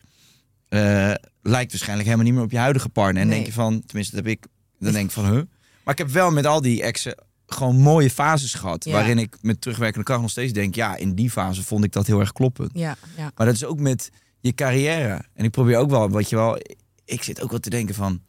eh, 0.69 1.13
lijkt 1.43 1.71
waarschijnlijk 1.71 2.05
helemaal 2.09 2.25
niet 2.27 2.35
meer 2.35 2.45
op 2.45 2.51
je 2.51 2.59
huidige 2.59 2.89
partner. 2.89 3.23
En 3.23 3.29
Nee. 3.29 3.37
denk 3.37 3.47
je 3.47 3.53
van, 3.55 3.83
tenminste 3.87 4.17
dat 4.17 4.25
heb 4.25 4.33
ik, 4.35 4.47
dan 4.79 4.93
denk 4.93 5.05
ik 5.07 5.11
van, 5.13 5.25
huh. 5.25 5.43
Maar 5.85 5.95
ik 5.95 5.99
heb 5.99 6.09
wel 6.09 6.31
met 6.31 6.47
al 6.47 6.61
die 6.61 6.83
exen 6.83 7.15
gewoon 7.47 7.77
mooie 7.77 8.11
fases 8.11 8.55
gehad. 8.55 8.85
Ja. 8.85 8.93
Waarin 8.93 9.19
ik 9.19 9.37
met 9.41 9.61
terugwerkende 9.61 10.05
kracht 10.05 10.21
nog 10.21 10.31
steeds 10.31 10.53
denk, 10.53 10.75
ja, 10.75 10.97
in 10.97 11.15
die 11.15 11.31
fase 11.31 11.63
vond 11.63 11.85
ik 11.85 11.93
dat 11.93 12.07
heel 12.07 12.21
erg 12.21 12.33
kloppend. 12.33 12.71
Ja, 12.75 12.97
ja. 13.17 13.33
Maar 13.37 13.47
dat 13.47 13.55
is 13.55 13.65
ook 13.65 13.79
met 13.79 14.11
je 14.41 14.53
carrière. 14.55 15.23
En 15.35 15.45
ik 15.45 15.51
probeer 15.51 15.77
ook 15.79 15.91
wel, 15.91 16.09
wat 16.11 16.29
je 16.31 16.37
wel, 16.37 16.59
ik 17.05 17.23
zit 17.23 17.43
ook 17.43 17.51
wel 17.51 17.61
te 17.61 17.71
denken 17.71 17.95
van, 17.95 18.21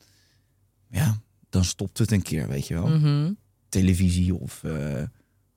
ja, 0.93 1.17
dan 1.49 1.63
stopt 1.63 1.97
het 1.97 2.11
een 2.11 2.21
keer, 2.21 2.47
weet 2.47 2.67
je 2.67 2.73
wel. 2.73 2.87
Mhm. 2.87 3.31
Televisie 3.69 4.35
of, 4.35 4.63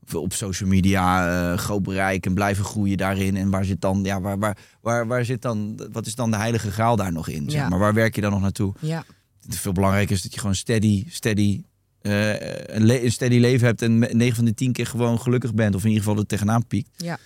of 0.07 0.15
op 0.15 0.33
social 0.33 0.69
media 0.69 1.29
eh, 1.53 1.59
groot 1.59 1.83
bereik 1.83 2.27
en 2.27 2.35
blijven 2.35 2.65
groeien 2.65 2.97
daarin. 2.97 3.37
En 3.37 3.51
waar 3.51 3.65
zit 3.65 3.81
dan, 3.81 4.01
ja, 4.05 4.21
waar, 4.21 4.39
waar, 4.39 4.57
waar, 4.81 5.07
waar 5.07 5.25
zit 5.25 5.43
dan, 5.43 5.81
wat 5.93 6.07
is 6.07 6.15
dan 6.15 6.31
de 6.31 6.37
heilige 6.37 6.71
graal 6.71 6.97
daar 6.97 7.13
nog 7.13 7.29
in? 7.29 7.51
Zeg 7.51 7.61
Ja. 7.61 7.69
maar 7.69 7.79
waar 7.79 7.95
werk 7.95 8.15
je 8.15 8.21
dan 8.21 8.31
nog 8.31 8.41
naartoe? 8.41 8.75
ja. 8.81 9.05
Veel 9.49 9.73
belangrijker 9.73 10.15
is 10.17 10.23
dat 10.23 10.33
je 10.35 10.41
gewoon 10.41 10.55
steady, 10.55 11.05
steady, 11.09 11.63
eh, 12.01 12.65
een, 12.67 13.13
steady 13.13 13.39
leven 13.39 13.67
hebt 13.67 13.83
en 13.83 13.99
9 13.99 14.35
van 14.35 14.45
de 14.45 14.55
10 14.55 14.73
keer 14.73 14.87
gewoon 14.87 15.21
gelukkig 15.21 15.55
bent. 15.55 15.75
Of 15.75 15.83
in 15.83 15.89
ieder 15.89 16.05
geval 16.05 16.19
er 16.19 16.27
tegenaan 16.27 16.67
piekt. 16.67 16.91
Ja. 16.97 17.19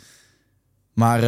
Maar 0.95 1.23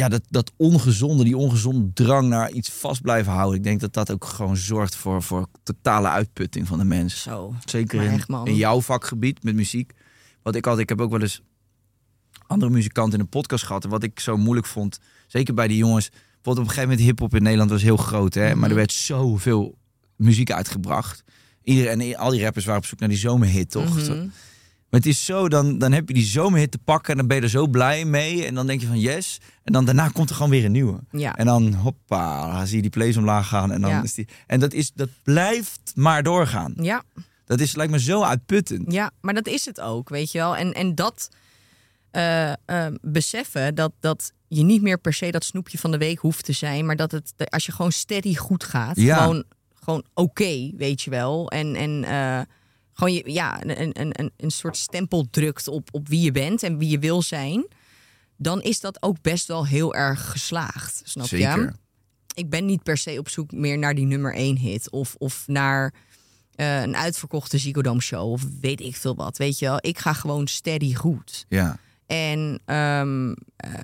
ja, 0.00 0.08
dat, 0.08 0.22
dat 0.28 0.52
ongezonde, 0.56 1.24
die 1.24 1.36
ongezonde 1.36 1.92
drang 1.92 2.28
naar 2.28 2.50
iets 2.50 2.70
vast 2.70 3.02
blijven 3.02 3.32
houden. 3.32 3.58
Ik 3.58 3.64
denk 3.64 3.80
dat 3.80 3.92
dat 3.92 4.10
ook 4.10 4.24
gewoon 4.24 4.56
zorgt 4.56 4.96
voor, 4.96 5.22
voor 5.22 5.46
totale 5.62 6.08
uitputting 6.08 6.66
van 6.66 6.78
de 6.78 6.84
mens. 6.84 7.22
Zo. 7.22 7.54
Zeker 7.64 8.02
in, 8.02 8.10
echt, 8.10 8.28
in 8.44 8.56
jouw 8.56 8.80
vakgebied 8.80 9.42
met 9.42 9.54
muziek. 9.54 9.92
Wat 10.42 10.54
ik 10.54 10.66
altijd, 10.66 10.82
ik 10.82 10.88
heb 10.88 11.00
ook 11.00 11.10
wel 11.10 11.20
eens 11.20 11.42
andere 12.46 12.70
muzikanten 12.70 13.14
in 13.14 13.20
een 13.20 13.28
podcast 13.28 13.64
gehad. 13.64 13.84
En 13.84 13.90
wat 13.90 14.02
ik 14.02 14.20
zo 14.20 14.36
moeilijk 14.36 14.66
vond, 14.66 14.98
zeker 15.26 15.54
bij 15.54 15.68
die 15.68 15.76
jongens. 15.76 16.08
Bijvoorbeeld 16.08 16.44
op 16.44 16.58
een 16.58 16.68
gegeven 16.68 16.88
moment 16.88 17.06
hip-hop 17.06 17.34
in 17.34 17.42
Nederland 17.42 17.70
was 17.70 17.82
heel 17.82 17.96
groot, 17.96 18.34
hè? 18.34 18.54
Maar 18.54 18.68
er 18.68 18.76
werd 18.76 18.92
zoveel 18.92 19.78
muziek 20.16 20.50
uitgebracht. 20.52 21.24
Iedereen, 21.62 22.00
en 22.00 22.16
al 22.16 22.30
die 22.30 22.42
rappers 22.42 22.64
waren 22.64 22.80
op 22.80 22.86
zoek 22.86 22.98
naar 22.98 23.08
die 23.08 23.18
zomerhit, 23.18 23.70
toch? 23.70 23.96
Mhm. 23.96 24.26
Maar 24.90 25.00
het 25.00 25.08
is 25.08 25.24
zo, 25.24 25.48
dan, 25.48 25.78
dan 25.78 25.92
heb 25.92 26.08
je 26.08 26.14
die 26.14 26.24
zomerhit 26.24 26.70
te 26.70 26.78
pakken 26.78 27.10
en 27.12 27.18
dan 27.18 27.26
ben 27.26 27.36
je 27.36 27.42
er 27.42 27.48
zo 27.48 27.66
blij 27.66 28.04
mee. 28.04 28.46
En 28.46 28.54
dan 28.54 28.66
denk 28.66 28.80
je 28.80 28.86
van 28.86 28.98
yes. 28.98 29.38
En 29.64 29.72
dan 29.72 29.84
daarna 29.84 30.08
komt 30.08 30.28
er 30.30 30.34
gewoon 30.36 30.50
weer 30.50 30.64
een 30.64 30.72
nieuwe. 30.72 31.00
Ja. 31.10 31.36
En 31.36 31.46
dan 31.46 31.72
hoppa, 31.74 32.52
dan 32.56 32.66
zie 32.66 32.76
je 32.76 32.82
die 32.82 32.90
plays 32.90 33.16
omlaag 33.16 33.48
gaan. 33.48 33.72
En, 33.72 33.80
dan 33.80 33.90
Ja. 33.90 34.02
is 34.02 34.14
die, 34.14 34.28
en 34.46 34.60
dat, 34.60 34.72
is, 34.72 34.92
dat 34.94 35.08
blijft 35.22 35.92
maar 35.94 36.22
doorgaan. 36.22 36.74
Ja, 36.80 37.02
Dat 37.44 37.60
is, 37.60 37.74
lijkt 37.76 37.92
me 37.92 38.00
zo 38.00 38.22
uitputtend. 38.22 38.92
ja, 38.92 39.10
maar 39.20 39.34
dat 39.34 39.46
is 39.46 39.64
het 39.64 39.80
ook, 39.80 40.08
weet 40.08 40.32
je 40.32 40.38
wel. 40.38 40.56
En, 40.56 40.72
en 40.74 40.94
dat 40.94 41.28
eh, 42.10 42.50
eh, 42.52 42.56
beseffen, 43.00 43.74
dat, 43.74 43.92
dat 44.00 44.32
je 44.48 44.62
niet 44.62 44.82
meer 44.82 44.98
per 44.98 45.12
se 45.12 45.30
dat 45.30 45.44
snoepje 45.44 45.78
van 45.78 45.90
de 45.90 45.98
week 45.98 46.18
hoeft 46.18 46.44
te 46.44 46.52
zijn. 46.52 46.86
Maar 46.86 46.96
dat 46.96 47.10
het, 47.12 47.32
als 47.50 47.66
je 47.66 47.72
gewoon 47.72 47.92
steady 47.92 48.34
goed 48.36 48.64
gaat, 48.64 48.96
Ja. 48.96 49.16
gewoon, 49.16 49.44
gewoon 49.84 50.04
oké, 50.14 50.70
weet 50.76 51.02
je 51.02 51.10
wel. 51.10 51.50
En, 51.50 51.74
en 51.76 52.04
eh, 52.04 52.40
gewoon 53.00 53.14
je, 53.14 53.32
ja, 53.32 53.64
een, 53.64 54.00
een, 54.00 54.20
een, 54.20 54.32
een 54.36 54.50
soort 54.50 54.76
stempel 54.76 55.26
drukt 55.30 55.68
op, 55.68 55.88
op 55.92 56.08
wie 56.08 56.20
je 56.20 56.32
bent 56.32 56.62
en 56.62 56.78
wie 56.78 56.88
je 56.88 56.98
wil 56.98 57.22
zijn. 57.22 57.66
Dan 58.36 58.62
is 58.62 58.80
dat 58.80 59.02
ook 59.02 59.22
best 59.22 59.46
wel 59.46 59.66
heel 59.66 59.94
erg 59.94 60.30
geslaagd, 60.30 61.02
snap 61.04 61.26
je? 61.26 61.36
Zeker. 61.36 61.74
ik 62.34 62.50
ben 62.50 62.66
niet 62.66 62.82
per 62.82 62.96
se 62.96 63.18
op 63.18 63.28
zoek 63.28 63.52
meer 63.52 63.78
naar 63.78 63.94
die 63.94 64.06
nummer 64.06 64.34
één 64.34 64.56
hit. 64.56 64.90
Of, 64.90 65.14
of 65.18 65.44
naar 65.46 65.94
eh, 66.54 66.82
een 66.82 66.96
uitverkochte 66.96 67.58
Ziggo 67.58 67.82
Dome 67.82 68.00
show. 68.00 68.32
Of 68.32 68.42
weet 68.60 68.80
ik 68.80 68.96
veel 68.96 69.14
wat. 69.14 69.36
Weet 69.36 69.58
je 69.58 69.66
wel, 69.66 69.78
ik 69.80 69.98
ga 69.98 70.12
gewoon 70.12 70.46
steady 70.46 70.94
goed. 70.94 71.44
Ja. 71.48 71.78
En 72.06 72.60
ehm, 72.64 73.34
eh, 73.56 73.74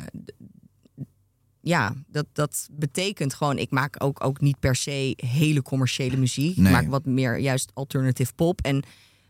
ja, 1.61 1.95
dat, 2.07 2.27
dat 2.33 2.69
betekent 2.73 3.35
gewoon... 3.35 3.59
Ik 3.59 3.71
maak 3.71 4.05
ook, 4.05 4.25
ook 4.25 4.41
niet 4.41 4.61
per 4.61 4.77
se 4.77 5.13
hele 5.17 5.63
commerciële 5.63 6.17
muziek. 6.17 6.57
Nee. 6.57 6.67
Ik 6.67 6.73
maak 6.73 6.89
wat 6.91 7.05
meer 7.05 7.39
juist 7.39 7.71
alternative 7.75 8.33
pop. 8.35 8.61
En 8.61 8.85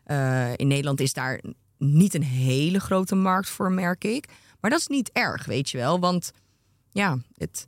eh, 0.06 0.52
in 0.56 0.66
Nederland 0.68 1.00
is 1.00 1.12
daar 1.12 1.40
niet 1.78 2.14
een 2.14 2.22
hele 2.22 2.80
grote 2.80 3.14
markt 3.14 3.48
voor, 3.48 3.72
merk 3.72 4.04
ik. 4.04 4.26
Maar 4.60 4.70
dat 4.70 4.80
is 4.80 4.86
niet 4.86 5.10
erg, 5.12 5.44
weet 5.44 5.70
je 5.70 5.78
wel. 5.78 6.00
Want 6.00 6.32
ja, 6.90 7.18
het, 7.36 7.66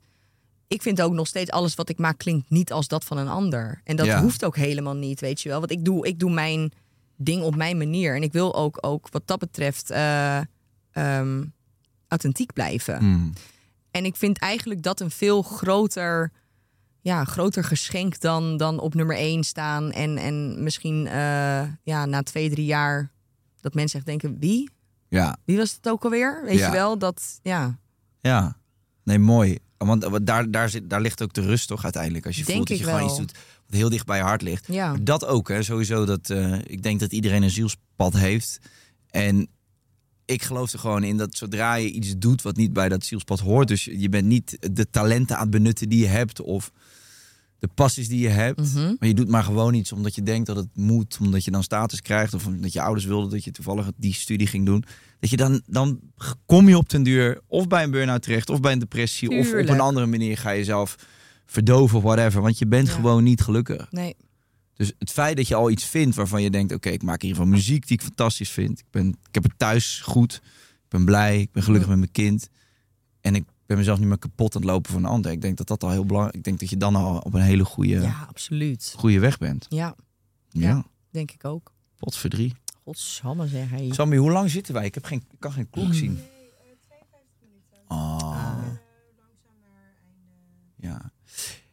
ik 0.66 0.82
vind 0.82 1.00
ook 1.02 1.12
nog 1.12 1.26
steeds 1.26 1.50
alles 1.50 1.74
wat 1.74 1.88
ik 1.88 1.98
maak 1.98 2.18
klinkt 2.18 2.50
niet 2.50 2.72
als 2.72 2.88
dat 2.88 3.04
van 3.04 3.16
een 3.18 3.28
ander. 3.28 3.80
En 3.84 3.96
dat 3.96 4.06
Ja. 4.06 4.20
hoeft 4.22 4.44
ook 4.44 4.56
helemaal 4.56 4.94
niet, 4.96 5.20
weet 5.20 5.40
je 5.40 5.48
wel. 5.48 5.58
Want 5.58 5.70
ik 5.70 5.84
doe, 5.84 6.06
ik 6.06 6.18
doe 6.18 6.30
mijn 6.30 6.72
ding 7.16 7.42
op 7.42 7.56
mijn 7.56 7.76
manier. 7.78 8.16
En 8.16 8.22
ik 8.22 8.32
wil 8.32 8.54
ook, 8.54 8.78
ook 8.80 9.08
wat 9.10 9.26
dat 9.26 9.38
betreft 9.38 9.90
eh, 9.90 10.40
ehm, 10.92 11.44
authentiek 12.08 12.52
blijven. 12.52 13.04
Mm. 13.04 13.32
En 13.90 14.04
ik 14.04 14.16
vind 14.16 14.38
eigenlijk 14.38 14.82
dat 14.82 15.00
een 15.00 15.10
veel 15.10 15.42
groter 15.42 16.32
ja, 17.00 17.24
groter 17.24 17.64
geschenk 17.64 18.20
dan, 18.20 18.56
dan 18.56 18.78
op 18.80 18.94
nummer 18.94 19.16
één 19.16 19.44
staan. 19.44 19.92
En, 19.92 20.16
en 20.16 20.62
misschien 20.62 21.06
eh, 21.06 21.62
ja, 21.82 22.04
na 22.06 22.22
twee, 22.22 22.50
drie 22.50 22.66
jaar 22.66 23.10
dat 23.60 23.74
mensen 23.74 23.98
echt 23.98 24.06
denken, 24.06 24.36
wie? 24.38 24.70
Ja, 25.08 25.36
Wie 25.44 25.56
was 25.56 25.72
het 25.72 25.88
ook 25.88 26.04
alweer? 26.04 26.42
Weet 26.44 26.58
Ja. 26.58 26.66
je 26.66 26.72
wel, 26.72 26.98
dat, 26.98 27.40
ja, 27.42 27.78
ja. 28.20 28.56
Nee, 29.04 29.18
mooi. 29.18 29.58
Want 29.78 30.26
daar, 30.26 30.50
daar, 30.50 30.70
zit, 30.70 30.90
daar 30.90 31.00
ligt 31.00 31.22
ook 31.22 31.32
de 31.32 31.40
rust 31.40 31.68
toch 31.68 31.84
uiteindelijk. 31.84 32.26
Als 32.26 32.36
je 32.36 32.44
Denk 32.44 32.56
voelt 32.56 32.68
dat 32.68 32.78
je 32.78 32.84
gewoon 32.84 33.04
iets 33.04 33.16
doet 33.16 33.32
wat 33.66 33.76
heel 33.78 33.88
dicht 33.88 34.06
bij 34.06 34.16
je 34.16 34.22
hart 34.22 34.42
ligt. 34.42 34.66
ja. 34.66 34.90
Maar 34.90 35.04
Dat 35.04 35.26
ook, 35.26 35.48
hè. 35.48 35.62
Sowieso 35.62 36.04
dat... 36.04 36.30
eh, 36.30 36.58
ik 36.66 36.82
denk 36.82 37.00
dat 37.00 37.12
iedereen 37.12 37.42
een 37.42 37.50
zielspad 37.50 38.12
heeft. 38.12 38.58
En 39.10 39.48
ik 40.24 40.42
geloof 40.42 40.72
er 40.72 40.78
gewoon 40.78 41.04
in 41.04 41.16
dat 41.16 41.36
zodra 41.36 41.74
je 41.74 41.90
iets 41.90 42.14
doet 42.18 42.42
wat 42.42 42.56
niet 42.56 42.72
bij 42.72 42.88
dat 42.88 43.04
zielspad 43.04 43.40
hoort... 43.40 43.68
dus 43.68 43.84
je 43.84 44.08
bent 44.08 44.26
niet 44.26 44.58
de 44.72 44.90
talenten 44.90 45.36
aan 45.36 45.42
het 45.42 45.50
benutten 45.50 45.88
die 45.88 46.00
je 46.00 46.06
hebt... 46.06 46.40
of 46.40 46.72
de 47.58 47.68
passies 47.74 48.08
die 48.08 48.20
je 48.20 48.28
hebt... 48.28 48.74
Mhm. 48.74 48.94
maar 48.98 49.08
je 49.08 49.14
doet 49.14 49.28
maar 49.28 49.42
gewoon 49.44 49.74
iets 49.74 49.92
omdat 49.92 50.14
je 50.14 50.22
denkt 50.22 50.46
dat 50.46 50.56
het 50.56 50.68
moet... 50.74 51.18
omdat 51.20 51.44
je 51.44 51.50
dan 51.50 51.62
status 51.62 52.02
krijgt... 52.02 52.34
of 52.34 52.46
omdat 52.46 52.72
je 52.72 52.80
ouders 52.80 53.06
wilden 53.06 53.30
dat 53.30 53.44
je 53.44 53.50
toevallig 53.50 53.90
die 53.96 54.14
studie 54.14 54.46
ging 54.46 54.66
doen... 54.66 54.84
dat 55.20 55.30
je 55.30 55.36
dan, 55.36 55.62
dan 55.66 56.00
kom 56.46 56.68
je 56.68 56.76
op 56.76 56.88
ten 56.88 57.02
duur 57.02 57.40
of 57.46 57.66
bij 57.66 57.82
een 57.82 57.90
burn-out 57.90 58.22
terecht... 58.22 58.50
of 58.50 58.60
bij 58.60 58.72
een 58.72 58.78
depressie... 58.78 59.30
of 59.30 59.48
op 59.48 59.68
een 59.68 59.80
andere 59.80 60.06
manier 60.06 60.38
ga 60.38 60.50
je 60.50 60.58
jezelf 60.58 60.96
verdoven 61.46 61.96
of 61.96 62.02
whatever... 62.02 62.42
want 62.42 62.58
je 62.58 62.66
bent 62.66 62.88
Ja. 62.88 62.94
gewoon 62.94 63.24
niet 63.24 63.40
gelukkig. 63.40 63.86
Nee, 63.90 64.16
Dus 64.74 64.92
het 64.98 65.10
feit 65.10 65.36
dat 65.36 65.48
je 65.48 65.54
al 65.54 65.70
iets 65.70 65.84
vindt 65.84 66.16
waarvan 66.16 66.42
je 66.42 66.50
denkt: 66.50 66.72
oké, 66.74 66.88
ik 66.88 67.02
maak 67.02 67.22
in 67.22 67.28
ieder 67.28 67.42
geval 67.42 67.56
muziek 67.56 67.86
die 67.86 67.96
ik 67.96 68.02
fantastisch 68.02 68.50
vind. 68.50 68.78
Ik, 68.78 68.86
ben, 68.90 69.08
ik 69.08 69.34
heb 69.34 69.42
het 69.42 69.52
thuis 69.56 70.00
goed. 70.04 70.40
Ik 70.84 70.88
ben 70.88 71.04
blij. 71.04 71.40
Ik 71.40 71.52
ben 71.52 71.62
gelukkig 71.62 71.88
met 71.88 71.98
mijn 71.98 72.10
kind. 72.10 72.48
En 73.20 73.34
ik 73.34 73.44
ben 73.68 73.76
mezelf 73.76 73.98
niet 73.98 74.08
meer 74.08 74.18
kapot 74.18 74.54
aan 74.54 74.60
het 74.62 74.70
lopen 74.70 74.90
voor 74.90 75.00
een 75.00 75.06
ander. 75.06 75.30
Ik 75.30 75.40
denk 75.40 75.56
dat 75.56 75.66
dat 75.66 75.82
al 75.82 75.90
heel 75.90 76.04
belangrijk 76.04 76.36
Ik 76.36 76.44
denk 76.44 76.60
dat 76.60 76.70
je 76.70 76.76
dan 76.76 76.96
al 76.96 77.18
op 77.18 77.34
een 77.34 77.40
hele 77.40 77.64
goede, 77.64 78.00
ja, 78.00 78.26
absoluut. 78.28 78.94
goede 78.96 79.18
weg 79.18 79.38
bent. 79.38 79.66
Ja, 79.68 79.94
Ja, 80.50 80.68
Ja. 80.68 80.84
denk 81.10 81.30
ik 81.30 81.44
ook. 81.44 81.72
pot 81.96 82.16
voor 82.16 82.30
drie. 82.30 82.54
Godsamme 82.84 83.48
zeg 83.48 83.70
hij. 83.70 83.88
Sammy, 83.92 84.16
hoe 84.16 84.30
lang 84.30 84.50
zitten 84.50 84.74
wij? 84.74 84.84
Ik, 84.84 84.94
heb 84.94 85.04
geen, 85.04 85.24
ik 85.30 85.40
kan 85.40 85.52
geen 85.52 85.70
klok 85.70 85.94
zien. 85.94 86.20
Ah. 87.86 88.18
Oh. 88.22 88.58
Ja. 90.76 91.12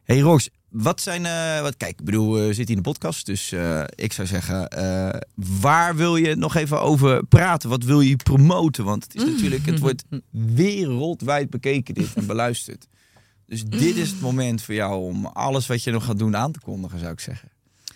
Hey 0.04 0.20
Rox, 0.20 0.50
wat 0.76 1.02
zijn... 1.02 1.26
eh, 1.26 1.62
wat, 1.62 1.78
kijk, 1.78 2.00
ik 2.00 2.06
bedoel, 2.06 2.34
we 2.34 2.54
zitten 2.54 2.76
in 2.76 2.82
de 2.82 2.90
podcast. 2.90 3.26
Dus 3.26 3.52
eh, 3.52 3.84
ik 3.96 4.14
zou 4.14 4.28
zeggen, 4.28 4.70
eh, 4.70 5.20
waar 5.60 5.96
wil 5.96 6.16
je 6.16 6.36
nog 6.36 6.56
even 6.56 6.82
over 6.82 7.26
praten? 7.26 7.70
Wat 7.70 7.84
wil 7.84 8.02
je 8.02 8.16
promoten? 8.16 8.84
Want 8.86 9.04
het 9.04 9.16
is 9.16 9.26
natuurlijk, 9.26 9.66
het 9.66 9.80
wordt 9.80 10.04
wereldwijd 10.64 11.50
bekeken 11.50 11.94
dit 11.94 12.14
en 12.14 12.26
beluisterd. 12.26 12.88
Dus 13.46 13.64
dit 13.64 13.96
is 13.96 14.10
het 14.10 14.22
moment 14.22 14.62
voor 14.62 14.74
jou 14.74 15.02
om 15.02 15.26
alles 15.26 15.68
wat 15.68 15.84
je 15.84 15.92
nog 15.92 16.06
gaat 16.06 16.20
doen 16.20 16.36
aan 16.36 16.52
te 16.52 16.60
kondigen, 16.60 17.00
zou 17.00 17.12
ik 17.12 17.20
zeggen. 17.20 17.50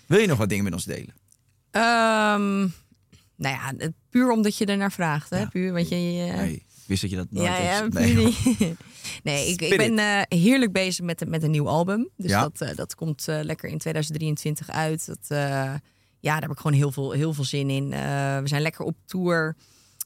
Wil 0.05 0.19
je 0.19 0.27
nog 0.27 0.37
wat 0.37 0.49
dingen 0.49 0.63
met 0.63 0.73
ons 0.73 0.85
delen? 0.85 1.13
Ehm, 1.71 2.67
nou 3.35 3.55
ja, 3.55 3.73
puur 4.09 4.31
omdat 4.31 4.57
je 4.57 4.65
ernaar 4.65 4.91
vraagt. 4.91 5.29
Hè? 5.29 5.39
Ja. 5.39 5.45
Puur, 5.45 5.73
want 5.73 5.89
je, 5.89 6.61
wist 6.89 7.01
dat 7.01 7.09
je 7.09 7.15
dat 7.15 7.31
nooit 7.31 7.47
ja, 7.47 7.57
ja, 7.57 7.87
nee, 7.87 8.15
nee, 9.23 9.47
ik, 9.47 9.61
ik 9.61 9.77
ben 9.77 9.99
eh, 9.99 10.39
heerlijk 10.39 10.71
bezig 10.71 11.05
met, 11.05 11.27
met 11.27 11.43
een 11.43 11.51
nieuw 11.51 11.67
album. 11.67 12.09
Dus 12.17 12.31
Ja. 12.31 12.41
dat, 12.41 12.61
eh, 12.61 12.75
dat 12.75 12.95
komt 12.95 13.27
eh, 13.27 13.39
lekker 13.41 13.69
in 13.69 13.77
2023 13.77 14.69
uit. 14.69 15.05
Dat, 15.05 15.25
ja, 16.21 16.31
daar 16.33 16.41
heb 16.41 16.51
ik 16.51 16.57
gewoon 16.57 16.77
heel 16.77 16.91
veel, 16.91 17.11
heel 17.11 17.33
veel 17.33 17.43
zin 17.43 17.69
in. 17.69 17.89
We 17.89 18.41
zijn 18.43 18.61
lekker 18.61 18.85
op 18.85 18.95
tour. 19.05 19.55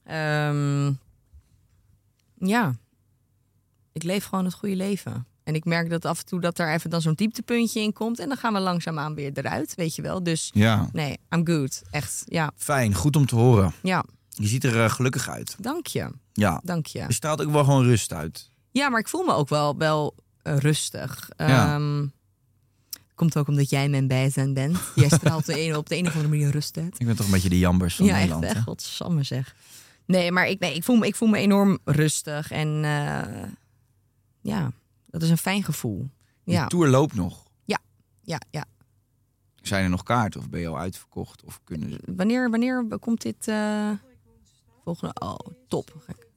Ehm, 0.03 0.91
ja, 2.38 2.75
ik 3.91 4.03
leef 4.03 4.25
gewoon 4.25 4.45
het 4.45 4.53
goede 4.53 4.75
leven. 4.75 5.25
En 5.43 5.55
ik 5.55 5.65
merk 5.65 5.89
dat 5.89 6.05
af 6.05 6.19
en 6.19 6.25
toe 6.25 6.41
dat 6.41 6.59
er 6.59 6.73
even 6.73 6.89
dan 6.89 7.01
zo'n 7.01 7.13
dieptepuntje 7.13 7.81
in 7.81 7.93
komt. 7.93 8.19
En 8.19 8.27
dan 8.27 8.38
gaan 8.38 8.53
we 8.53 8.59
langzaamaan 8.59 9.15
weer 9.15 9.31
eruit, 9.34 9.75
weet 9.75 9.95
je 9.95 10.01
wel. 10.01 10.23
Dus 10.23 10.49
Ja, 10.53 10.89
nee, 10.91 11.17
I'm 11.29 11.45
good. 11.47 11.81
Echt, 11.91 12.23
ja. 12.25 12.51
fijn. 12.55 12.93
Goed 12.95 13.15
om 13.15 13.25
te 13.25 13.36
horen. 13.36 13.73
Ja, 13.81 14.03
Je 14.34 14.47
ziet 14.47 14.63
er 14.63 14.84
eh, 14.84 14.89
gelukkig 14.89 15.29
uit. 15.29 15.55
dank 15.59 15.88
je. 15.88 16.09
Ja, 16.34 16.61
Dank 16.63 16.86
je. 16.86 16.99
je 17.07 17.13
straalt 17.13 17.41
ook 17.45 17.51
wel 17.51 17.63
gewoon 17.63 17.84
rust 17.84 18.13
uit. 18.13 18.49
Ja, 18.71 18.89
maar 18.89 18.99
ik 18.99 19.07
voel 19.07 19.23
me 19.23 19.34
ook 19.34 19.49
wel, 19.49 19.77
wel 19.77 20.15
eh, 20.41 20.57
rustig. 20.57 21.29
Ja. 21.38 21.75
Ehm, 21.75 22.07
komt 23.15 23.38
ook 23.38 23.47
omdat 23.47 23.69
jij 23.69 23.89
mijn 23.89 24.07
bijzijn 24.07 24.53
bent. 24.53 24.77
Jij 24.95 25.09
straalt 25.09 25.45
de 25.45 25.55
ene, 25.57 25.77
op 25.77 25.89
de 25.89 25.97
een 25.97 26.07
of 26.07 26.11
andere 26.15 26.29
manier 26.29 26.49
rust 26.51 26.77
uit. 26.77 26.99
Ik 26.99 27.05
ben 27.05 27.15
toch 27.15 27.25
een 27.25 27.31
beetje 27.31 27.49
de 27.49 27.59
jambers 27.59 27.95
van 27.95 28.05
ja, 28.05 28.11
echt, 28.11 28.19
Nederland. 28.19 28.45
echt. 28.45 28.55
hè? 28.55 28.61
Godsamme 28.61 29.23
zeg. 29.23 29.55
Nee, 30.05 30.31
maar 30.31 30.47
ik, 30.47 30.59
nee, 30.59 30.75
ik, 30.75 30.84
voel 30.84 30.95
me, 30.95 31.07
ik 31.07 31.15
voel 31.15 31.27
me 31.29 31.38
enorm 31.38 31.77
rustig. 31.86 32.51
En 32.51 32.67
eh, 32.84 33.43
ja, 34.41 34.71
dat 35.07 35.21
is 35.21 35.29
een 35.29 35.38
fijn 35.38 35.63
gevoel. 35.63 36.09
De 36.43 36.51
Ja, 36.51 36.67
tour 36.67 36.88
loopt 36.88 37.13
nog. 37.15 37.43
ja, 38.25 38.39
ja. 38.51 38.65
Zijn 39.61 39.84
er 39.84 39.89
nog 39.89 40.03
kaarten 40.03 40.39
of 40.39 40.49
ben 40.49 40.59
je 40.59 40.67
al 40.67 40.77
uitverkocht? 40.79 41.43
Of 41.43 41.59
kunnen 41.63 41.89
ze... 41.89 41.99
Wanneer, 42.15 42.49
wanneer 42.49 42.86
komt 42.99 43.21
dit? 43.21 43.47
Volgende. 44.84 45.13
Oh, 45.19 45.38
top. 45.67 45.95
Gek. 46.05 46.27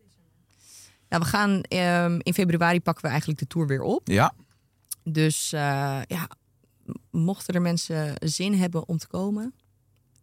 Nou, 1.09 1.23
we 1.23 1.29
gaan 1.29 1.61
ehm, 1.61 2.19
in 2.23 2.35
februari 2.35 2.81
pakken 2.81 3.03
we 3.05 3.09
eigenlijk 3.11 3.39
de 3.39 3.47
tour 3.47 3.67
weer 3.67 3.83
op. 3.83 4.09
Ja, 4.09 4.33
Dus 5.05 5.53
eh, 5.53 5.61
ja, 6.07 6.29
mochten 7.11 7.55
er 7.55 7.63
mensen 7.63 8.13
zin 8.19 8.55
hebben 8.55 8.89
om 8.89 8.99
te 8.99 9.07
komen, 9.07 9.55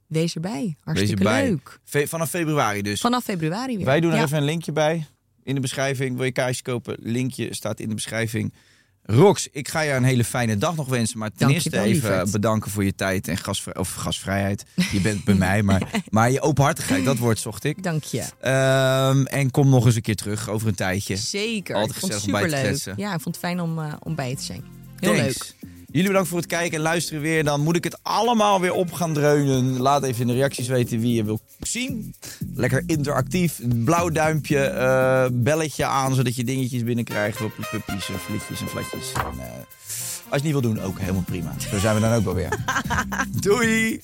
wees 0.07 0.35
erbij. 0.35 0.75
Hartstikke 0.79 1.15
erbij. 1.23 1.49
leuk. 1.49 1.79
Vanaf 2.07 2.29
februari 2.29 2.81
dus. 2.81 3.01
Vanaf 3.01 3.23
februari 3.23 3.75
weer. 3.75 3.85
Wij 3.85 3.99
doen 3.99 4.11
er 4.11 4.17
Ja. 4.17 4.23
even 4.23 4.37
een 4.37 4.43
linkje 4.43 4.71
bij 4.71 5.07
in 5.43 5.55
de 5.55 5.61
beschrijving. 5.61 6.15
Wil 6.15 6.25
je 6.25 6.31
kaartjes 6.31 6.61
kopen? 6.61 6.95
Linkje 6.99 7.53
staat 7.53 7.79
in 7.79 7.89
de 7.89 7.95
beschrijving. 7.95 8.53
Rox, 9.05 9.47
ik 9.51 9.67
ga 9.67 9.81
je 9.81 9.91
een 9.91 10.03
hele 10.03 10.23
fijne 10.23 10.57
dag 10.57 10.75
nog 10.75 10.87
wensen. 10.87 11.17
Maar 11.17 11.29
ten 11.29 11.37
Dank 11.39 11.51
eerste 11.51 11.69
wel, 11.69 11.83
even 11.83 12.31
bedanken 12.31 12.71
voor 12.71 12.83
je 12.83 12.95
tijd 12.95 13.27
en 13.27 13.37
gasvrij, 13.37 13.75
of 13.75 13.93
gasvrijheid. 13.93 14.65
Je 14.91 15.01
bent 15.01 15.23
bij 15.29 15.35
mij, 15.35 15.63
maar, 15.63 16.03
maar 16.09 16.31
je 16.31 16.41
openhartigheid, 16.41 17.05
dat 17.05 17.17
woord 17.17 17.39
zocht 17.39 17.63
ik. 17.63 17.83
Dank 17.83 18.03
je. 18.03 18.23
Ehm, 18.39 19.25
en 19.25 19.51
kom 19.51 19.69
nog 19.69 19.85
eens 19.85 19.95
een 19.95 20.01
keer 20.01 20.15
terug 20.15 20.49
over 20.49 20.67
een 20.67 20.75
tijdje. 20.75 21.15
Zeker. 21.15 21.75
Altijd 21.75 21.95
ik 21.95 21.99
vond 21.99 22.13
het 22.13 22.21
gezellig 22.21 22.43
om 22.43 22.49
bij 22.49 22.59
te 22.59 22.67
kletsen. 22.67 22.93
Ja, 22.97 23.13
ik 23.13 23.21
vond 23.21 23.35
het 23.35 23.45
fijn 23.45 23.59
om, 23.61 23.79
eh, 23.79 23.93
om 23.99 24.15
bij 24.15 24.29
je 24.29 24.35
te 24.35 24.43
zijn. 24.43 24.63
Heel 24.99 25.15
Thanks. 25.15 25.53
leuk. 25.61 25.71
Jullie 25.93 26.07
bedankt 26.07 26.29
voor 26.29 26.37
het 26.37 26.47
kijken 26.47 26.77
en 26.77 26.83
luisteren 26.83 27.21
weer. 27.21 27.43
Dan 27.43 27.61
moet 27.61 27.75
ik 27.75 27.83
het 27.83 27.97
allemaal 28.01 28.61
weer 28.61 28.73
op 28.73 28.91
gaan 28.91 29.13
dreunen. 29.13 29.79
Laat 29.79 30.03
even 30.03 30.21
in 30.21 30.27
de 30.27 30.33
reacties 30.33 30.67
weten 30.67 30.99
wie 30.99 31.13
je 31.15 31.23
wil 31.23 31.39
zien. 31.59 32.15
Lekker 32.55 32.83
interactief. 32.85 33.59
Blauw 33.83 34.09
duimpje, 34.09 34.59
eh, 34.59 35.25
belletje 35.31 35.85
aan, 35.85 36.15
zodat 36.15 36.35
je 36.35 36.43
dingetjes 36.43 36.83
binnenkrijgt 36.83 37.41
op 37.41 37.51
puppies, 37.71 38.09
en 38.09 38.19
flitjes 38.19 38.61
en 38.61 38.67
flatjes. 38.67 39.11
En, 39.11 39.21
eh, 39.21 39.27
als 39.27 39.37
je 40.23 40.29
het 40.29 40.43
niet 40.43 40.51
wil 40.51 40.61
doen, 40.61 40.81
ook 40.81 40.99
helemaal 40.99 41.23
prima. 41.25 41.53
Zo 41.69 41.79
zijn 41.79 41.95
we 41.95 42.01
dan 42.01 42.13
ook 42.13 42.23
wel 42.23 42.35
weer. 42.35 42.57
Doei! 43.41 44.01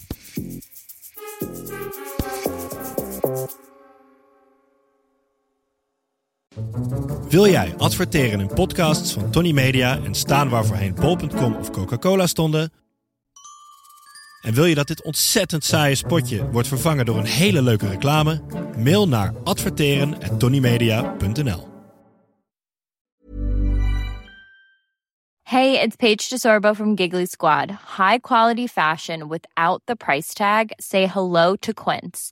Wil 7.29 7.47
jij 7.47 7.73
adverteren 7.77 8.39
in 8.39 8.47
podcasts 8.47 9.13
van 9.13 9.31
Tony 9.31 9.51
Media 9.51 9.99
en 10.03 10.15
staan 10.15 10.49
waar 10.49 10.65
voorheen 10.65 10.95
bol.com 10.95 11.55
of 11.55 11.71
Coca-Cola 11.71 12.27
stonden? 12.27 12.71
En 14.41 14.53
wil 14.53 14.65
je 14.65 14.75
dat 14.75 14.87
dit 14.87 15.03
ontzettend 15.03 15.63
saaie 15.63 15.95
spotje 15.95 16.51
wordt 16.51 16.67
vervangen 16.67 17.05
door 17.05 17.17
een 17.17 17.25
hele 17.25 17.61
leuke 17.61 17.87
reclame? 17.87 18.41
Mail 18.77 19.07
naar 19.07 19.33
adverteren@tonymedia.nl. 19.43 21.67
Hey, 25.43 25.83
it's 25.83 25.95
Paige 25.95 26.29
DeSorbo 26.29 26.73
from 26.73 26.95
Giggly 26.95 27.25
Squad. 27.25 27.69
High 27.97 28.17
quality 28.21 28.67
fashion 28.67 29.27
without 29.27 29.81
the 29.85 29.95
price 29.95 30.33
tag. 30.33 30.65
Say 30.77 31.07
hello 31.07 31.55
to 31.55 31.73
Quince. 31.73 32.31